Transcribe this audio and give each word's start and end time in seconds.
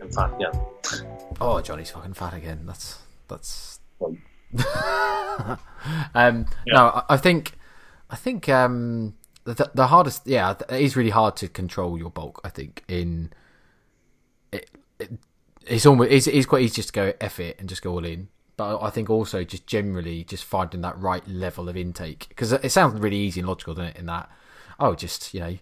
In 0.00 0.10
fact, 0.12 0.40
yeah. 0.40 0.50
Oh, 1.40 1.60
Johnny's 1.60 1.90
fucking 1.90 2.14
fat 2.14 2.34
again. 2.34 2.60
That's 2.66 2.98
that's. 3.28 3.80
Um, 6.14 6.46
Yeah. 6.66 6.74
No, 6.74 7.04
I, 7.08 7.16
think 7.16 7.52
I 8.10 8.16
think 8.16 8.48
um, 8.48 9.14
the, 9.44 9.70
the 9.74 9.86
hardest. 9.86 10.26
Yeah, 10.26 10.54
it 10.68 10.80
is 10.80 10.96
really 10.96 11.10
hard 11.10 11.36
to 11.36 11.48
control 11.48 11.98
your 11.98 12.10
bulk. 12.10 12.40
I 12.44 12.48
think 12.50 12.84
in 12.88 13.32
it 14.52 14.68
it's 15.66 15.86
almost 15.86 16.10
it's, 16.10 16.26
it's 16.26 16.46
quite 16.46 16.62
easy 16.62 16.76
just 16.76 16.88
to 16.88 16.94
go 16.94 17.12
F 17.20 17.40
it 17.40 17.58
and 17.58 17.68
just 17.68 17.82
go 17.82 17.92
all 17.92 18.04
in. 18.04 18.28
But 18.56 18.80
I 18.82 18.90
think 18.90 19.08
also 19.08 19.42
just 19.42 19.66
generally 19.66 20.24
just 20.24 20.44
finding 20.44 20.82
that 20.82 20.98
right 20.98 21.26
level 21.26 21.68
of 21.68 21.76
intake 21.76 22.26
because 22.28 22.52
it 22.52 22.70
sounds 22.70 23.00
really 23.00 23.16
easy 23.16 23.40
and 23.40 23.48
logical, 23.48 23.74
doesn't 23.74 23.96
it? 23.96 23.96
In 23.96 24.06
that, 24.06 24.30
oh, 24.78 24.94
just 24.94 25.32
you 25.32 25.40
know, 25.40 25.56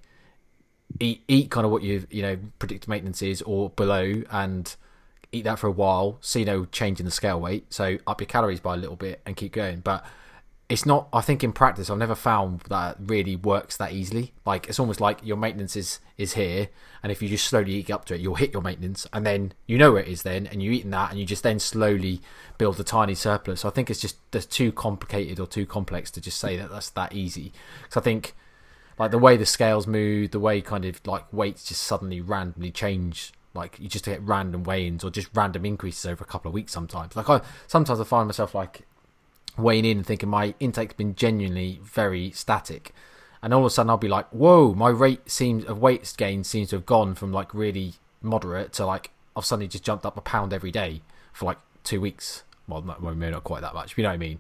eat 1.01 1.23
eat 1.29 1.51
kind 1.51 1.65
of 1.65 1.73
what 1.73 1.83
you 1.83 2.07
you 2.11 2.23
know 2.23 2.39
predicted 2.59 2.89
maintenance 2.89 3.23
is 3.23 3.43
or 3.43 3.71
below 3.71 4.23
and 4.31 4.77
eat 5.31 5.45
that 5.45 5.59
for 5.59 5.67
a 5.67 5.73
while 5.73 6.19
see 6.20 6.45
no 6.45 6.65
change 6.67 6.98
in 7.01 7.07
the 7.07 7.12
scale 7.12 7.41
weight 7.41 7.73
so 7.73 7.98
up 8.07 8.20
your 8.20 8.27
calories 8.27 8.61
by 8.61 8.75
a 8.75 8.77
little 8.77 8.97
bit 8.97 9.20
and 9.27 9.37
keep 9.37 9.53
going 9.53 9.81
but 9.81 10.05
it's 10.69 10.85
not 10.85 11.09
i 11.13 11.21
think 11.21 11.43
in 11.43 11.53
practice 11.53 11.89
i've 11.89 11.99
never 11.99 12.15
found 12.15 12.61
that 12.69 12.97
really 13.01 13.37
works 13.37 13.77
that 13.77 13.93
easily 13.93 14.33
like 14.45 14.69
it's 14.69 14.79
almost 14.79 15.01
like 15.01 15.19
your 15.25 15.37
maintenance 15.37 15.77
is 15.77 16.01
is 16.17 16.35
here 16.35 16.69
and 17.03 17.11
if 17.11 17.23
you 17.23 17.29
just 17.29 17.47
slowly 17.47 17.75
eat 17.75 17.91
up 17.91 18.05
to 18.05 18.15
it 18.15 18.21
you'll 18.21 18.35
hit 18.35 18.53
your 18.53 18.63
maintenance 18.63 19.07
and 19.12 19.25
then 19.25 19.53
you 19.67 19.79
know 19.79 19.93
where 19.93 20.03
it 20.03 20.09
is 20.09 20.23
then 20.23 20.47
and 20.47 20.62
you 20.62 20.71
eat 20.71 20.85
in 20.85 20.91
that 20.91 21.11
and 21.11 21.19
you 21.19 21.25
just 21.25 21.43
then 21.43 21.59
slowly 21.59 22.20
build 22.59 22.79
a 22.79 22.84
tiny 22.84 23.15
surplus 23.15 23.61
so 23.61 23.69
i 23.69 23.70
think 23.70 23.89
it's 23.89 24.01
just 24.01 24.17
that's 24.31 24.47
too 24.47 24.70
complicated 24.70 25.41
or 25.41 25.47
too 25.47 25.65
complex 25.65 26.11
to 26.11 26.20
just 26.20 26.39
say 26.39 26.57
that 26.57 26.70
that's 26.70 26.91
that 26.91 27.14
easy 27.14 27.53
because 27.83 27.97
i 27.97 28.05
think 28.05 28.35
like 28.98 29.11
the 29.11 29.19
way 29.19 29.37
the 29.37 29.47
scales 29.47 29.87
move, 29.87 30.33
the 30.33 30.41
way 30.41 30.61
kind 30.61 30.85
of 30.85 31.01
like 31.07 31.33
weights 31.33 31.64
just 31.64 31.83
suddenly 31.83 32.20
randomly 32.20 32.70
change. 32.70 33.33
Like 33.55 33.79
you 33.79 33.89
just 33.89 34.05
get 34.05 34.20
random 34.23 34.64
weigh-ins 34.64 35.05
or 35.05 35.11
just 35.11 35.29
random 35.35 35.64
increases 35.64 36.05
over 36.05 36.23
a 36.23 36.27
couple 36.27 36.48
of 36.48 36.55
weeks. 36.55 36.73
Sometimes, 36.73 37.17
like 37.17 37.31
I 37.31 37.41
sometimes 37.67 38.01
I 38.01 38.05
find 38.05 38.27
myself 38.27 38.55
like 38.55 38.87
weighing 39.59 39.84
in 39.84 39.98
and 39.98 40.06
thinking 40.06 40.28
my 40.28 40.55
intake's 40.61 40.95
been 40.95 41.14
genuinely 41.14 41.81
very 41.83 42.31
static, 42.31 42.92
and 43.42 43.53
all 43.53 43.61
of 43.61 43.67
a 43.67 43.70
sudden 43.70 43.91
I'll 43.91 43.97
be 43.97 44.09
like, 44.09 44.28
"Whoa, 44.31 44.75
my 44.75 44.89
rate 44.89 45.31
seems 45.31 45.64
of 45.64 45.78
weight 45.78 46.12
gain 46.17 46.45
seems 46.45 46.70
to 46.70 46.77
have 46.77 46.87
gone 46.87 47.14
from 47.14 47.33
like 47.33 47.53
really 47.55 47.95
moderate 48.23 48.73
to 48.75 48.86
like 48.86 49.11
I've 49.36 49.45
suddenly 49.45 49.69
just 49.69 49.84
jumped 49.84 50.05
up 50.05 50.17
a 50.17 50.20
pound 50.20 50.53
every 50.53 50.70
day 50.73 51.03
for 51.33 51.47
like 51.47 51.59
two 51.84 52.01
weeks. 52.01 52.42
Well, 52.67 52.83
not, 52.83 53.01
well, 53.01 53.14
maybe 53.14 53.33
not 53.33 53.45
quite 53.45 53.62
that 53.62 53.73
much. 53.75 53.91
But 53.91 53.98
you 53.98 54.03
know 54.03 54.11
what 54.11 54.14
I 54.14 54.19
mean? 54.19 54.39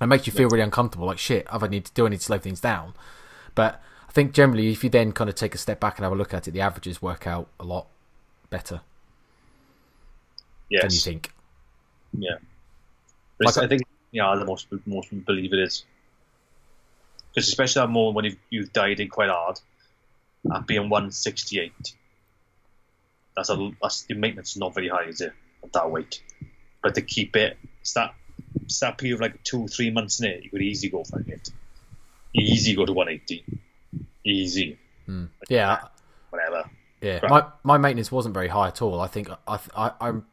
It 0.00 0.06
makes 0.06 0.26
you 0.26 0.32
feel 0.32 0.48
really 0.48 0.62
uncomfortable. 0.62 1.06
Like 1.06 1.18
shit, 1.18 1.46
I've 1.50 1.62
I 1.62 1.66
need 1.66 1.84
to 1.86 1.92
do 1.92 2.06
I 2.06 2.08
need 2.08 2.18
to 2.20 2.24
slow 2.24 2.38
things 2.38 2.60
down? 2.60 2.94
But 3.54 3.82
I 4.08 4.12
think 4.12 4.32
generally, 4.32 4.72
if 4.72 4.82
you 4.82 4.90
then 4.90 5.12
kind 5.12 5.28
of 5.28 5.36
take 5.36 5.54
a 5.54 5.58
step 5.58 5.80
back 5.80 5.98
and 5.98 6.04
have 6.04 6.12
a 6.12 6.16
look 6.16 6.32
at 6.32 6.48
it, 6.48 6.52
the 6.52 6.60
averages 6.60 7.02
work 7.02 7.26
out 7.26 7.48
a 7.58 7.64
lot 7.64 7.86
better 8.48 8.80
yes. 10.68 10.82
than 10.82 10.90
you 10.92 10.98
think. 10.98 11.32
Yeah. 12.16 12.36
Like- 13.40 13.58
I 13.58 13.66
think 13.66 13.82
yeah, 14.10 14.34
the 14.36 14.44
most 14.44 14.66
most 14.86 15.10
people 15.10 15.24
believe 15.34 15.52
it 15.52 15.60
is. 15.60 15.84
Because 17.32 17.48
especially 17.48 17.80
that 17.80 17.90
moment 17.90 18.16
when 18.16 18.24
you've, 18.24 18.36
you've 18.50 18.72
dieted 18.72 19.10
quite 19.10 19.30
hard, 19.30 19.60
at 20.52 20.66
being 20.66 20.88
168, 20.88 21.72
that's 23.36 23.50
a 23.50 23.70
that's 23.80 24.02
the 24.02 24.14
maintenance 24.14 24.50
is 24.52 24.56
not 24.56 24.74
very 24.74 24.88
high, 24.88 25.04
is 25.04 25.20
it? 25.20 25.32
At 25.62 25.72
that 25.74 25.90
weight, 25.90 26.22
but 26.82 26.94
to 26.94 27.02
keep 27.02 27.36
it, 27.36 27.56
it's 27.80 27.92
that 27.94 28.14
it's 28.62 28.80
that 28.80 28.98
period 28.98 29.14
of 29.14 29.20
like 29.20 29.42
two 29.44 29.68
three 29.68 29.90
months 29.90 30.20
in 30.20 30.26
it, 30.30 30.44
you 30.44 30.50
could 30.50 30.62
easily 30.62 30.90
go 30.90 31.04
for 31.04 31.20
it. 31.20 31.50
Easy 32.34 32.74
go 32.74 32.86
to 32.86 32.92
180, 32.92 33.44
easy, 34.24 34.78
hmm. 35.06 35.26
Yeah, 35.48 35.80
whatever. 36.30 36.68
yeah. 37.00 37.18
Right. 37.22 37.30
My 37.30 37.44
my 37.62 37.78
maintenance 37.78 38.10
wasn't 38.10 38.34
very 38.34 38.48
high 38.48 38.68
at 38.68 38.82
all. 38.82 39.00
I 39.00 39.06
think 39.06 39.30
I, 39.46 39.58
I 39.76 39.92
I'm 40.00 40.26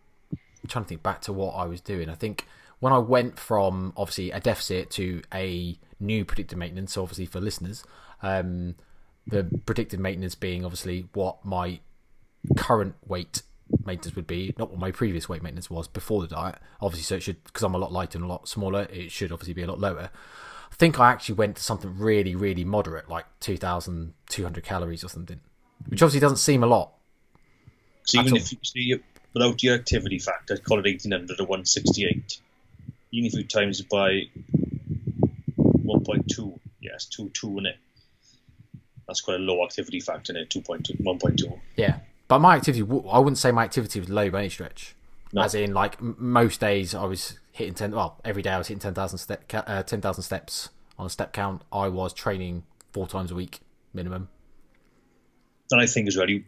trying 0.68 0.86
to 0.86 0.90
think 0.90 1.04
back 1.04 1.22
to 1.22 1.34
what 1.34 1.52
I 1.54 1.66
was 1.66 1.82
doing. 1.82 2.10
I 2.10 2.16
think 2.16 2.46
when 2.80 2.94
I 2.94 2.98
went 3.00 3.40
from 3.40 3.94
obviously 3.98 4.32
a 4.32 4.40
deficit 4.40 4.90
to 4.92 5.22
a 5.34 5.78
new 6.00 6.26
predicted 6.26 6.58
maintenance, 6.58 6.94
so 6.94 7.02
obviously 7.02 7.26
for 7.26 7.40
listeners, 7.40 7.84
um, 8.22 8.76
the 9.26 9.46
predicted 9.66 10.00
maintenance 10.00 10.36
being 10.36 10.64
obviously 10.64 11.08
what 11.14 11.44
my 11.44 11.80
current 12.56 12.96
weight 13.06 13.42
maintenance 13.86 14.16
would 14.16 14.28
be, 14.28 14.54
not 14.58 14.70
what 14.70 14.80
my 14.80 14.92
previous 14.92 15.28
weight 15.28 15.44
maintenance 15.44 15.70
was 15.70 15.88
before 15.88 16.22
the 16.22 16.28
diet. 16.28 16.60
Obviously, 16.82 17.04
so 17.04 17.16
it 17.16 17.24
should 17.24 17.44
because 17.44 17.64
I'm 17.64 17.76
a 17.76 17.78
lot 17.78 17.92
lighter 17.92 18.18
and 18.18 18.26
a 18.26 18.30
lot 18.30 18.48
smaller. 18.48 18.88
It 18.92 19.12
should 19.12 19.32
obviously 19.32 19.54
be 19.54 19.64
a 19.64 19.68
lot 19.68 19.80
lower. 19.80 20.10
I 20.72 20.76
think 20.76 21.00
I 21.00 21.12
actually 21.12 21.36
went 21.36 21.58
to 21.58 21.64
something 21.64 21.98
really, 21.98 22.36
really 22.36 22.64
moderate, 22.64 23.10
like 23.10 23.26
2,200 23.40 24.64
calories 24.64 25.04
or 25.04 25.10
something, 25.10 25.40
which 25.88 26.02
obviously 26.02 26.20
doesn't 26.20 26.38
seem 26.38 26.64
a 26.64 26.68
lot. 26.68 26.94
So 28.04 28.20
even 28.20 28.34
all. 28.34 28.38
if 28.38 28.52
you, 28.52 28.58
so 28.62 28.74
you, 28.76 29.04
without 29.34 29.64
your 29.64 29.76
activity 29.76 30.20
factor, 30.20 30.58
call 30.58 30.80
it 30.80 30.86
1800 30.86 31.40
or 31.40 31.44
168, 31.44 32.40
you 33.12 33.44
times 33.44 33.82
by 33.82 34.24
1.2, 35.58 36.60
yes, 36.82 37.06
2, 37.06 37.30
2 37.30 37.60
in 37.60 37.66
it. 37.68 37.78
That's 39.08 39.22
quite 39.22 39.36
a 39.40 39.44
low 39.44 39.64
activity 39.64 40.00
factor 40.00 40.34
in 40.34 40.38
it, 40.38 40.50
2.2, 40.50 41.02
1.2. 41.02 41.60
Yeah, 41.78 42.00
but 42.28 42.40
my 42.40 42.56
activity, 42.56 42.84
I 43.10 43.20
wouldn't 43.20 43.38
say 43.38 43.52
my 43.52 43.64
activity 43.64 44.00
was 44.00 44.10
low 44.10 44.30
by 44.30 44.40
any 44.40 44.50
stretch. 44.50 44.96
No. 45.34 45.42
As 45.42 45.56
in, 45.56 45.74
like 45.74 46.02
most 46.02 46.60
days, 46.60 46.96
I 46.96 47.06
was 47.06 47.38
hitting 47.52 47.74
ten. 47.74 47.92
Well, 47.92 48.20
every 48.24 48.42
day 48.42 48.52
I 48.52 48.58
was 48.58 48.68
hitting 48.68 48.80
ten 48.80 48.94
thousand 48.94 49.18
step, 49.18 49.48
ca- 49.50 49.64
uh, 49.68 49.84
ten 49.84 50.00
thousand 50.00 50.24
steps 50.24 50.70
on 50.98 51.06
a 51.06 51.10
step 51.10 51.34
count. 51.34 51.64
I 51.72 51.90
was 51.90 52.14
training 52.14 52.64
four 52.94 53.08
times 53.08 53.32
a 53.32 53.36
week 53.36 53.60
minimum. 53.94 54.30
And 55.72 55.82
I 55.82 55.86
think 55.86 56.08
as 56.08 56.16
well, 56.16 56.30
you, 56.30 56.44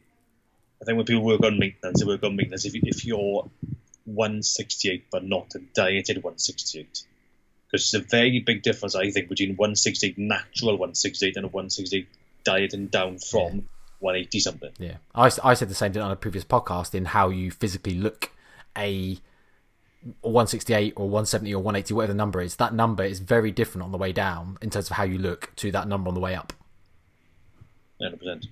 I 0.82 0.86
think 0.86 0.96
when 0.96 1.06
people 1.06 1.26
work 1.26 1.44
on 1.44 1.60
maintenance, 1.60 2.00
they 2.00 2.06
work 2.06 2.24
on 2.24 2.38
maintenance 2.38 2.64
if, 2.64 2.74
you, 2.74 2.82
if 2.86 3.06
you're 3.06 3.50
168 4.14 5.06
but 5.12 5.24
not 5.24 5.54
a 5.56 5.60
dieted 5.60 6.18
168. 6.18 7.04
Because 7.66 7.84
it's 7.84 7.94
a 7.94 8.00
very 8.00 8.40
big 8.40 8.64
difference, 8.64 8.96
I 8.96 9.12
think, 9.12 9.30
between 9.30 9.56
168 9.56 10.18
natural 10.18 10.74
168 10.74 11.36
and 11.36 11.46
a 11.46 11.50
168 11.50 12.08
dieting 12.44 12.88
down 12.88 13.20
from 13.20 13.68
180 14.00 14.40
something. 14.40 14.72
Yeah, 14.80 14.98
I, 15.14 15.30
I 15.44 15.54
said 15.54 15.70
the 15.70 15.76
same 15.76 15.94
thing 15.94 16.02
on 16.02 16.12
a 16.12 16.16
previous 16.16 16.44
podcast 16.44 16.96
in 16.96 17.06
how 17.06 17.30
you 17.30 17.52
physically 17.52 17.94
look 17.94 18.32
a 18.78 19.20
168 20.22 20.94
or 20.96 21.06
170 21.06 21.54
or 21.54 21.62
180, 21.62 21.94
whatever 21.94 22.14
the 22.14 22.18
number 22.18 22.42
is. 22.42 22.56
That 22.56 22.74
number 22.74 23.04
is 23.04 23.20
very 23.20 23.52
different 23.52 23.84
on 23.84 23.92
the 23.92 23.98
way 23.98 24.14
down 24.14 24.58
in 24.62 24.70
terms 24.70 24.90
of 24.90 24.98
how 24.98 25.04
you 25.04 25.18
look 25.18 25.54
to 25.58 25.72
that 25.72 25.88
number 25.88 26.08
on 26.08 26.16
the 26.16 26.22
way 26.22 26.36
up. 26.36 26.54
100%. 28.02 28.48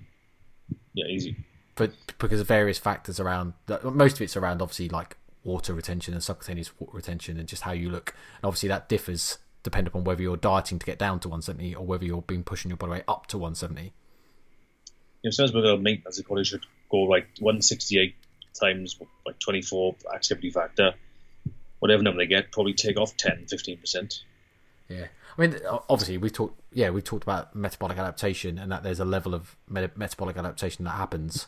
Yeah, 0.94 1.06
easy. 1.06 1.38
but 1.76 1.92
because 2.18 2.42
of 2.42 2.48
various 2.48 2.80
factors 2.80 3.20
around 3.20 3.54
most 3.84 4.16
of 4.16 4.22
it's 4.22 4.36
around 4.36 4.64
obviously 4.64 4.90
like 4.90 5.16
water 5.44 5.74
retention 5.74 6.14
and 6.14 6.24
subcutaneous 6.24 6.72
water 6.80 6.96
retention 6.96 7.38
and 7.40 7.48
just 7.48 7.64
how 7.64 7.72
you 7.72 7.90
look. 7.90 8.14
And 8.38 8.46
obviously 8.46 8.70
that 8.70 8.90
differs 8.90 9.38
depending 9.64 9.90
upon 9.90 10.04
whether 10.04 10.22
you're 10.22 10.38
dieting 10.38 10.80
to 10.80 10.86
get 10.86 10.98
down 10.98 11.20
to 11.20 11.28
170 11.28 11.76
or 11.76 11.86
whether 11.86 12.06
you're 12.06 12.22
being 12.22 12.44
pushing 12.44 12.70
your 12.70 12.78
body 12.78 12.92
weight 12.94 13.04
up 13.08 13.28
to 13.28 13.38
170 13.38 13.82
You 13.84 13.92
know, 15.26 15.32
sometimes 15.32 15.54
with 15.54 15.66
a 15.66 15.78
maintenance, 15.78 16.22
probably 16.22 16.46
should 16.46 16.66
go 16.90 17.00
like 17.00 17.28
168 17.40 18.16
times 18.58 18.98
like 19.26 19.40
24 19.40 19.96
activity 20.14 20.50
factor, 20.52 20.94
whatever 21.80 22.02
number 22.02 22.20
they 22.22 22.28
get, 22.28 22.52
probably 22.52 22.74
take 22.74 22.98
off 22.98 23.18
10, 23.18 23.46
15%. 23.52 24.22
yeah. 24.90 25.08
I 25.38 25.42
mean 25.42 25.60
obviously 25.90 26.18
we 26.18 26.32
talked 26.32 26.60
yeah 26.74 26.90
we 26.90 27.02
talked 27.02 27.22
about 27.24 27.56
metabolic 27.56 27.98
adaptation 28.00 28.58
and 28.58 28.72
that 28.72 28.82
there's 28.82 29.00
a 29.00 29.06
level 29.06 29.36
of 29.36 29.56
meta- 29.70 29.92
metabolic 29.96 30.36
adaptation 30.36 30.84
that 30.86 30.92
happens 30.92 31.46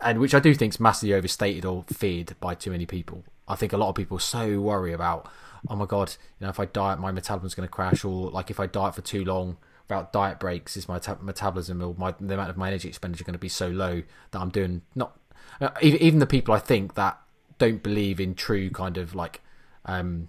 and 0.00 0.18
which 0.18 0.34
i 0.34 0.40
do 0.40 0.54
think 0.54 0.74
is 0.74 0.80
massively 0.80 1.14
overstated 1.14 1.64
or 1.64 1.84
feared 1.92 2.34
by 2.40 2.54
too 2.54 2.70
many 2.70 2.86
people 2.86 3.24
i 3.48 3.54
think 3.54 3.72
a 3.72 3.76
lot 3.76 3.88
of 3.88 3.94
people 3.94 4.18
so 4.18 4.60
worry 4.60 4.92
about 4.92 5.30
oh 5.68 5.76
my 5.76 5.86
god 5.86 6.14
you 6.38 6.44
know 6.44 6.50
if 6.50 6.60
i 6.60 6.64
diet 6.64 6.98
my 6.98 7.10
metabolism's 7.10 7.54
going 7.54 7.66
to 7.66 7.72
crash 7.72 8.04
or 8.04 8.30
like 8.30 8.50
if 8.50 8.60
i 8.60 8.66
diet 8.66 8.94
for 8.94 9.02
too 9.02 9.24
long 9.24 9.56
without 9.88 10.12
diet 10.12 10.38
breaks 10.38 10.76
is 10.76 10.88
my 10.88 10.98
ta- 10.98 11.18
metabolism 11.20 11.82
or 11.82 11.94
my 11.96 12.14
the 12.20 12.34
amount 12.34 12.50
of 12.50 12.56
my 12.56 12.68
energy 12.68 12.88
expenditure 12.88 13.24
going 13.24 13.32
to 13.32 13.38
be 13.38 13.48
so 13.48 13.68
low 13.68 14.02
that 14.30 14.40
i'm 14.40 14.50
doing 14.50 14.82
not 14.94 15.18
uh, 15.60 15.70
even, 15.80 16.00
even 16.00 16.18
the 16.18 16.26
people 16.26 16.54
i 16.54 16.58
think 16.58 16.94
that 16.94 17.18
don't 17.58 17.82
believe 17.82 18.20
in 18.20 18.34
true 18.34 18.70
kind 18.70 18.96
of 18.96 19.14
like 19.14 19.40
um 19.86 20.28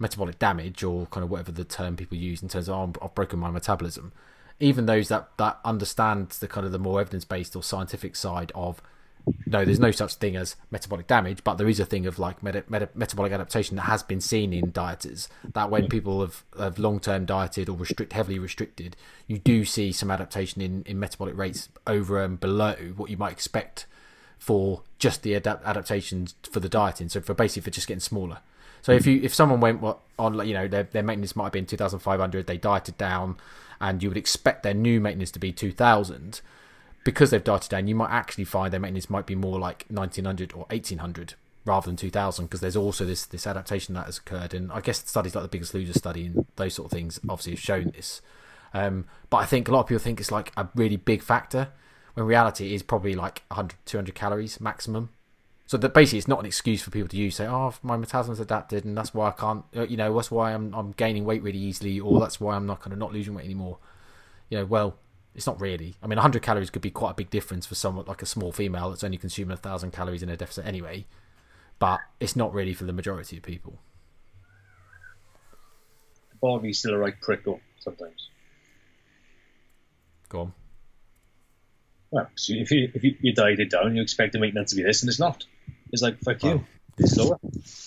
metabolic 0.00 0.38
damage 0.38 0.82
or 0.82 1.06
kind 1.06 1.22
of 1.22 1.30
whatever 1.30 1.52
the 1.52 1.62
term 1.62 1.94
people 1.94 2.16
use 2.16 2.42
in 2.42 2.48
terms 2.48 2.68
of 2.68 2.74
oh, 2.74 3.04
I've 3.04 3.14
broken 3.14 3.38
my 3.38 3.50
metabolism. 3.50 4.12
Even 4.60 4.86
those 4.86 5.08
that 5.08 5.30
that 5.38 5.58
understand 5.64 6.30
the 6.30 6.46
kind 6.46 6.66
of 6.66 6.72
the 6.72 6.78
more 6.78 7.00
evidence 7.00 7.24
based 7.24 7.56
or 7.56 7.62
scientific 7.62 8.14
side 8.14 8.52
of 8.54 8.82
no, 9.46 9.64
there's 9.64 9.80
no 9.80 9.90
such 9.90 10.14
thing 10.14 10.36
as 10.36 10.56
metabolic 10.70 11.06
damage, 11.06 11.44
but 11.44 11.56
there 11.56 11.68
is 11.68 11.80
a 11.80 11.84
thing 11.84 12.06
of 12.06 12.18
like 12.18 12.42
meta, 12.42 12.64
meta, 12.68 12.88
metabolic 12.94 13.32
adaptation 13.32 13.76
that 13.76 13.82
has 13.82 14.02
been 14.02 14.20
seen 14.20 14.52
in 14.52 14.72
dieters. 14.72 15.28
That 15.52 15.70
when 15.70 15.88
people 15.88 16.20
have, 16.20 16.44
have 16.58 16.78
long 16.78 17.00
term 17.00 17.26
dieted 17.26 17.68
or 17.68 17.76
restrict 17.76 18.12
heavily 18.12 18.38
restricted, 18.38 18.96
you 19.26 19.38
do 19.38 19.64
see 19.64 19.92
some 19.92 20.10
adaptation 20.10 20.62
in, 20.62 20.82
in 20.84 20.98
metabolic 20.98 21.36
rates 21.36 21.68
over 21.86 22.22
and 22.22 22.38
below 22.40 22.74
what 22.96 23.10
you 23.10 23.16
might 23.16 23.32
expect 23.32 23.86
for 24.38 24.82
just 24.98 25.22
the 25.22 25.34
adapt- 25.34 25.64
adaptations 25.66 26.34
for 26.50 26.60
the 26.60 26.68
dieting. 26.68 27.08
So 27.08 27.20
for 27.20 27.34
basically 27.34 27.62
for 27.62 27.70
just 27.70 27.86
getting 27.86 28.00
smaller. 28.00 28.38
So 28.82 28.92
if 28.92 29.02
mm-hmm. 29.02 29.10
you 29.10 29.20
if 29.22 29.34
someone 29.34 29.60
went 29.60 29.80
what 29.80 29.98
on 30.18 30.34
like 30.34 30.48
you 30.48 30.54
know 30.54 30.66
their 30.66 30.84
their 30.84 31.02
maintenance 31.02 31.36
might 31.36 31.44
have 31.44 31.52
been 31.52 31.66
two 31.66 31.76
thousand 31.76 31.98
five 31.98 32.20
hundred, 32.20 32.46
they 32.46 32.56
dieted 32.56 32.96
down, 32.96 33.36
and 33.80 34.02
you 34.02 34.08
would 34.10 34.18
expect 34.18 34.62
their 34.62 34.74
new 34.74 35.00
maintenance 35.00 35.30
to 35.32 35.38
be 35.38 35.52
two 35.52 35.72
thousand. 35.72 36.40
Because 37.02 37.30
they've 37.30 37.42
dieted 37.42 37.70
down, 37.70 37.86
you 37.86 37.94
might 37.94 38.10
actually 38.10 38.44
find 38.44 38.70
their 38.70 38.80
maintenance 38.80 39.08
might 39.08 39.26
be 39.26 39.34
more 39.34 39.58
like 39.58 39.86
nineteen 39.90 40.26
hundred 40.26 40.52
or 40.54 40.66
eighteen 40.70 40.98
hundred 40.98 41.34
rather 41.64 41.86
than 41.86 41.96
2000 41.96 42.46
because 42.46 42.60
there's 42.60 42.76
also 42.76 43.04
this 43.04 43.26
this 43.26 43.46
adaptation 43.46 43.94
that 43.94 44.06
has 44.06 44.18
occurred 44.18 44.54
and 44.54 44.72
i 44.72 44.80
guess 44.80 45.06
studies 45.06 45.34
like 45.34 45.42
the 45.42 45.48
biggest 45.48 45.74
loser 45.74 45.92
study 45.92 46.26
and 46.26 46.46
those 46.56 46.74
sort 46.74 46.86
of 46.86 46.92
things 46.92 47.20
obviously 47.28 47.52
have 47.52 47.60
shown 47.60 47.92
this 47.94 48.22
um, 48.72 49.04
but 49.28 49.38
i 49.38 49.44
think 49.44 49.68
a 49.68 49.70
lot 49.70 49.80
of 49.80 49.86
people 49.86 49.98
think 49.98 50.20
it's 50.20 50.32
like 50.32 50.52
a 50.56 50.68
really 50.74 50.96
big 50.96 51.22
factor 51.22 51.68
when 52.14 52.24
reality 52.26 52.74
is 52.74 52.82
probably 52.82 53.14
like 53.14 53.42
100 53.48 53.76
200 53.84 54.14
calories 54.14 54.60
maximum 54.60 55.10
so 55.70 55.76
that 55.76 55.94
basically 55.94 56.18
it's 56.18 56.26
not 56.26 56.40
an 56.40 56.46
excuse 56.46 56.82
for 56.82 56.90
people 56.90 57.08
to 57.08 57.16
use 57.16 57.36
say 57.36 57.46
oh 57.46 57.72
my 57.84 57.96
metabolism's 57.96 58.40
adapted 58.40 58.84
and 58.84 58.98
that's 58.98 59.14
why 59.14 59.28
i 59.28 59.30
can't 59.30 59.64
uh, 59.76 59.86
you 59.86 59.96
know 59.96 60.12
that's 60.12 60.30
why 60.30 60.52
i'm, 60.52 60.74
I'm 60.74 60.90
gaining 60.90 61.24
weight 61.24 61.44
really 61.44 61.60
easily 61.60 62.00
or 62.00 62.18
that's 62.18 62.40
why 62.40 62.56
i'm 62.56 62.66
not 62.66 62.80
kind 62.80 62.92
of 62.92 62.98
not 62.98 63.12
losing 63.12 63.34
weight 63.34 63.44
anymore 63.44 63.78
you 64.48 64.58
know 64.58 64.64
well 64.64 64.96
it's 65.32 65.46
not 65.46 65.60
really. 65.60 65.94
I 66.02 66.08
mean, 66.08 66.16
100 66.16 66.42
calories 66.42 66.70
could 66.70 66.82
be 66.82 66.90
quite 66.90 67.12
a 67.12 67.14
big 67.14 67.30
difference 67.30 67.64
for 67.64 67.76
someone 67.76 68.04
like 68.06 68.20
a 68.20 68.26
small 68.26 68.50
female 68.50 68.90
that's 68.90 69.04
only 69.04 69.16
consuming 69.16 69.50
1,000 69.50 69.92
calories 69.92 70.24
in 70.24 70.28
a 70.28 70.36
deficit 70.36 70.66
anyway 70.66 71.06
but 71.80 72.00
it's 72.20 72.36
not 72.36 72.54
really 72.54 72.74
for 72.74 72.84
the 72.84 72.92
majority 72.92 73.38
of 73.38 73.42
people. 73.42 73.78
Barney's 76.40 76.78
still 76.78 76.94
a 76.94 76.98
right 76.98 77.20
prick, 77.20 77.44
though, 77.44 77.60
sometimes. 77.80 78.28
Go 80.28 80.40
on. 80.40 80.52
Well, 82.10 82.28
so 82.36 82.52
if 82.54 82.70
you 82.70 82.90
if 82.94 83.02
you, 83.02 83.16
you 83.20 83.34
diet 83.34 83.60
it 83.60 83.70
down, 83.70 83.96
you 83.96 84.02
expect 84.02 84.32
the 84.32 84.38
maintenance 84.38 84.70
to 84.70 84.76
be 84.76 84.82
this, 84.82 85.02
and 85.02 85.08
it's 85.08 85.18
not. 85.18 85.44
It's 85.92 86.02
like 86.02 86.18
fuck 86.20 86.42
you. 86.42 86.64
It's 86.98 87.16
lower. 87.16 87.38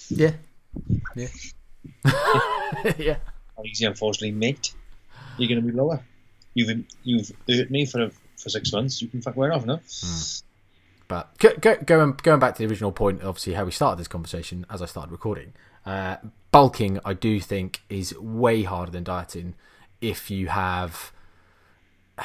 Yeah. 0.10 0.32
Yeah. 1.16 1.28
yeah. 2.98 3.18
How 3.58 3.64
easy, 3.64 3.86
unfortunately, 3.86 4.32
mate. 4.32 4.74
You're 5.38 5.50
going 5.50 5.62
to 5.62 5.68
be 5.68 5.76
lower. 5.76 6.04
You've 6.54 6.86
you've 7.04 7.32
hurt 7.50 7.72
me 7.72 7.86
for 7.86 8.10
for 8.38 8.50
six 8.50 8.72
months. 8.72 9.02
You 9.02 9.08
can 9.08 9.22
fuck 9.22 9.36
right 9.38 9.52
off 9.52 9.66
now. 9.66 9.78
Mm. 9.78 10.44
But 11.08 11.38
go, 11.38 11.54
go, 11.60 11.76
going 11.78 12.14
going 12.24 12.40
back 12.40 12.56
to 12.56 12.60
the 12.64 12.70
original 12.70 12.92
point, 12.92 13.24
obviously 13.24 13.54
how 13.54 13.66
we 13.66 13.72
started 13.72 14.00
this 14.00 14.08
conversation 14.08 14.66
as 14.70 14.82
I 14.82 14.86
started 14.86 15.12
recording, 15.12 15.54
uh, 15.86 16.18
bulking 16.52 17.00
I 17.04 17.14
do 17.14 17.40
think 17.40 17.82
is 17.90 18.18
way 18.18 18.64
harder 18.64 18.92
than 18.92 19.04
dieting 19.04 19.56
if 20.02 20.30
you 20.30 20.48
have 20.48 21.12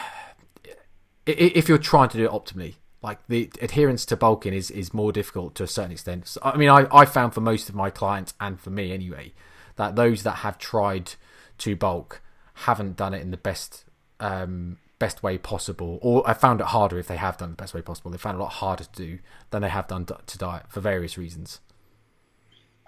if 1.27 1.69
you're 1.69 1.79
trying 1.79 2.09
to 2.11 2.19
do 2.19 2.25
it 2.25 2.31
optimally. 2.31 2.75
Like 3.01 3.19
the 3.29 3.51
adherence 3.63 4.05
to 4.07 4.17
bulking 4.17 4.53
is, 4.53 4.71
is 4.71 4.93
more 4.93 5.13
difficult 5.13 5.55
to 5.57 5.63
a 5.63 5.69
certain 5.69 5.93
extent. 5.93 6.27
So, 6.27 6.41
I 6.43 6.57
mean, 6.57 6.69
I, 6.69 6.87
I 6.93 7.05
found 7.05 7.33
for 7.33 7.41
most 7.41 7.69
of 7.69 7.75
my 7.75 7.91
clients 7.91 8.35
and 8.41 8.61
for 8.61 8.71
me 8.71 8.93
anyway, 8.93 9.33
that 9.77 9.95
those 9.95 10.25
that 10.25 10.39
have 10.39 10.59
tried 10.59 11.13
to 11.59 11.77
bulk 11.77 12.21
haven't 12.55 12.97
done 12.97 13.15
it 13.15 13.23
in 13.23 13.31
the 13.31 13.37
best 13.37 13.85
um, 14.19 14.79
best 14.99 15.23
way 15.23 15.39
possible, 15.39 16.01
or 16.03 16.29
I 16.29 16.35
found 16.35 16.61
it 16.61 16.67
harder 16.67 16.99
if 16.99 17.07
they 17.07 17.17
have 17.17 17.37
done 17.37 17.51
the 17.51 17.57
best 17.57 17.73
way 17.73 17.83
possible. 17.83 18.11
They 18.11 18.19
found 18.19 18.35
it 18.35 18.41
a 18.41 18.43
lot 18.43 18.55
harder 18.55 18.83
to 18.85 18.91
do 18.93 19.19
than 19.51 19.63
they 19.63 19.69
have 19.69 19.87
done 19.87 20.05
to 20.07 20.39
diet 20.39 20.65
for 20.69 20.81
various 20.81 21.17
reasons. 21.17 21.61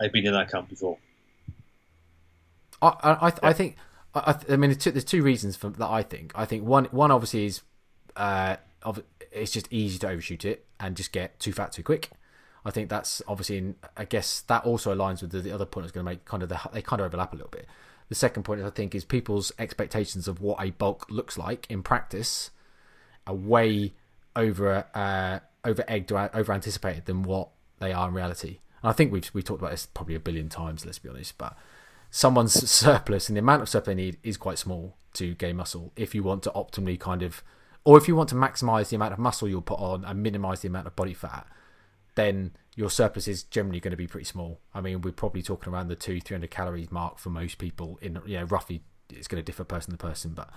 I've 0.01 0.13
been 0.13 0.27
in 0.27 0.33
that 0.33 0.51
camp 0.51 0.69
before. 0.69 0.99
I 2.83 2.89
I, 2.89 3.29
I, 3.29 3.33
I 3.45 3.53
think 3.53 3.77
I, 4.15 4.35
I 4.49 4.57
mean 4.57 4.77
there's 4.77 5.05
two 5.05 5.23
reasons 5.23 5.57
for 5.57 5.71
that. 5.71 5.89
I 5.89 6.03
think 6.03 6.33
I 6.35 6.45
think 6.45 6.65
one 6.65 6.87
one 6.87 7.11
obviously 7.11 7.47
is 7.47 7.63
uh 8.17 8.57
it's 9.31 9.53
just 9.53 9.67
easy 9.71 9.99
to 9.99 10.09
overshoot 10.09 10.45
it 10.45 10.67
and 10.79 10.97
just 10.97 11.13
get 11.13 11.39
too 11.39 11.53
fat 11.53 11.73
too 11.73 11.83
quick. 11.83 12.11
I 12.65 12.71
think 12.71 12.91
that's 12.91 13.23
obviously 13.27 13.59
in, 13.59 13.77
I 13.97 14.05
guess 14.05 14.43
that 14.43 14.65
also 14.65 14.95
aligns 14.95 15.23
with 15.23 15.31
the, 15.31 15.41
the 15.41 15.53
other 15.53 15.65
point 15.65 15.85
I 15.85 15.87
was 15.87 15.93
going 15.93 16.05
to 16.05 16.11
make. 16.11 16.25
Kind 16.25 16.43
of 16.43 16.49
the, 16.49 16.61
they 16.73 16.83
kind 16.83 17.01
of 17.01 17.07
overlap 17.07 17.33
a 17.33 17.37
little 17.37 17.51
bit. 17.51 17.67
The 18.09 18.15
second 18.15 18.43
point, 18.43 18.63
I 18.63 18.71
think, 18.71 18.95
is 18.95 19.05
people's 19.05 19.53
expectations 19.59 20.29
of 20.29 20.41
what 20.41 20.63
a 20.63 20.71
bulk 20.71 21.07
looks 21.11 21.39
like 21.39 21.67
in 21.71 21.83
practice 21.83 22.51
are 23.27 23.35
way 23.35 23.95
over 24.35 24.85
uh, 24.95 25.39
over 25.65 25.85
egged 25.87 26.13
or 26.13 26.31
over 26.35 26.53
anticipated 26.53 27.07
than 27.07 27.23
what 27.23 27.49
they 27.79 27.93
are 27.93 28.09
in 28.09 28.15
reality. 28.15 28.59
And 28.83 28.91
I 28.91 28.93
think 28.93 29.13
we've 29.13 29.31
we 29.33 29.43
talked 29.43 29.61
about 29.61 29.71
this 29.71 29.87
probably 29.87 30.15
a 30.15 30.21
billion 30.21 30.49
times. 30.49 30.85
Let's 30.85 30.99
be 30.99 31.09
honest, 31.09 31.39
but 31.39 31.57
someone's 32.11 32.53
surplus 32.71 33.29
and 33.29 33.37
the 33.37 33.41
amount 33.41 33.63
of 33.63 33.69
surplus 33.69 33.87
they 33.87 34.03
need 34.03 34.19
is 34.23 34.37
quite 34.37 34.59
small 34.59 34.97
to 35.15 35.35
gain 35.35 35.57
muscle. 35.57 35.93
If 35.97 36.15
you 36.15 36.23
want 36.23 36.43
to 36.45 36.51
optimally 36.51 36.99
kind 36.99 37.23
of, 37.23 37.43
or 37.85 37.97
if 37.97 38.09
you 38.09 38.15
want 38.15 38.29
to 38.31 38.35
maximize 38.35 38.91
the 38.91 38.97
amount 38.97 39.13
of 39.13 39.19
muscle 39.19 39.49
you'll 39.49 39.63
put 39.63 39.79
on 39.79 40.05
and 40.05 40.23
minimize 40.23 40.61
the 40.61 40.69
amount 40.69 40.87
of 40.87 40.97
body 40.97 41.15
fat, 41.15 41.47
then 42.15 42.53
your 42.77 42.91
surplus 42.91 43.27
is 43.27 43.43
generally 43.43 43.81
going 43.81 43.91
to 43.91 43.97
be 43.97 44.07
pretty 44.07 44.25
small. 44.25 44.61
I 44.75 44.81
mean, 44.81 45.01
we're 45.01 45.13
probably 45.13 45.43
talking 45.43 45.73
around 45.73 45.89
the 45.89 45.97
two, 45.97 46.21
three 46.21 46.35
hundred 46.35 46.51
calories 46.51 46.91
mark 46.91 47.19
for 47.19 47.31
most 47.31 47.59
people. 47.59 47.99
In 48.03 48.21
you 48.27 48.39
know, 48.39 48.45
roughly, 48.45 48.83
it's 49.09 49.29
going 49.29 49.43
to 49.43 49.45
differ 49.45 49.65
person 49.65 49.93
to 49.93 49.97
person, 49.97 50.33
but 50.33 50.51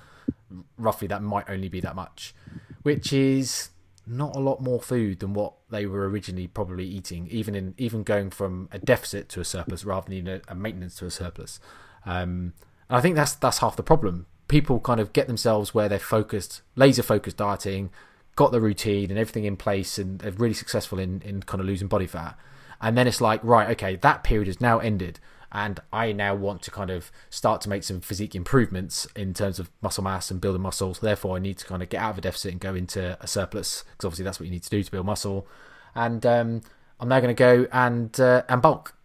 roughly 0.78 1.08
that 1.08 1.24
might 1.24 1.50
only 1.50 1.70
be 1.70 1.80
that 1.82 1.96
much, 1.96 2.36
which 2.84 3.14
is 3.14 3.70
not 4.06 4.36
a 4.36 4.40
lot 4.40 4.62
more 4.62 4.82
food 4.82 5.20
than 5.20 5.34
what 5.34 5.54
they 5.70 5.86
were 5.86 6.10
originally 6.10 6.48
probably 6.48 6.86
eating. 6.86 7.28
Even 7.32 7.56
in 7.56 7.74
even 7.78 8.04
going 8.04 8.30
from 8.30 8.68
a 8.72 8.80
deficit 8.80 9.30
to 9.30 9.40
a 9.40 9.46
surplus 9.46 9.86
rather 9.86 10.10
than 10.10 10.28
a, 10.28 10.42
a 10.50 10.56
maintenance 10.56 10.96
to 10.96 11.06
a 11.06 11.12
surplus. 11.12 11.60
Um, 12.06 12.54
and 12.90 12.98
I 12.98 13.02
think 13.02 13.16
that's 13.16 13.34
that's 13.36 13.60
half 13.60 13.76
the 13.76 13.84
problem. 13.84 14.28
People 14.48 14.80
kind 14.80 15.00
of 15.00 15.14
get 15.14 15.28
themselves 15.28 15.74
where 15.74 15.90
they're 15.90 16.00
focused, 16.00 16.62
laser 16.76 17.04
focused 17.04 17.38
dieting 17.38 17.90
got 18.36 18.52
the 18.52 18.62
routine 18.62 19.10
and 19.10 19.20
everything 19.20 19.46
in 19.46 19.56
place 19.56 19.98
and 19.98 20.20
they're 20.20 20.32
really 20.32 20.54
successful 20.54 21.00
in, 21.00 21.22
in 21.22 21.44
kind 21.44 21.62
of 21.62 21.68
losing 21.68 21.88
body 21.88 22.08
fat. 22.08 22.38
And 22.82 22.98
then 22.98 23.08
it's 23.08 23.22
like, 23.22 23.44
right, 23.44 23.70
okay, 23.72 23.96
that 23.98 24.24
period 24.24 24.48
has 24.48 24.60
now 24.60 24.80
ended. 24.80 25.20
And 25.52 25.80
I 25.94 26.12
now 26.12 26.34
want 26.34 26.64
to 26.64 26.72
kind 26.72 26.90
of 26.90 27.12
start 27.30 27.62
to 27.62 27.70
make 27.70 27.84
some 27.84 28.02
physique 28.02 28.34
improvements 28.34 29.08
in 29.16 29.36
terms 29.36 29.60
of 29.60 29.70
muscle 29.82 30.04
mass 30.04 30.32
and 30.32 30.42
building 30.42 30.64
muscle. 30.64 30.96
So 30.96 31.06
therefore, 31.06 31.38
I 31.38 31.40
need 31.40 31.60
to 31.60 31.66
kind 31.66 31.84
of 31.84 31.90
get 31.90 32.02
out 32.02 32.12
of 32.12 32.18
a 32.18 32.22
deficit 32.22 32.52
and 32.52 32.60
go 32.60 32.74
into 32.74 33.18
a 33.22 33.28
surplus 33.28 33.84
because 33.92 34.06
obviously 34.06 34.26
that's 34.26 34.40
what 34.40 34.48
you 34.48 34.52
need 34.52 34.64
to 34.64 34.70
do 34.70 34.82
to 34.82 34.92
build 34.92 35.06
muscle. 35.06 35.48
And 35.94 36.26
um, 36.26 36.62
I'm 37.00 37.08
now 37.08 37.20
going 37.20 37.36
to 37.36 37.40
go 37.40 37.68
and 37.72 38.20
uh, 38.20 38.42
and 38.50 38.64
bulk. 38.64 38.96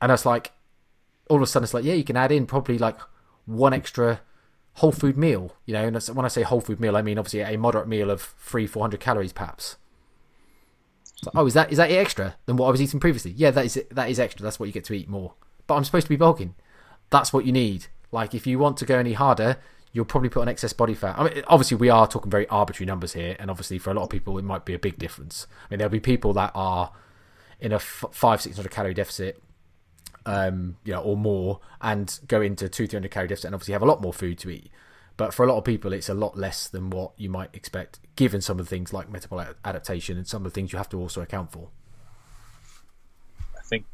And 0.00 0.12
it's 0.12 0.24
like, 0.24 0.52
all 1.28 1.38
of 1.38 1.42
a 1.42 1.46
sudden, 1.46 1.64
it's 1.64 1.74
like, 1.74 1.84
yeah, 1.84 1.94
you 1.94 2.04
can 2.04 2.16
add 2.16 2.30
in 2.30 2.46
probably 2.46 2.78
like 2.78 2.98
one 3.44 3.74
extra 3.74 4.20
whole 4.76 4.92
food 4.92 5.16
meal. 5.16 5.54
You 5.64 5.74
know, 5.74 5.86
and 5.86 6.02
when 6.14 6.24
I 6.24 6.28
say 6.28 6.42
whole 6.42 6.60
food 6.60 6.80
meal, 6.80 6.96
I 6.96 7.02
mean 7.02 7.18
obviously 7.18 7.40
a 7.40 7.56
moderate 7.58 7.88
meal 7.88 8.10
of 8.10 8.22
three, 8.38 8.66
four 8.66 8.82
hundred 8.82 9.00
calories, 9.00 9.32
perhaps. 9.32 9.76
So, 11.22 11.30
oh, 11.34 11.46
is 11.46 11.54
that 11.54 11.70
is 11.70 11.78
that 11.78 11.90
extra 11.90 12.36
than 12.46 12.56
what 12.56 12.68
I 12.68 12.70
was 12.70 12.82
eating 12.82 13.00
previously? 13.00 13.32
Yeah, 13.32 13.50
that 13.50 13.64
is 13.64 13.82
that 13.90 14.10
is 14.10 14.20
extra. 14.20 14.42
That's 14.42 14.60
what 14.60 14.66
you 14.66 14.72
get 14.72 14.84
to 14.84 14.94
eat 14.94 15.08
more. 15.08 15.34
But 15.66 15.74
I'm 15.74 15.84
supposed 15.84 16.06
to 16.06 16.10
be 16.10 16.16
bulking. 16.16 16.54
That's 17.10 17.32
what 17.32 17.44
you 17.44 17.52
need. 17.52 17.86
Like 18.12 18.34
if 18.34 18.46
you 18.46 18.58
want 18.58 18.76
to 18.78 18.86
go 18.86 18.98
any 18.98 19.14
harder, 19.14 19.56
you'll 19.92 20.04
probably 20.04 20.28
put 20.28 20.42
on 20.42 20.48
excess 20.48 20.72
body 20.72 20.94
fat. 20.94 21.18
I 21.18 21.24
mean, 21.24 21.42
obviously 21.48 21.78
we 21.78 21.88
are 21.88 22.06
talking 22.06 22.30
very 22.30 22.46
arbitrary 22.48 22.86
numbers 22.86 23.14
here, 23.14 23.34
and 23.38 23.50
obviously 23.50 23.78
for 23.78 23.90
a 23.90 23.94
lot 23.94 24.04
of 24.04 24.10
people 24.10 24.38
it 24.38 24.44
might 24.44 24.64
be 24.64 24.74
a 24.74 24.78
big 24.78 24.98
difference. 24.98 25.46
I 25.50 25.72
mean, 25.72 25.78
there'll 25.78 25.90
be 25.90 26.00
people 26.00 26.32
that 26.34 26.52
are 26.54 26.92
in 27.60 27.72
a 27.72 27.76
f- 27.76 28.04
five 28.12 28.42
six 28.42 28.56
hundred 28.56 28.70
calorie 28.70 28.94
deficit 28.94 29.42
um, 30.26 30.76
you 30.84 30.92
know, 30.92 31.00
or 31.00 31.16
more, 31.16 31.60
and 31.80 32.18
go 32.26 32.42
into 32.42 32.68
two, 32.68 32.86
three 32.86 32.96
hundred 32.96 33.12
calorie 33.12 33.28
deficit, 33.28 33.46
and 33.46 33.54
obviously 33.54 33.72
have 33.72 33.82
a 33.82 33.86
lot 33.86 34.02
more 34.02 34.12
food 34.12 34.38
to 34.40 34.50
eat. 34.50 34.70
But 35.16 35.32
for 35.32 35.44
a 35.44 35.48
lot 35.48 35.56
of 35.56 35.64
people, 35.64 35.94
it's 35.94 36.10
a 36.10 36.14
lot 36.14 36.36
less 36.36 36.68
than 36.68 36.90
what 36.90 37.12
you 37.16 37.30
might 37.30 37.54
expect, 37.54 38.00
given 38.16 38.42
some 38.42 38.58
of 38.58 38.66
the 38.66 38.68
things 38.68 38.92
like 38.92 39.10
metabolic 39.10 39.56
adaptation 39.64 40.18
and 40.18 40.26
some 40.26 40.44
of 40.44 40.52
the 40.52 40.54
things 40.54 40.72
you 40.72 40.78
have 40.78 40.90
to 40.90 40.98
also 40.98 41.22
account 41.22 41.52
for. 41.52 41.70
I 43.56 43.62
think 43.62 43.86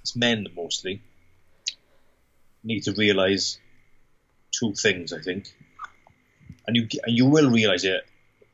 it's 0.00 0.16
men 0.16 0.46
mostly 0.56 1.02
need 2.64 2.84
to 2.84 2.92
realise 2.92 3.58
two 4.52 4.72
things. 4.74 5.12
I 5.12 5.20
think, 5.20 5.52
and 6.66 6.76
you 6.76 6.86
and 7.04 7.16
you 7.18 7.26
will 7.26 7.50
realise 7.50 7.84
it 7.84 8.02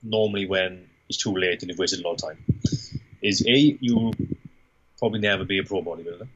normally 0.02 0.47
when 0.47 0.88
it's 1.09 1.18
too 1.18 1.37
late 1.37 1.61
and 1.62 1.71
you've 1.71 1.78
wasted 1.78 2.00
a 2.00 2.09
lot 2.09 2.14
of 2.14 2.23
time. 2.23 2.45
Is 3.21 3.47
a 3.47 3.78
you 3.80 4.12
probably 4.99 5.21
never 5.21 5.45
be 5.45 5.59
a 5.59 5.64
pro 5.64 5.83
bodybuilder 5.83 6.28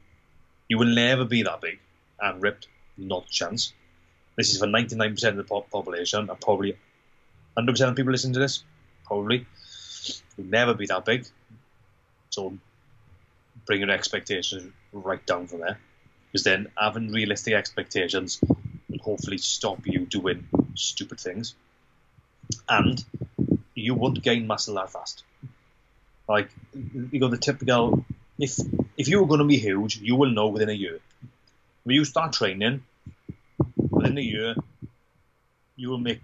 you 0.67 0.77
will 0.77 0.93
never 0.93 1.25
be 1.25 1.43
that 1.43 1.61
big 1.61 1.79
and 2.19 2.41
ripped. 2.41 2.67
Not 2.97 3.25
a 3.25 3.29
chance. 3.29 3.73
This 4.35 4.51
is 4.51 4.59
for 4.59 4.67
99% 4.67 5.23
of 5.25 5.35
the 5.37 5.43
population, 5.43 6.29
and 6.29 6.41
probably 6.41 6.77
100% 7.57 7.89
of 7.89 7.95
people 7.95 8.11
listening 8.11 8.33
to 8.33 8.39
this. 8.39 8.63
Probably. 9.05 9.45
You'll 10.37 10.47
never 10.47 10.73
be 10.73 10.87
that 10.87 11.05
big. 11.05 11.25
So 12.29 12.57
bring 13.65 13.81
your 13.81 13.91
expectations 13.91 14.71
right 14.91 15.25
down 15.25 15.47
from 15.47 15.59
there. 15.59 15.79
Because 16.31 16.43
then 16.43 16.71
having 16.77 17.11
realistic 17.11 17.53
expectations 17.53 18.39
will 18.41 18.99
hopefully 18.99 19.37
stop 19.37 19.85
you 19.85 20.05
doing 20.05 20.47
stupid 20.75 21.19
things. 21.19 21.55
And 22.67 23.03
you 23.75 23.93
won't 23.95 24.21
gain 24.21 24.47
muscle 24.47 24.75
that 24.75 24.91
fast. 24.91 25.23
Like, 26.27 26.49
you 26.73 27.19
got 27.19 27.31
the 27.31 27.37
typical 27.37 28.05
if 28.43 28.59
if 28.97 29.07
you 29.07 29.19
were 29.21 29.27
going 29.27 29.39
to 29.39 29.45
be 29.45 29.57
huge, 29.57 29.97
you 29.99 30.15
will 30.15 30.29
know 30.29 30.47
within 30.47 30.69
a 30.69 30.73
year. 30.85 30.99
When 31.83 31.95
you 31.95 32.05
start 32.05 32.33
training, 32.33 32.83
within 33.89 34.17
a 34.17 34.21
year, 34.21 34.55
you 35.75 35.89
will 35.89 36.03
make 36.09 36.23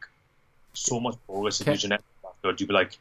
so 0.73 0.99
much 0.99 1.15
progress 1.25 1.61
in 1.61 1.67
your 1.67 1.75
genetics. 1.75 2.05
You'll 2.43 2.53
be 2.53 2.73
like, 2.73 2.97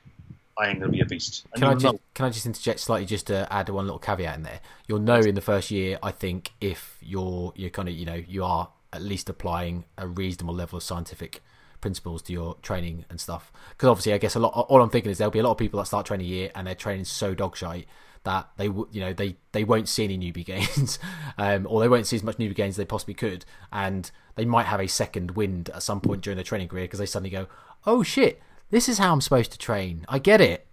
I 0.59 0.69
ain't 0.69 0.81
gonna 0.81 0.91
be 0.91 1.01
a 1.01 1.05
beast. 1.05 1.47
And 1.53 1.63
Can 1.63 1.71
I 1.71 1.75
just 1.75 1.85
know- 1.85 2.01
can 2.15 2.27
I 2.27 2.31
just 2.31 2.47
interject 2.47 2.81
slightly 2.81 3.07
just 3.07 3.27
to 3.29 3.53
add 3.53 3.69
one 3.69 3.85
little 3.87 4.01
caveat 4.01 4.37
in 4.37 4.43
there? 4.43 4.61
You'll 4.89 4.99
know 5.11 5.21
in 5.21 5.35
the 5.35 5.41
first 5.41 5.71
year, 5.71 5.99
I 6.03 6.11
think, 6.11 6.53
if 6.61 6.97
you're 7.01 7.53
you're 7.57 7.71
kind 7.71 7.89
of 7.89 7.95
you 7.95 8.07
know 8.07 8.21
you 8.35 8.45
are 8.45 8.69
at 8.93 9.03
least 9.03 9.29
applying 9.29 9.85
a 9.97 10.07
reasonable 10.09 10.55
level 10.55 10.77
of 10.79 10.83
scientific 10.83 11.43
principles 11.81 12.23
to 12.23 12.33
your 12.33 12.57
training 12.63 13.05
and 13.11 13.21
stuff. 13.21 13.53
Because 13.71 13.89
obviously, 13.89 14.13
I 14.13 14.19
guess 14.19 14.35
a 14.35 14.41
lot. 14.41 14.53
All 14.69 14.83
I'm 14.83 14.91
thinking 14.91 15.13
is 15.13 15.19
there'll 15.19 15.31
be 15.31 15.39
a 15.39 15.45
lot 15.45 15.53
of 15.53 15.59
people 15.59 15.79
that 15.79 15.87
start 15.87 16.07
training 16.07 16.27
a 16.27 16.31
year 16.31 16.51
and 16.55 16.67
they're 16.67 16.75
training 16.75 17.05
so 17.05 17.35
dog 17.35 17.57
shite 17.57 17.87
that 18.25 18.49
they 18.57 18.67
w- 18.67 18.89
you 18.93 19.01
know 19.01 19.13
they 19.13 19.37
they 19.53 19.65
won't 19.65 19.89
see 19.89 20.05
any 20.05 20.19
newbie 20.19 20.45
gains, 20.45 20.99
um, 21.39 21.67
or 21.69 21.81
they 21.81 21.89
won't 21.89 22.07
see 22.07 22.17
as 22.17 22.23
much 22.23 22.37
newbie 22.37 22.55
gains 22.55 22.73
as 22.73 22.77
they 22.77 22.85
possibly 22.85 23.15
could, 23.15 23.45
and 23.73 24.11
they 24.35 24.45
might 24.45 24.67
have 24.67 24.81
a 24.81 24.87
second 24.87 25.33
wind 25.33 25.71
at 25.71 25.83
some 25.83 26.01
point 26.01 26.23
during 26.23 26.37
their 26.37 26.45
training 26.45 26.69
career 26.69 26.85
because 26.85 26.99
they 27.01 27.07
suddenly 27.07 27.31
go, 27.31 27.47
oh 27.87 28.03
shit, 28.03 28.41
this 28.71 28.89
is 28.89 28.99
how 28.99 29.13
I'm 29.13 29.21
supposed 29.21 29.53
to 29.53 29.59
train. 29.59 30.05
I 30.09 30.19
get 30.19 30.41
it. 30.41 30.67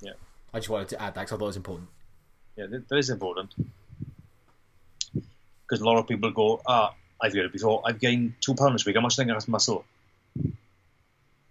Yeah. 0.00 0.12
I 0.54 0.58
just 0.58 0.68
wanted 0.68 0.88
to 0.88 1.02
add 1.02 1.14
that 1.14 1.22
because 1.22 1.32
I 1.32 1.36
thought 1.36 1.44
it 1.44 1.48
was 1.48 1.56
important. 1.56 1.88
Yeah, 2.56 2.66
that, 2.68 2.96
is 2.96 3.10
important. 3.10 3.54
Because 5.14 5.80
a 5.80 5.84
lot 5.84 5.98
of 5.98 6.06
people 6.06 6.30
go, 6.30 6.60
ah, 6.66 6.94
I've 7.20 7.32
heard 7.32 7.46
it 7.46 7.52
before. 7.52 7.82
I've 7.84 7.98
gained 7.98 8.34
two 8.40 8.54
pounds 8.54 8.74
this 8.74 8.86
week. 8.86 8.96
How 8.96 9.02
much 9.02 9.16
do 9.16 9.22
I 9.22 9.24
think 9.24 9.34
that's 9.34 9.48
muscle? 9.48 9.84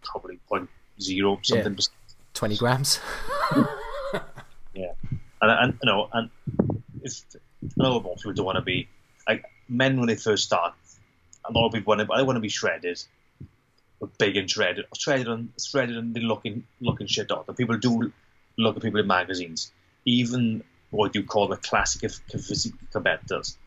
Probably 0.03 0.39
point 0.47 0.69
zero 0.99 1.39
something. 1.43 1.73
Yeah. 1.73 1.85
20 2.33 2.57
grams. 2.57 2.99
And 5.41 5.51
and 5.51 5.79
you 5.81 5.87
know, 5.91 6.09
and 6.13 6.29
if 7.03 7.21
I 7.63 7.69
know 7.77 7.99
most 7.99 8.19
people 8.19 8.33
don't 8.33 8.45
want 8.45 8.57
to 8.57 8.61
be 8.61 8.87
like 9.27 9.45
men 9.67 9.97
when 9.97 10.07
they 10.07 10.15
first 10.15 10.43
start. 10.43 10.73
A 11.45 11.51
lot 11.51 11.67
of 11.67 11.73
people 11.73 11.95
want 11.95 12.07
to. 12.07 12.13
I 12.13 12.21
want 12.21 12.37
to 12.37 12.41
be 12.41 12.49
shredded, 12.49 13.01
big 14.17 14.37
and 14.37 14.49
shredded, 14.49 14.85
shredded 14.95 15.27
and 15.27 15.49
shredded 15.59 15.97
and 15.97 16.13
looking 16.17 16.65
looking 16.79 17.07
shit 17.07 17.31
out. 17.31 17.45
And 17.47 17.57
people 17.57 17.77
do 17.77 18.11
look 18.57 18.75
at 18.75 18.83
people 18.83 18.99
in 18.99 19.07
magazines, 19.07 19.71
even 20.05 20.63
what 20.91 21.15
you 21.15 21.23
call 21.23 21.47
the 21.47 21.57
classic 21.57 22.11
physique 22.29 22.75
competitors, 22.91 23.57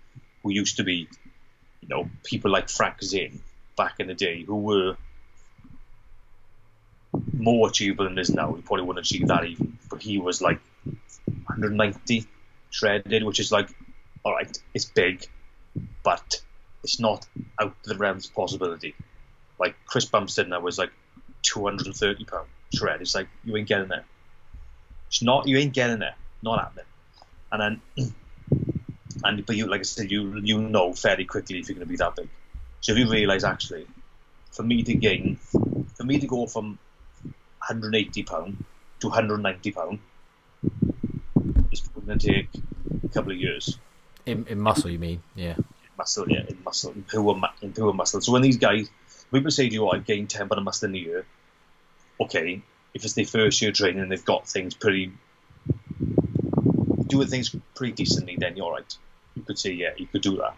who 0.42 0.52
used 0.52 0.76
to 0.76 0.84
be, 0.84 1.08
you 1.80 1.88
know, 1.88 2.08
people 2.22 2.50
like 2.50 2.68
Frank 2.68 3.02
Zane 3.02 3.40
back 3.76 3.94
in 3.98 4.06
the 4.06 4.14
day, 4.14 4.42
who 4.42 4.56
were 4.56 4.96
more 7.32 7.68
achievable 7.68 8.04
than 8.04 8.14
this 8.14 8.30
now. 8.30 8.52
He 8.54 8.62
probably 8.62 8.84
wouldn't 8.84 9.06
achieve 9.06 9.28
that 9.28 9.44
even, 9.44 9.78
but 9.90 10.02
he 10.02 10.18
was 10.18 10.40
like 10.40 10.60
190 11.26 12.26
shredded, 12.70 13.24
which 13.24 13.40
is 13.40 13.52
like, 13.52 13.68
all 14.24 14.32
right, 14.32 14.58
it's 14.74 14.84
big, 14.84 15.24
but 16.02 16.40
it's 16.82 17.00
not 17.00 17.26
out 17.60 17.68
of 17.68 17.74
the 17.84 17.96
realms 17.96 18.28
of 18.28 18.34
possibility. 18.34 18.94
Like 19.58 19.76
Chris 19.86 20.04
Bumstead 20.04 20.48
now 20.48 20.60
was 20.60 20.78
like 20.78 20.90
230 21.42 22.24
pound 22.24 22.48
shred. 22.74 23.00
It's 23.00 23.14
like 23.14 23.28
you 23.44 23.56
ain't 23.56 23.68
getting 23.68 23.88
there. 23.88 24.04
It's 25.08 25.22
not. 25.22 25.46
You 25.46 25.58
ain't 25.58 25.72
getting 25.72 26.00
there. 26.00 26.16
Not 26.42 26.60
happening. 26.60 26.84
And 27.52 27.80
then, 27.96 28.14
and 29.24 29.46
but 29.46 29.56
you, 29.56 29.66
like 29.66 29.80
I 29.80 29.84
said, 29.84 30.10
you 30.10 30.40
you 30.42 30.60
know 30.60 30.92
fairly 30.92 31.24
quickly 31.24 31.58
if 31.58 31.68
you're 31.68 31.76
going 31.76 31.86
to 31.86 31.90
be 31.90 31.96
that 31.96 32.16
big. 32.16 32.28
So 32.80 32.92
if 32.92 32.98
you 32.98 33.10
realise 33.10 33.44
actually, 33.44 33.86
for 34.50 34.62
me 34.62 34.82
to 34.82 34.94
gain, 34.94 35.36
for 35.36 36.04
me 36.04 36.18
to 36.18 36.26
go 36.26 36.46
from 36.46 36.78
180 37.68 38.22
pound 38.24 38.64
to 39.00 39.08
190 39.08 39.72
pound 39.72 39.98
going 42.06 42.18
to 42.18 42.32
take 42.32 42.48
a 43.04 43.08
couple 43.08 43.32
of 43.32 43.38
years. 43.38 43.78
In, 44.26 44.46
in 44.48 44.58
muscle, 44.60 44.90
you 44.90 44.98
mean? 44.98 45.22
Yeah. 45.34 45.56
Muscle, 45.98 46.28
yeah, 46.28 46.44
in 46.48 46.58
muscle, 46.64 46.92
in 46.92 47.02
pure, 47.04 47.40
in 47.62 47.72
pure 47.72 47.92
muscle. 47.92 48.20
So 48.20 48.32
when 48.32 48.42
these 48.42 48.56
guys, 48.56 48.90
people 49.32 49.50
say 49.50 49.68
to 49.68 49.74
you, 49.74 49.84
oh, 49.86 49.90
I've 49.90 50.06
gained 50.06 50.30
10 50.30 50.48
pound 50.48 50.58
of 50.58 50.64
muscle 50.64 50.88
in 50.88 50.94
a 50.94 50.98
year, 50.98 51.26
okay, 52.20 52.62
if 52.94 53.04
it's 53.04 53.14
their 53.14 53.24
first 53.26 53.60
year 53.62 53.72
training, 53.72 54.00
and 54.00 54.10
they've 54.10 54.24
got 54.24 54.48
things 54.48 54.74
pretty, 54.74 55.12
doing 57.06 57.28
things 57.28 57.54
pretty 57.74 57.92
decently, 57.92 58.36
then 58.38 58.56
you're 58.56 58.72
right. 58.72 58.96
You 59.34 59.42
could 59.42 59.58
say, 59.58 59.72
yeah, 59.72 59.90
you 59.96 60.06
could 60.06 60.22
do 60.22 60.36
that. 60.36 60.54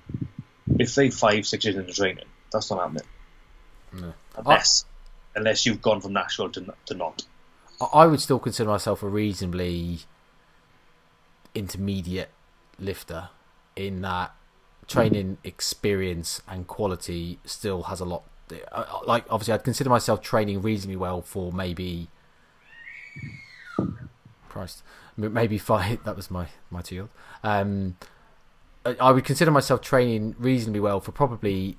If 0.79 0.95
they 0.95 1.11
five, 1.11 1.47
six 1.47 1.65
years 1.65 1.77
into 1.77 1.93
training, 1.93 2.25
that's 2.53 2.71
not 2.71 2.81
happening. 2.81 3.05
No. 3.93 4.13
Unless, 4.37 4.85
unless 5.35 5.65
you've 5.67 5.81
gone 5.83 6.01
from 6.01 6.13
natural 6.13 6.51
to, 6.51 6.75
to 6.87 6.95
not. 6.95 7.25
I- 7.81 7.85
I 8.03 8.07
would 8.07 8.21
still 8.21 8.39
consider 8.39 8.69
myself 8.71 9.03
a 9.03 9.09
reasonably 9.09 10.01
intermediate 11.57 12.31
lifter 12.79 13.31
in 13.75 14.03
that 14.03 14.35
training 14.87 15.39
experience 15.43 16.43
and 16.47 16.67
quality 16.69 17.39
still 17.45 17.85
has 17.85 17.99
a 18.01 18.05
lot. 18.05 18.23
I- 18.73 18.83
I- 18.83 19.01
Like, 19.07 19.25
obviously, 19.29 19.55
I'd 19.55 19.65
consider 19.65 19.91
myself 19.91 20.21
training 20.23 20.63
reasonably 20.63 20.97
well 20.97 21.21
for 21.23 21.51
maybe. 21.53 22.09
Christ. 24.49 24.83
Maybe 25.17 25.59
five. 25.59 25.99
That 26.05 26.17
was 26.17 26.31
my, 26.31 26.47
my 26.71 26.83
two 26.83 27.01
old. 27.01 27.09
Um, 27.43 27.97
I 29.01 29.11
would 29.11 29.25
consider 29.25 29.51
myself 29.51 29.81
training 29.81 30.37
reasonably 30.39 30.81
well 30.81 31.01
for 31.01 31.11
probably 31.13 31.77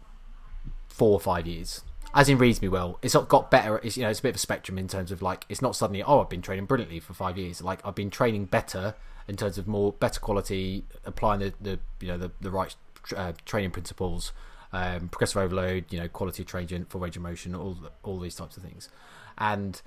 four 0.89 1.13
or 1.13 1.19
five 1.19 1.47
years. 1.47 1.83
As 2.13 2.27
in 2.29 2.37
reasonably 2.37 2.69
well, 2.69 2.99
it's 3.01 3.13
not 3.13 3.29
got 3.29 3.49
better. 3.51 3.77
It's 3.77 3.95
you 3.95 4.03
know 4.03 4.09
it's 4.09 4.19
a 4.19 4.23
bit 4.23 4.29
of 4.29 4.35
a 4.35 4.39
spectrum 4.39 4.77
in 4.77 4.87
terms 4.87 5.11
of 5.11 5.21
like 5.21 5.45
it's 5.49 5.61
not 5.61 5.75
suddenly 5.75 6.01
oh 6.03 6.21
I've 6.21 6.29
been 6.29 6.41
training 6.41 6.65
brilliantly 6.65 6.99
for 6.99 7.13
five 7.13 7.37
years. 7.37 7.61
Like 7.61 7.79
I've 7.85 7.95
been 7.95 8.09
training 8.09 8.45
better 8.45 8.95
in 9.27 9.35
terms 9.35 9.57
of 9.57 9.67
more 9.67 9.91
better 9.93 10.19
quality, 10.19 10.85
applying 11.05 11.39
the, 11.39 11.53
the 11.59 11.79
you 11.99 12.07
know 12.07 12.17
the 12.17 12.31
the 12.41 12.51
right 12.51 12.75
uh, 13.15 13.33
training 13.45 13.71
principles, 13.71 14.31
um, 14.73 15.09
progressive 15.09 15.37
overload, 15.37 15.85
you 15.89 15.99
know 15.99 16.07
quality 16.07 16.43
of 16.43 16.47
training, 16.47 16.85
full 16.85 17.01
range 17.01 17.17
of 17.17 17.23
motion, 17.23 17.55
all 17.55 17.77
all 18.03 18.19
these 18.19 18.35
types 18.35 18.57
of 18.57 18.63
things, 18.63 18.89
and 19.37 19.81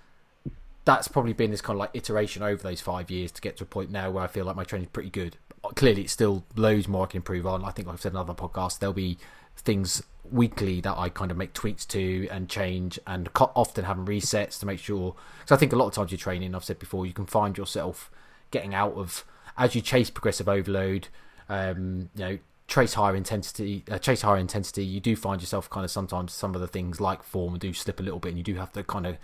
that's 0.85 1.09
probably 1.09 1.33
been 1.33 1.51
this 1.51 1.61
kind 1.61 1.77
of 1.77 1.81
like 1.81 1.91
iteration 1.95 2.43
over 2.43 2.63
those 2.63 2.81
five 2.81 3.11
years 3.11 3.31
to 3.31 3.41
get 3.41 3.57
to 3.59 3.65
a 3.65 3.67
point 3.67 3.91
now 3.91 4.11
where 4.11 4.25
I 4.25 4.27
feel 4.27 4.45
like 4.45 4.57
my 4.57 4.65
training's 4.65 4.91
pretty 4.91 5.11
good. 5.11 5.37
Clearly, 5.75 6.03
it's 6.03 6.13
still 6.13 6.45
loads 6.57 6.89
more 6.89 7.05
I 7.05 7.07
can 7.07 7.19
improve 7.19 7.47
on. 7.47 7.65
I 7.65 7.71
think, 7.71 7.87
like 7.87 7.95
I've 7.95 8.01
said 8.01 8.13
in 8.13 8.19
other 8.19 8.33
podcasts, 8.33 8.79
there'll 8.79 8.95
be 8.95 9.19
things 9.57 10.03
weekly 10.31 10.81
that 10.81 10.97
I 10.97 11.09
kind 11.09 11.31
of 11.31 11.37
make 11.37 11.53
tweaks 11.53 11.85
to 11.87 12.29
and 12.29 12.49
change, 12.49 12.99
and 13.07 13.29
often 13.37 13.85
having 13.85 14.07
resets 14.07 14.59
to 14.61 14.67
make 14.67 14.79
sure. 14.79 15.15
Because 15.41 15.55
I 15.55 15.59
think 15.59 15.73
a 15.73 15.77
lot 15.77 15.87
of 15.87 15.93
times 15.93 16.13
you're 16.13 16.19
training, 16.19 16.55
I've 16.55 16.65
said 16.65 16.79
before, 16.79 17.05
you 17.05 17.13
can 17.13 17.27
find 17.27 17.59
yourself 17.59 18.11
getting 18.51 18.75
out 18.75 18.95
of 18.95 19.25
as 19.61 19.77
you 19.77 19.81
chase 19.81 20.11
progressive 20.11 20.49
overload. 20.49 21.09
Um, 21.49 22.11
you 22.17 22.25
know, 22.25 22.39
trace 22.67 22.95
higher 22.95 23.15
intensity, 23.15 23.85
uh, 23.91 23.99
chase 23.99 24.23
higher 24.23 24.39
intensity. 24.39 24.85
You 24.85 25.01
do 25.01 25.15
find 25.15 25.41
yourself 25.41 25.71
kind 25.71 25.85
of 25.85 25.91
sometimes 25.91 26.33
some 26.33 26.55
of 26.55 26.61
the 26.61 26.69
things 26.69 27.01
like 27.01 27.23
form 27.23 27.59
do 27.59 27.73
slip 27.73 28.01
a 28.01 28.03
little 28.03 28.19
bit, 28.19 28.31
and 28.31 28.39
you 28.39 28.45
do 28.45 28.55
have 28.57 28.73
to 28.73 28.83
kind 28.83 29.07
of 29.07 29.19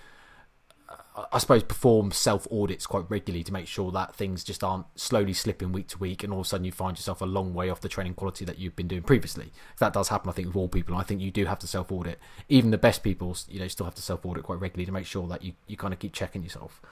I 1.33 1.39
suppose 1.39 1.63
perform 1.63 2.11
self 2.13 2.47
audits 2.53 2.87
quite 2.87 3.07
regularly 3.09 3.43
to 3.45 3.53
make 3.53 3.67
sure 3.67 3.91
that 3.93 4.15
things 4.15 4.45
just 4.45 4.63
aren't 4.63 4.87
slowly 4.97 5.33
slipping 5.33 5.73
week 5.73 5.89
to 5.89 5.99
week, 5.99 6.23
and 6.23 6.33
all 6.33 6.41
of 6.41 6.47
a 6.47 6.49
sudden 6.49 6.67
you 6.67 6.73
find 6.73 6.99
yourself 6.99 7.23
a 7.23 7.27
long 7.27 7.55
way 7.55 7.71
off 7.71 7.81
the 7.81 7.89
training 7.89 8.15
quality 8.15 8.45
that 8.45 8.59
you've 8.59 8.77
been 8.77 8.89
doing 8.89 9.03
previously. 9.03 9.51
If 9.73 9.79
that 9.79 9.95
does 9.95 10.09
happen, 10.09 10.29
I 10.29 10.33
think, 10.33 10.49
with 10.49 10.57
all 10.57 10.69
people. 10.69 10.95
I 10.95 11.03
think 11.03 11.23
you 11.23 11.31
do 11.31 11.47
have 11.47 11.59
to 11.61 11.67
self 11.67 11.91
audit. 11.91 12.19
Even 12.51 12.71
the 12.71 12.79
best 12.79 13.03
people, 13.03 13.35
you 13.49 13.59
know, 13.59 13.69
still 13.69 13.87
have 13.87 13.95
to 13.95 14.03
self 14.03 14.27
audit 14.27 14.45
quite 14.45 14.61
regularly 14.61 14.85
to 14.85 14.93
make 14.93 15.07
sure 15.07 15.27
that 15.29 15.43
you, 15.43 15.55
you 15.67 15.77
kind 15.79 15.95
of 15.95 16.01
keep 16.01 16.13
checking 16.13 16.43
yourself. 16.43 16.83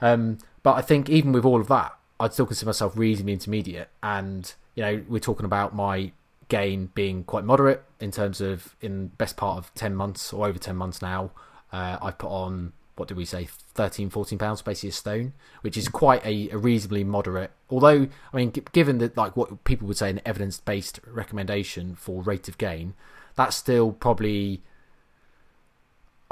Um, 0.00 0.38
but 0.62 0.74
I 0.74 0.82
think 0.82 1.10
even 1.10 1.32
with 1.32 1.44
all 1.44 1.60
of 1.60 1.66
that, 1.68 1.96
I'd 2.22 2.32
still 2.32 2.46
consider 2.46 2.68
myself 2.68 2.96
reasonably 2.96 3.32
intermediate. 3.32 3.88
And 4.02 4.52
you 4.76 4.82
know, 4.82 5.02
we're 5.08 5.18
talking 5.18 5.44
about 5.44 5.74
my 5.74 6.12
gain 6.48 6.90
being 6.94 7.24
quite 7.24 7.44
moderate 7.44 7.82
in 7.98 8.10
terms 8.10 8.40
of 8.40 8.76
in 8.80 9.06
best 9.08 9.36
part 9.38 9.56
of 9.56 9.72
10 9.74 9.94
months 9.94 10.34
or 10.34 10.46
over 10.46 10.58
10 10.58 10.76
months 10.76 11.00
now 11.00 11.30
uh, 11.72 11.96
i 12.02 12.10
put 12.10 12.28
on 12.28 12.74
what 12.96 13.08
did 13.08 13.16
we 13.16 13.24
say 13.24 13.48
13 13.72 14.10
14 14.10 14.38
pounds 14.38 14.60
basically 14.60 14.90
a 14.90 14.92
stone 14.92 15.32
which 15.62 15.78
is 15.78 15.88
quite 15.88 16.22
a, 16.26 16.50
a 16.50 16.58
reasonably 16.58 17.04
moderate 17.04 17.52
although 17.70 18.06
i 18.34 18.36
mean 18.36 18.52
g- 18.52 18.62
given 18.72 18.98
that 18.98 19.16
like 19.16 19.34
what 19.34 19.64
people 19.64 19.88
would 19.88 19.96
say 19.96 20.10
an 20.10 20.20
evidence-based 20.26 21.00
recommendation 21.06 21.94
for 21.94 22.20
rate 22.20 22.48
of 22.48 22.58
gain 22.58 22.92
that's 23.34 23.56
still 23.56 23.90
probably 23.90 24.60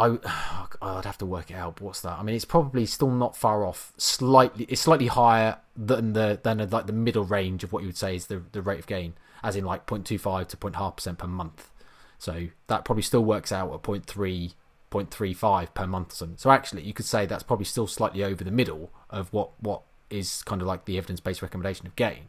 I 0.21 0.67
I'd 0.83 1.05
have 1.05 1.19
to 1.19 1.27
work 1.27 1.51
it 1.51 1.55
out. 1.55 1.77
But 1.77 1.85
what's 1.85 2.01
that? 2.03 2.19
I 2.19 2.23
mean, 2.23 2.35
it's 2.35 2.45
probably 2.45 2.87
still 2.87 3.11
not 3.11 3.37
far 3.37 3.65
off. 3.65 3.93
Slightly, 3.99 4.65
it's 4.69 4.81
slightly 4.81 5.09
higher 5.09 5.59
than 5.77 6.15
the 6.15 6.41
than 6.43 6.69
like 6.71 6.87
the 6.87 6.93
middle 6.93 7.25
range 7.25 7.65
of 7.65 7.73
what 7.73 7.83
you 7.83 7.89
would 7.89 7.97
say 7.97 8.17
is 8.17 8.27
the 8.27 8.43
the 8.53 8.63
rate 8.63 8.79
of 8.79 8.87
gain, 8.87 9.15
as 9.43 9.57
in 9.57 9.65
like 9.65 9.87
0.25 9.87 10.49
to 10.49 10.57
0.5 10.57 10.97
percent 10.97 11.19
per 11.19 11.27
month. 11.27 11.71
So 12.19 12.49
that 12.67 12.85
probably 12.85 13.03
still 13.03 13.25
works 13.25 13.51
out 13.51 13.73
at 13.73 13.83
0.3, 13.83 14.53
0.35 14.91 15.75
per 15.75 15.87
month. 15.87 16.23
So 16.37 16.51
actually, 16.51 16.83
you 16.83 16.93
could 16.93 17.07
say 17.07 17.27
that's 17.27 17.43
probably 17.43 17.65
still 17.65 17.87
slightly 17.87 18.23
over 18.25 18.45
the 18.45 18.51
middle 18.51 18.91
of 19.11 19.33
what 19.33 19.51
what 19.61 19.83
is 20.09 20.43
kind 20.43 20.61
of 20.61 20.69
like 20.69 20.87
the 20.87 20.99
evidence 20.99 21.21
based 21.21 21.43
recommendation 21.43 21.87
of 21.87 21.97
gain. 21.97 22.29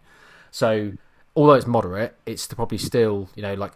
So 0.52 0.94
although 1.36 1.54
it's 1.54 1.68
moderate, 1.68 2.16
it's 2.26 2.48
probably 2.48 2.78
still 2.78 3.30
you 3.36 3.42
know 3.42 3.54
like 3.54 3.74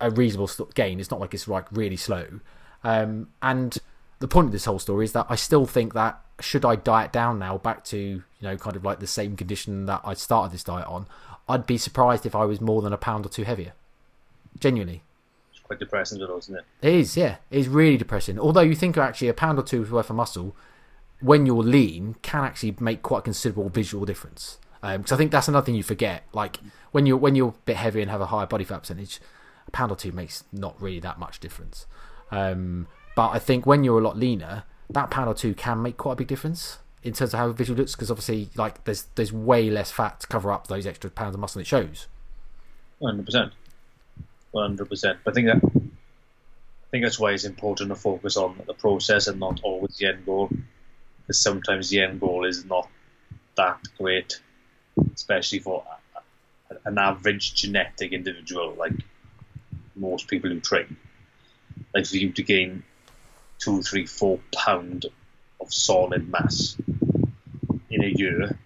a- 0.00 0.10
reasonable 0.10 0.48
gain. 0.74 1.00
It's 1.00 1.10
not 1.10 1.20
like 1.20 1.34
it's 1.34 1.48
like 1.48 1.66
really 1.72 1.96
slow. 1.96 2.40
Um, 2.82 3.28
and 3.42 3.76
the 4.18 4.28
point 4.28 4.46
of 4.46 4.52
this 4.52 4.64
whole 4.66 4.78
story 4.78 5.04
is 5.04 5.12
that 5.12 5.26
I 5.28 5.34
still 5.36 5.66
think 5.66 5.94
that 5.94 6.20
should 6.40 6.64
I 6.64 6.76
diet 6.76 7.12
down 7.12 7.38
now 7.38 7.58
back 7.58 7.84
to 7.86 7.96
you 7.96 8.22
know 8.42 8.56
kind 8.56 8.76
of 8.76 8.84
like 8.84 9.00
the 9.00 9.06
same 9.06 9.36
condition 9.36 9.86
that 9.86 10.00
I 10.04 10.14
started 10.14 10.52
this 10.52 10.64
diet 10.64 10.86
on, 10.86 11.06
I'd 11.48 11.66
be 11.66 11.78
surprised 11.78 12.26
if 12.26 12.34
I 12.34 12.44
was 12.44 12.60
more 12.60 12.82
than 12.82 12.92
a 12.92 12.98
pound 12.98 13.26
or 13.26 13.28
two 13.28 13.44
heavier. 13.44 13.72
Genuinely, 14.58 15.02
It's 15.50 15.60
quite 15.60 15.80
depressing, 15.80 16.20
though, 16.20 16.38
isn't 16.38 16.54
it? 16.54 16.64
It 16.80 16.94
is, 16.94 17.16
yeah. 17.16 17.36
It 17.50 17.58
is 17.58 17.68
really 17.68 17.96
depressing. 17.96 18.38
Although 18.38 18.60
you 18.60 18.76
think 18.76 18.96
actually 18.96 19.28
a 19.28 19.34
pound 19.34 19.58
or 19.58 19.62
two 19.62 19.82
worth 19.84 20.10
of 20.10 20.16
muscle, 20.16 20.54
when 21.20 21.44
you're 21.44 21.62
lean, 21.62 22.14
can 22.22 22.44
actually 22.44 22.76
make 22.78 23.02
quite 23.02 23.18
a 23.18 23.22
considerable 23.22 23.68
visual 23.68 24.04
difference. 24.04 24.58
Because 24.84 25.12
um, 25.12 25.16
I 25.16 25.16
think 25.16 25.30
that's 25.30 25.48
another 25.48 25.64
thing 25.64 25.76
you 25.76 25.82
forget. 25.82 26.24
Like 26.34 26.60
when 26.92 27.06
you're 27.06 27.16
when 27.16 27.34
you're 27.34 27.48
a 27.48 27.54
bit 27.64 27.76
heavier 27.76 28.02
and 28.02 28.10
have 28.10 28.20
a 28.20 28.26
higher 28.26 28.46
body 28.46 28.64
fat 28.64 28.80
percentage, 28.80 29.18
a 29.66 29.70
pound 29.70 29.90
or 29.90 29.96
two 29.96 30.12
makes 30.12 30.44
not 30.52 30.80
really 30.80 31.00
that 31.00 31.18
much 31.18 31.40
difference. 31.40 31.86
Um, 32.30 32.86
but 33.16 33.30
I 33.30 33.38
think 33.38 33.64
when 33.64 33.82
you're 33.82 33.98
a 33.98 34.02
lot 34.02 34.18
leaner, 34.18 34.64
that 34.90 35.10
pound 35.10 35.28
or 35.28 35.34
two 35.34 35.54
can 35.54 35.80
make 35.80 35.96
quite 35.96 36.12
a 36.12 36.16
big 36.16 36.26
difference 36.26 36.78
in 37.02 37.14
terms 37.14 37.32
of 37.32 37.38
how 37.40 37.50
visual 37.52 37.78
looks. 37.78 37.94
Because 37.94 38.10
obviously, 38.10 38.50
like 38.56 38.84
there's 38.84 39.04
there's 39.14 39.32
way 39.32 39.70
less 39.70 39.90
fat 39.90 40.20
to 40.20 40.26
cover 40.26 40.52
up 40.52 40.66
those 40.66 40.86
extra 40.86 41.10
pounds 41.10 41.34
of 41.34 41.40
muscle. 41.40 41.62
It 41.62 41.66
shows. 41.66 42.06
Hundred 43.02 43.24
percent, 43.24 43.52
hundred 44.54 44.88
percent. 44.88 45.18
I 45.26 45.30
think 45.30 45.46
that 45.46 45.56
I 45.64 46.90
think 46.90 47.04
that's 47.04 47.18
why 47.18 47.32
it's 47.32 47.44
important 47.44 47.88
to 47.88 47.96
focus 47.96 48.36
on 48.36 48.60
the 48.66 48.74
process 48.74 49.28
and 49.28 49.40
not 49.40 49.60
always 49.62 49.96
the 49.96 50.08
end 50.08 50.26
goal. 50.26 50.50
Because 51.22 51.40
sometimes 51.40 51.88
the 51.88 52.02
end 52.02 52.20
goal 52.20 52.44
is 52.44 52.66
not 52.66 52.88
that 53.56 53.80
great, 53.96 54.40
especially 55.14 55.58
for 55.58 55.84
an 56.84 56.98
average 56.98 57.54
genetic 57.54 58.12
individual 58.12 58.74
like 58.78 58.92
most 59.96 60.28
people 60.28 60.50
who 60.50 60.60
train. 60.60 60.96
Like 61.94 62.06
for 62.06 62.16
you 62.16 62.32
to 62.32 62.42
gain 62.42 62.82
two, 63.58 63.82
three, 63.82 64.06
four 64.06 64.40
pound 64.54 65.06
of 65.60 65.72
solid 65.72 66.28
mass 66.28 66.76
in 67.90 68.04
a 68.04 68.08
year 68.08 68.58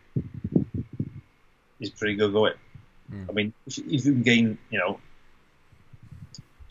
is 1.80 1.90
pretty 1.90 2.14
good 2.16 2.32
going. 2.32 2.54
Mm. 3.12 3.26
I 3.28 3.32
mean, 3.32 3.52
if, 3.66 3.78
if, 3.78 4.04
you 4.06 4.12
can 4.12 4.22
gain, 4.22 4.58
you 4.70 4.78
know, 4.78 4.98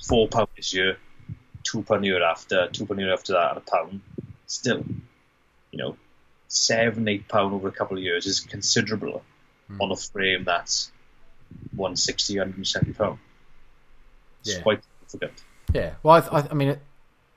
four 0.03 0.27
pound 0.27 0.49
this 0.55 0.73
year, 0.73 0.97
two 1.63 1.83
pound 1.83 2.03
a 2.03 2.07
year 2.07 2.23
after, 2.23 2.67
two 2.67 2.85
pound 2.85 2.99
a 2.99 3.03
year 3.03 3.13
after 3.13 3.33
that, 3.33 3.49
and 3.49 3.57
a 3.57 3.61
pound, 3.61 4.01
still, 4.47 4.83
you 5.71 5.77
know, 5.77 5.97
seven, 6.47 7.07
eight 7.07 7.27
pound 7.27 7.53
over 7.53 7.67
a 7.67 7.71
couple 7.71 7.97
of 7.97 8.03
years 8.03 8.25
is 8.25 8.39
considerable 8.39 9.23
mm. 9.71 9.81
on 9.81 9.91
a 9.91 9.95
frame 9.95 10.43
that's 10.43 10.91
160, 11.75 12.37
170 12.37 12.93
pound. 12.93 13.19
It's 14.41 14.55
yeah. 14.55 14.61
quite 14.61 14.81
significant. 15.07 15.43
Yeah. 15.73 15.93
Well, 16.03 16.23
I, 16.31 16.39
I, 16.39 16.47
I 16.51 16.53
mean, 16.53 16.77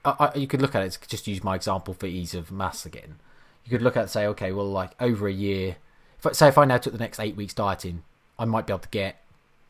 I, 0.04 0.10
I, 0.18 0.38
you 0.38 0.46
could 0.46 0.62
look 0.62 0.75
at 0.75 0.82
it. 0.82 0.99
Just 1.06 1.26
use 1.26 1.42
my 1.42 1.54
example 1.54 1.94
for 1.94 2.06
ease 2.06 2.34
of 2.34 2.50
mass 2.50 2.87
again. 2.87 3.16
You 3.64 3.70
could 3.70 3.82
look 3.82 3.96
at 3.96 4.00
it 4.00 4.02
and 4.02 4.10
say, 4.10 4.26
okay, 4.26 4.52
well, 4.52 4.70
like 4.70 4.92
over 5.00 5.28
a 5.28 5.32
year. 5.32 5.76
If, 6.22 6.34
say 6.34 6.49
if 6.49 6.58
I 6.58 6.64
now 6.64 6.78
took 6.78 6.92
the 6.92 6.99
next 6.99 7.20
eight 7.20 7.37
weeks 7.37 7.54
dieting, 7.54 8.02
I 8.38 8.44
might 8.44 8.66
be 8.66 8.72
able 8.72 8.80
to 8.80 8.88
get 8.88 9.22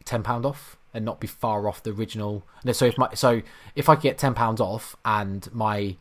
ten 0.05 0.23
pound 0.23 0.47
off 0.47 0.77
and 0.93 1.05
not 1.05 1.21
be 1.21 1.27
far 1.27 1.69
off 1.69 1.83
the 1.83 1.91
original. 1.91 2.45
So 2.73 2.87
if 2.87 2.99
my 2.99 3.13
so 3.15 3.43
if 3.75 3.89
I 3.89 3.97
get 3.97 4.19
ten 4.19 4.35
pounds 4.35 4.61
off 4.61 4.97
and 5.05 5.53
my 5.53 5.97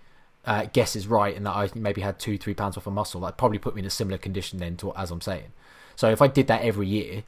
uh, 0.45 0.65
guess 0.71 0.95
is 0.95 1.07
right 1.07 1.35
and 1.35 1.45
that 1.45 1.55
I 1.55 1.69
maybe 1.75 2.01
had 2.01 2.19
two 2.19 2.37
three 2.37 2.53
pounds 2.53 2.77
off 2.77 2.87
of 2.87 2.93
muscle, 2.93 3.21
that 3.21 3.37
probably 3.37 3.59
put 3.59 3.75
me 3.75 3.81
in 3.81 3.85
a 3.85 3.91
similar 3.91 4.17
condition 4.17 4.59
then 4.59 4.77
to 4.77 4.93
as 4.95 5.11
I'm 5.11 5.21
saying. 5.21 5.51
So 5.99 6.09
if 6.09 6.21
I 6.21 6.27
did 6.27 6.47
that 6.47 6.61
every 6.61 6.87
year 6.87 7.23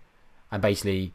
and 0.49 0.61
basically 0.61 1.11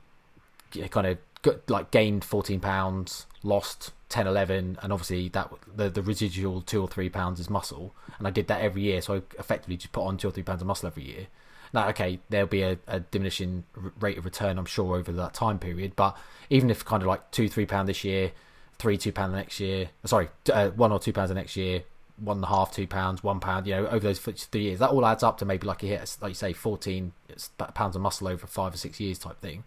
kind 0.91 1.07
of 1.07 1.17
got, 1.41 1.71
like 1.71 1.91
gained 1.91 2.23
14 2.23 2.61
pounds, 2.61 3.25
lost 3.43 3.93
10, 4.11 4.27
11, 4.27 4.79
and 4.83 4.93
obviously 4.93 5.31
that 5.31 5.51
the, 5.75 5.89
the 5.89 6.03
residual 6.03 6.61
two 6.61 6.83
or 6.83 6.87
three 6.87 7.09
pounds 7.09 7.41
is 7.41 7.49
muscle. 7.49 7.95
And 8.19 8.29
I 8.29 8.31
did 8.31 8.49
that 8.49 8.61
every 8.61 8.83
year, 8.83 9.01
so 9.01 9.15
I 9.15 9.23
effectively 9.39 9.79
just 9.79 9.93
put 9.93 10.03
on 10.03 10.19
two 10.19 10.29
or 10.29 10.33
three 10.33 10.43
pounds 10.43 10.61
of 10.61 10.67
muscle 10.67 10.89
every 10.89 11.05
year. 11.05 11.29
Now, 11.73 11.89
okay, 11.89 12.21
there'll 12.29 12.47
be 12.47 12.61
a, 12.61 12.77
a 12.87 13.01
diminishing 13.01 13.65
rate 14.01 14.19
of 14.19 14.27
return, 14.27 14.59
I'm 14.59 14.67
sure, 14.67 14.95
over 14.95 15.11
that 15.13 15.33
time 15.33 15.59
period. 15.59 15.97
But 15.97 16.15
even 16.51 16.69
if 16.69 16.85
kind 16.85 17.03
of 17.03 17.07
like 17.07 17.31
two, 17.31 17.49
three 17.49 17.65
pound 17.65 17.89
this 17.89 18.05
year, 18.05 18.33
three, 18.79 18.99
two 18.99 19.13
pound 19.13 19.33
the 19.33 19.39
next 19.39 19.61
year, 19.61 19.89
sorry, 20.05 20.29
uh, 20.53 20.69
one 20.73 20.93
or 20.93 20.99
two 20.99 21.15
pounds 21.15 21.31
the 21.31 21.35
next 21.35 21.57
year, 21.57 21.85
one 22.19 22.39
and 22.39 22.45
a 22.45 22.49
half, 22.49 22.73
two 22.73 22.87
pounds, 22.87 23.23
one 23.23 23.41
pound, 23.41 23.67
you 23.67 23.75
know, 23.75 23.87
over 23.87 24.01
those 24.01 24.19
three 24.19 24.63
years, 24.63 24.79
that 24.79 24.91
all 24.91 25.05
adds 25.05 25.23
up 25.23 25.39
to 25.39 25.45
maybe 25.45 25.67
like 25.67 25.83
you 25.83 25.91
hit, 25.91 26.17
like 26.21 26.31
you 26.31 26.35
say, 26.35 26.53
14 26.53 27.13
pounds 27.75 27.97
of 27.97 28.03
muscle 28.03 28.29
over 28.29 28.47
five 28.47 28.75
or 28.75 28.77
six 28.77 29.01
years 29.01 29.19
type 29.19 29.41
thing. 29.41 29.65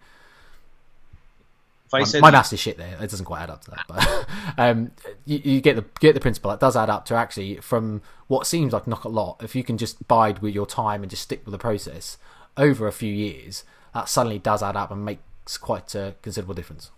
My, 1.92 2.06
my 2.22 2.32
maths 2.32 2.54
is 2.54 2.60
shit 2.60 2.78
there. 2.78 2.98
It 3.02 3.10
doesn't 3.10 3.26
quite 3.26 3.42
add 3.42 3.50
up 3.50 3.64
to 3.64 3.72
that, 3.72 3.86
but 3.88 4.28
um, 4.60 4.92
you, 5.26 5.40
you, 5.44 5.62
get 5.62 5.76
the 5.76 5.86
get 6.00 6.14
the 6.14 6.20
principle. 6.20 6.52
It 6.52 6.60
does 6.60 6.76
add 6.76 6.90
up 6.90 7.06
to 7.06 7.16
actually 7.16 7.56
from 7.58 8.04
what 8.28 8.46
seems 8.46 8.74
like 8.74 8.86
not 8.86 9.06
a 9.06 9.10
lot. 9.10 9.42
If 9.42 9.56
you 9.56 9.64
can 9.64 9.78
just 9.78 10.08
bide 10.08 10.40
with 10.40 10.54
your 10.54 10.68
time 10.68 11.02
and 11.02 11.10
just 11.10 11.24
stick 11.24 11.42
with 11.46 11.52
the 11.52 11.58
process 11.58 12.20
over 12.58 12.86
a 12.86 12.92
few 12.92 13.12
years, 13.12 13.64
that 13.96 14.08
suddenly 14.08 14.38
does 14.38 14.62
add 14.62 14.76
up 14.76 14.92
and 14.92 15.04
makes 15.04 15.58
quite 15.58 15.96
a 15.96 16.14
considerable 16.22 16.54
difference. 16.54 16.92